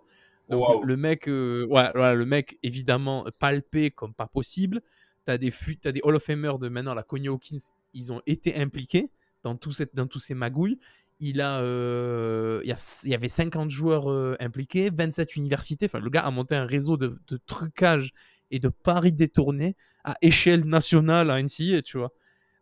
Donc, 0.49 0.61
le 0.85 0.95
mec, 0.95 1.27
euh, 1.27 1.65
ouais, 1.65 1.89
voilà, 1.93 2.13
le 2.15 2.25
mec, 2.25 2.59
évidemment, 2.63 3.25
palpé 3.39 3.91
comme 3.91 4.13
pas 4.13 4.27
possible. 4.27 4.81
T'as 5.25 5.37
des, 5.37 5.51
des 5.85 5.99
Hall 6.03 6.15
of 6.15 6.23
Famers 6.23 6.59
de 6.59 6.69
maintenant, 6.69 6.93
la 6.93 7.03
Coney 7.03 7.27
Hawkins, 7.29 7.57
ils 7.93 8.13
ont 8.13 8.21
été 8.25 8.55
impliqués 8.57 9.09
dans, 9.41 9.55
tout 9.57 9.71
cette, 9.71 9.93
dans 9.95 10.07
tous 10.07 10.19
ces 10.19 10.33
magouilles. 10.33 10.79
Il, 11.25 11.39
a, 11.39 11.61
euh, 11.61 12.61
il, 12.65 13.09
y 13.09 13.15
avait 13.15 13.29
50 13.29 13.69
joueurs 13.71 14.11
euh, 14.11 14.35
impliqués, 14.41 14.89
27 14.93 15.37
universités. 15.37 15.85
Enfin, 15.85 15.99
le 15.99 16.09
gars 16.09 16.25
a 16.25 16.31
monté 16.31 16.53
un 16.53 16.65
réseau 16.65 16.97
de, 16.97 17.17
de 17.29 17.39
trucage 17.45 18.11
et 18.51 18.59
de 18.59 18.67
paris 18.67 19.13
détournés 19.13 19.77
à 20.03 20.17
échelle 20.21 20.65
nationale 20.65 21.31
à 21.31 21.41
NCAA, 21.41 21.81
tu 21.81 21.97
vois. 21.97 22.11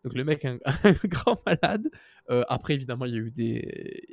Donc 0.03 0.13
le 0.13 0.23
mec 0.23 0.45
un, 0.45 0.59
un 0.83 0.93
grand 1.05 1.41
malade. 1.47 1.89
Euh, 2.29 2.43
après, 2.49 2.75
évidemment, 2.75 3.05
il 3.05 3.13
y 3.13 3.17
a 3.17 3.21
eu 3.21 3.31
des... 3.31 4.03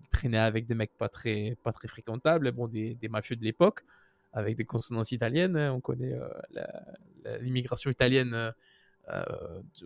Il 0.00 0.08
traînait 0.08 0.38
avec 0.38 0.66
des 0.66 0.74
mecs 0.74 0.96
pas 0.96 1.10
très, 1.10 1.58
pas 1.62 1.72
très 1.72 1.86
fréquentables, 1.86 2.50
bon, 2.52 2.68
des, 2.68 2.96
mafieux 3.10 3.36
de 3.36 3.44
l'époque, 3.44 3.84
avec 4.32 4.56
des 4.56 4.64
consonances 4.64 5.12
italiennes. 5.12 5.56
hein. 5.58 5.70
On 5.70 5.80
connaît 5.82 6.14
euh, 6.14 7.38
l'immigration 7.40 7.90
italienne 7.90 8.54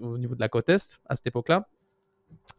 au 0.01 0.17
niveau 0.17 0.37
de 0.37 0.41
la 0.41 0.49
côte 0.49 0.69
Est 0.69 1.01
à 1.07 1.17
cette 1.17 1.27
époque-là. 1.27 1.69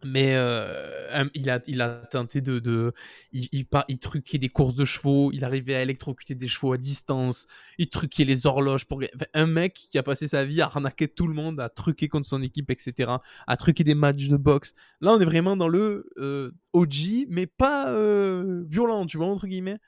Mais 0.03 0.35
euh, 0.35 1.25
il, 1.33 1.49
a, 1.49 1.59
il 1.65 1.81
a 1.81 1.89
tenté 1.89 2.39
de. 2.41 2.59
de 2.59 2.93
il, 3.31 3.49
il, 3.51 3.65
par- 3.65 3.85
il 3.87 3.97
truquait 3.97 4.37
des 4.37 4.47
courses 4.47 4.75
de 4.75 4.85
chevaux, 4.85 5.31
il 5.33 5.43
arrivait 5.43 5.73
à 5.73 5.81
électrocuter 5.81 6.35
des 6.35 6.47
chevaux 6.47 6.71
à 6.73 6.77
distance, 6.77 7.47
il 7.79 7.89
truquait 7.89 8.23
les 8.23 8.45
horloges. 8.45 8.85
Pour... 8.85 8.99
enfin, 8.99 9.25
un 9.33 9.47
mec 9.47 9.73
qui 9.73 9.97
a 9.97 10.03
passé 10.03 10.27
sa 10.27 10.45
vie 10.45 10.61
à 10.61 10.65
arnaquer 10.65 11.07
tout 11.07 11.27
le 11.27 11.33
monde, 11.33 11.59
à 11.59 11.69
truquer 11.69 12.09
contre 12.09 12.27
son 12.27 12.43
équipe, 12.43 12.69
etc., 12.69 13.11
à 13.47 13.57
truquer 13.57 13.83
des 13.83 13.95
matchs 13.95 14.27
de 14.27 14.37
boxe. 14.37 14.73
Là, 15.01 15.13
on 15.13 15.19
est 15.19 15.25
vraiment 15.25 15.57
dans 15.57 15.67
le 15.67 16.07
euh, 16.17 16.51
OG, 16.73 17.25
mais 17.29 17.47
pas 17.47 17.89
euh, 17.89 18.63
violent, 18.67 19.07
tu 19.07 19.17
vois, 19.17 19.27
entre 19.27 19.47
guillemets. 19.47 19.79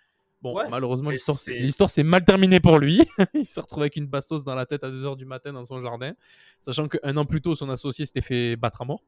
Bon, 0.42 0.56
Ouais, 0.56 0.70
malheureusement, 0.70 1.12
l'histoire 1.12 1.90
s'est 1.90 2.04
mal 2.04 2.24
terminée 2.24 2.60
pour 2.60 2.80
lui. 2.80 3.04
il 3.34 3.46
s'est 3.46 3.62
retrouvé 3.62 3.84
avec 3.84 3.98
une 3.98 4.08
bastos 4.08 4.44
dans 4.44 4.56
la 4.56 4.66
tête 4.66 4.84
à 4.84 4.90
2h 4.90 5.18
du 5.18 5.26
matin 5.26 5.54
dans 5.54 5.66
son 5.66 5.82
jardin, 5.82 6.14
sachant 6.60 6.88
qu'un 6.88 7.18
an 7.18 7.26
plus 7.26 7.42
tôt, 7.42 7.56
son 7.56 7.70
associé 7.70 8.06
s'était 8.06 8.22
fait 8.22 8.56
battre 8.56 8.82
à 8.82 8.86
mort. 8.86 9.04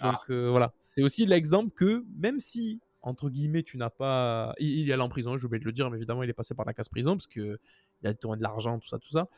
Donc 0.00 0.14
Ah. 0.28 0.32
euh, 0.32 0.50
voilà, 0.50 0.72
c'est 0.78 1.02
aussi 1.02 1.24
l'exemple 1.26 1.70
que 1.70 2.04
même 2.18 2.40
si, 2.40 2.80
entre 3.02 3.30
guillemets, 3.30 3.62
tu 3.62 3.76
n'as 3.76 3.90
pas... 3.90 4.54
Il, 4.58 4.68
il 4.80 4.90
est 4.90 4.92
allé 4.92 5.02
en 5.02 5.08
prison, 5.08 5.36
j'ai 5.36 5.44
oublié 5.46 5.60
de 5.60 5.64
le 5.64 5.72
dire, 5.72 5.90
mais 5.90 5.96
évidemment, 5.98 6.22
il 6.22 6.30
est 6.30 6.34
passé 6.34 6.54
par 6.54 6.66
la 6.66 6.74
case 6.74 6.88
prison, 6.88 7.12
parce 7.12 7.26
qu'il 7.26 7.58
a 8.04 8.14
tourné 8.14 8.38
de 8.38 8.42
l'argent, 8.42 8.78
tout 8.78 8.88
ça, 8.88 8.98
tout 8.98 9.10
ça. 9.10 9.28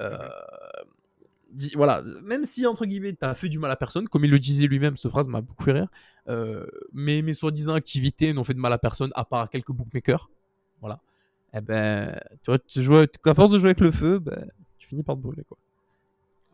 Euh, 0.00 0.18
dis- 1.50 1.72
voilà, 1.74 2.02
même 2.22 2.44
si, 2.44 2.66
entre 2.66 2.84
guillemets, 2.86 3.12
tu 3.12 3.24
as 3.24 3.34
fait 3.34 3.48
du 3.48 3.58
mal 3.58 3.70
à 3.70 3.76
personne, 3.76 4.08
comme 4.08 4.24
il 4.24 4.30
le 4.30 4.38
disait 4.38 4.66
lui-même, 4.66 4.96
cette 4.96 5.10
phrase 5.10 5.28
m'a 5.28 5.40
beaucoup 5.40 5.64
fait 5.64 5.72
rire, 5.72 5.88
euh, 6.28 6.66
mais 6.92 7.22
mes 7.22 7.34
soi-disant 7.34 7.74
activités 7.74 8.32
n'ont 8.32 8.44
fait 8.44 8.54
de 8.54 8.60
mal 8.60 8.72
à 8.72 8.78
personne, 8.78 9.10
à 9.14 9.24
part 9.24 9.48
quelques 9.50 9.72
bookmakers. 9.72 10.30
Voilà. 10.80 11.00
Eh 11.54 11.60
ben, 11.60 12.20
tu 12.42 12.50
vois, 12.50 12.58
tu 12.58 12.82
joues, 12.82 12.96
à 12.96 13.34
force 13.34 13.50
de 13.50 13.58
jouer 13.58 13.68
avec 13.70 13.80
le 13.80 13.90
feu, 13.90 14.18
ben, 14.18 14.48
tu 14.78 14.88
finis 14.88 15.02
par 15.02 15.16
te 15.16 15.20
brûler, 15.20 15.44
quoi. 15.44 15.56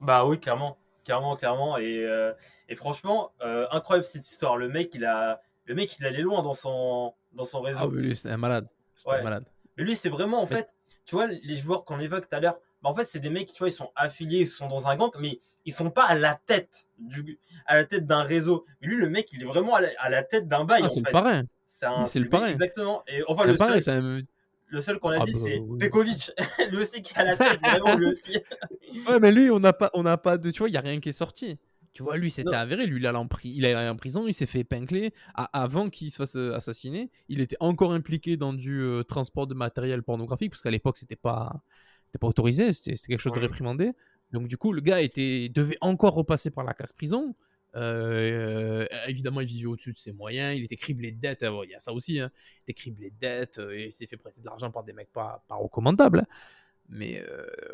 Bah 0.03 0.25
oui, 0.25 0.39
clairement, 0.39 0.79
clairement, 1.05 1.37
clairement. 1.37 1.77
Et, 1.79 2.05
euh, 2.05 2.33
et 2.69 2.75
franchement, 2.77 3.33
euh, 3.43 3.67
incroyable 3.71 4.07
cette 4.07 4.27
histoire. 4.27 4.57
Le 4.57 4.69
mec, 4.69 4.95
il 4.95 5.05
a, 5.05 5.41
le 5.67 5.75
mec, 5.75 5.97
il 5.99 6.07
allait 6.07 6.23
loin 6.23 6.43
dans 6.43 6.55
son, 6.55 7.15
dans 7.33 7.45
son 7.45 7.61
réseau. 7.61 7.79
Ah 7.83 7.87
oui, 7.87 8.03
lui, 8.03 8.17
c'est 8.17 8.31
un 8.31 8.37
malade. 8.37 8.67
C'est 8.95 9.09
Ouais. 9.09 9.19
un 9.19 9.23
malade. 9.23 9.45
Mais 9.77 9.85
lui, 9.85 9.97
c'est 9.97 10.09
vraiment, 10.09 10.39
en 10.43 10.47
Mais- 10.49 10.57
fait, 10.57 10.75
tu 11.05 11.15
vois, 11.15 11.27
les 11.27 11.55
joueurs 11.55 11.85
qu'on 11.85 12.01
évoque 12.01 12.29
tout 12.29 12.37
à 12.37 12.41
l'heure, 12.41 12.59
bah, 12.83 12.91
en 12.91 12.95
fait, 12.95 13.05
c'est 13.05 13.19
des 13.21 13.31
mecs, 13.31 13.49
tu 13.53 13.59
vois, 13.59 13.69
ils 13.69 13.73
sont 13.73 13.91
affiliés, 13.97 14.41
ils 14.41 14.47
sont 14.47 14.69
dans 14.69 14.87
un 14.89 14.97
gang, 14.97 15.11
mais 15.19 15.41
ils 15.67 15.73
sont 15.73 15.91
pas 15.91 16.05
à 16.05 16.15
la 16.15 16.35
tête 16.35 16.87
du, 16.99 17.39
à 17.67 17.77
la 17.77 17.85
tête 17.85 18.07
d'un 18.07 18.23
réseau. 18.23 18.65
Mais 18.81 18.89
lui, 18.89 18.97
le 18.97 19.09
mec, 19.11 19.33
il 19.33 19.43
est 19.43 19.47
vraiment 19.47 19.75
à 19.75 19.81
la, 19.83 19.89
à 19.99 20.09
la 20.09 20.23
tête 20.23 20.49
d'un 20.49 20.65
bail. 20.65 20.83
Ah, 20.85 20.89
c'est 20.89 21.01
le 21.01 21.11
parrain. 21.11 21.43
C'est 21.65 22.19
le 22.21 22.29
parrain. 22.29 22.47
Exactement. 22.49 23.03
Et 23.07 23.23
enfin, 23.29 23.45
le 23.45 23.53
le 23.53 23.59
parrain, 23.59 23.81
c'est 23.81 23.91
un- 23.93 24.21
le 24.71 24.81
seul 24.81 24.99
qu'on 24.99 25.11
a 25.11 25.19
Ah 25.21 25.25
dit, 25.25 25.33
bah, 25.33 25.39
c'est 25.43 25.59
oui. 25.59 25.79
Pekovic. 25.79 26.31
lui 26.71 26.79
aussi 26.79 27.03
qui 27.03 27.13
à 27.17 27.25
la 27.25 27.37
tête, 27.37 27.61
vraiment, 27.61 27.97
lui 27.97 28.07
aussi. 28.07 28.39
Ouais, 29.09 29.21
mais 29.21 29.31
lui, 29.31 29.51
on 29.51 29.61
n'a 29.61 29.73
pas, 29.73 29.91
on 29.95 30.03
n'a 30.03 30.17
pas 30.17 30.37
de, 30.37 30.51
tu 30.51 30.59
vois, 30.61 30.69
il 30.69 30.73
y 30.73 30.77
a 30.77 30.81
rien 30.81 30.99
qui 31.01 31.11
est 31.11 31.13
sorti. 31.13 31.59
Tu 31.93 32.03
vois, 32.03 32.17
lui, 32.17 32.31
c'était 32.31 32.55
avéré. 32.55 32.87
Lui, 32.87 32.99
il 33.01 33.05
est 33.05 33.09
allé 33.09 33.19
en, 33.19 33.27
pri- 33.27 33.53
il 33.55 33.65
est 33.65 33.73
allé 33.75 33.89
en 33.89 33.97
prison, 33.97 34.27
il 34.27 34.33
s'est 34.33 34.47
fait 34.47 34.61
épingler. 34.61 35.13
A- 35.35 35.63
avant 35.63 35.91
qu'il 35.91 36.11
se 36.11 36.17
fasse 36.17 36.37
euh, 36.37 36.55
assassiner, 36.55 37.11
il 37.29 37.41
était 37.41 37.57
encore 37.61 37.93
impliqué 37.93 38.37
dans 38.37 38.53
du 38.53 38.81
euh, 38.81 39.03
transport 39.03 39.47
de 39.47 39.55
matériel 39.55 40.03
pornographique, 40.03 40.51
parce 40.53 40.63
qu'à 40.63 40.71
l'époque, 40.71 40.97
c'était 40.97 41.17
pas, 41.17 41.63
c'était 42.07 42.19
pas 42.19 42.29
autorisé, 42.29 42.73
c'était 42.73 42.97
c'était 42.97 43.09
quelque 43.13 43.21
chose 43.21 43.33
de 43.33 43.41
réprimandé. 43.41 43.93
Donc, 44.33 44.47
du 44.49 44.57
coup, 44.57 44.73
le 44.73 44.81
gars 44.81 45.01
était, 45.01 45.49
devait 45.49 45.79
encore 45.81 46.15
repasser 46.15 46.51
par 46.51 46.65
la 46.65 46.75
case 46.75 46.93
prison. 46.93 47.35
Euh, 47.77 48.87
euh, 48.91 49.07
évidemment, 49.07 49.41
il 49.41 49.47
vivait 49.47 49.67
au-dessus 49.67 49.93
de 49.93 49.99
ses 49.99 50.13
moyens. 50.13 50.57
Il 50.57 50.65
était 50.65 50.77
criblé 50.77 51.13
de 51.13 51.21
dettes. 51.21 51.45
Il 51.65 51.71
y 51.71 51.75
a 51.75 51.79
ça 51.79 51.93
aussi. 51.93 52.21
hein. 52.21 52.31
Il 52.59 52.63
était 52.63 52.75
criblé 52.75 53.11
de 53.11 53.19
dettes. 53.19 53.59
euh, 53.59 53.73
et 53.73 53.87
il 53.87 53.93
s'est 53.93 54.07
fait 54.07 54.17
prêter 54.17 54.41
de 54.41 54.47
l'argent 54.47 54.71
par 54.71 54.83
des 54.85 54.93
mecs 54.93 55.13
pas, 55.13 55.45
recommandables. 55.49 56.27
Mais 56.89 57.23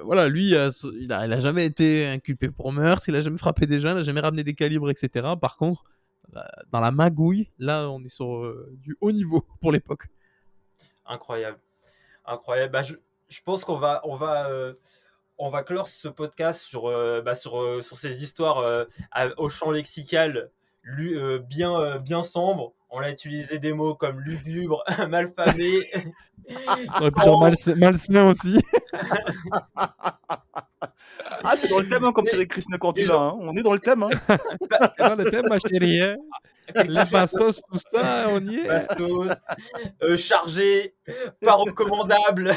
voilà, 0.02 0.28
lui, 0.28 0.50
il 0.50 1.12
a, 1.12 1.40
jamais 1.40 1.64
été 1.64 2.06
inculpé 2.06 2.50
pour 2.50 2.70
meurtre. 2.72 3.08
Il 3.08 3.16
a 3.16 3.22
jamais 3.22 3.38
frappé 3.38 3.66
des 3.66 3.80
gens. 3.80 3.92
Il 3.92 3.98
a 3.98 4.02
jamais 4.02 4.20
ramené 4.20 4.44
des 4.44 4.54
calibres, 4.54 4.90
etc. 4.90 5.26
Par 5.40 5.56
contre, 5.56 5.84
dans 6.70 6.80
la 6.80 6.90
magouille, 6.90 7.48
là, 7.58 7.88
on 7.88 8.04
est 8.04 8.08
sur 8.08 8.54
du 8.74 8.94
haut 9.00 9.12
niveau 9.12 9.40
pour 9.62 9.72
l'époque. 9.72 10.08
Incroyable. 11.06 11.58
Incroyable. 12.26 12.72
Bah, 12.72 12.82
je, 12.82 12.94
je 13.28 13.40
pense 13.40 13.64
qu'on 13.64 13.78
va, 13.78 14.02
on 14.04 14.16
va, 14.16 14.50
on 15.38 15.50
va 15.50 15.62
clore 15.62 15.88
ce 15.88 16.08
podcast 16.08 16.60
sur, 16.60 16.86
euh, 16.88 17.20
bah, 17.22 17.34
sur, 17.34 17.60
euh, 17.60 17.80
sur 17.82 17.98
ces 17.98 18.22
histoires 18.22 18.58
euh, 18.58 18.84
à- 19.12 19.28
au 19.38 19.48
champ 19.48 19.70
lexical 19.70 20.50
lu- 20.82 21.18
euh, 21.18 21.38
bien, 21.38 21.78
euh, 21.78 21.98
bien 21.98 22.22
sombre. 22.22 22.72
On 22.90 23.00
a 23.00 23.10
utilisé 23.10 23.58
des 23.58 23.72
mots 23.72 23.94
comme 23.94 24.20
lugubre, 24.20 24.82
malfamé. 25.08 25.80
Malsa- 27.40 27.74
malsain 27.74 28.26
aussi. 28.28 28.60
Ah, 31.42 31.56
c'est 31.56 31.68
dans 31.68 31.78
le 31.80 31.88
thème, 31.88 32.04
hein, 32.04 32.12
comme 32.12 32.24
dirait 32.24 32.46
Christina 32.46 32.78
Cordula. 32.78 33.06
gens- 33.14 33.28
hein. 33.30 33.38
On 33.40 33.56
est 33.56 33.62
dans 33.62 33.72
le 33.72 33.78
thème. 33.80 34.02
Hein. 34.04 34.10
C'est 34.28 34.98
dans 35.08 35.14
le 35.16 35.30
thème, 35.30 35.46
ma 35.48 35.58
chérie. 35.58 36.00
hein. 36.02 36.16
Les 36.86 37.04
bastos, 37.10 37.60
tout 37.70 37.78
ça, 37.90 38.26
on 38.30 38.44
y 38.44 38.56
est. 38.56 38.66
Bastos, 38.68 39.30
euh, 40.02 40.16
chargé, 40.16 40.94
pas 41.44 41.54
recommandable. 41.54 42.52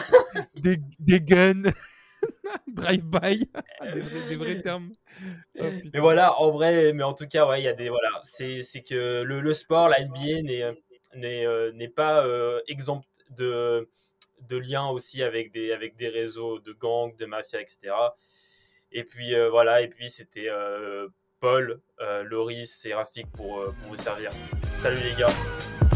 Des, 0.55 0.77
des 0.99 1.21
guns. 1.21 1.71
Drive-by. 2.67 3.49
des, 3.93 3.99
vrais, 3.99 4.29
des 4.29 4.35
vrais 4.35 4.62
termes. 4.62 4.91
Oh. 5.59 5.63
Mais 5.93 5.99
voilà, 5.99 6.39
en 6.39 6.51
vrai, 6.51 6.93
mais 6.93 7.03
en 7.03 7.13
tout 7.13 7.27
cas, 7.27 7.47
ouais, 7.47 7.62
il 7.62 7.65
y 7.65 7.67
a 7.67 7.73
des 7.73 7.89
voilà, 7.89 8.09
c'est 8.23 8.63
c'est 8.63 8.81
que 8.81 9.23
le, 9.23 9.41
le 9.41 9.53
sport, 9.53 9.89
la 9.89 10.03
NBA 10.03 10.41
n'est 10.43 10.77
n'est 11.15 11.45
euh, 11.45 11.71
n'est 11.73 11.89
pas 11.89 12.25
euh, 12.25 12.62
exempt 12.67 13.05
de 13.31 13.89
de 14.47 14.57
liens 14.57 14.88
aussi 14.88 15.23
avec 15.23 15.51
des 15.51 15.71
avec 15.71 15.95
des 15.95 16.09
réseaux 16.09 16.59
de 16.59 16.73
gangs, 16.73 17.15
de 17.17 17.25
mafia, 17.25 17.62
etc. 17.62 17.93
Et 18.91 19.03
puis 19.03 19.35
euh, 19.35 19.49
voilà, 19.49 19.81
et 19.81 19.88
puis 19.88 20.09
c'était 20.09 20.49
euh, 20.49 21.07
Paul, 21.39 21.81
euh, 22.01 22.23
Loris 22.23 22.85
et 22.85 22.93
Rafik 22.93 23.27
pour 23.31 23.59
euh, 23.59 23.73
pour 23.79 23.89
vous 23.89 24.01
servir. 24.01 24.31
Salut 24.73 24.99
les 25.03 25.15
gars. 25.15 25.88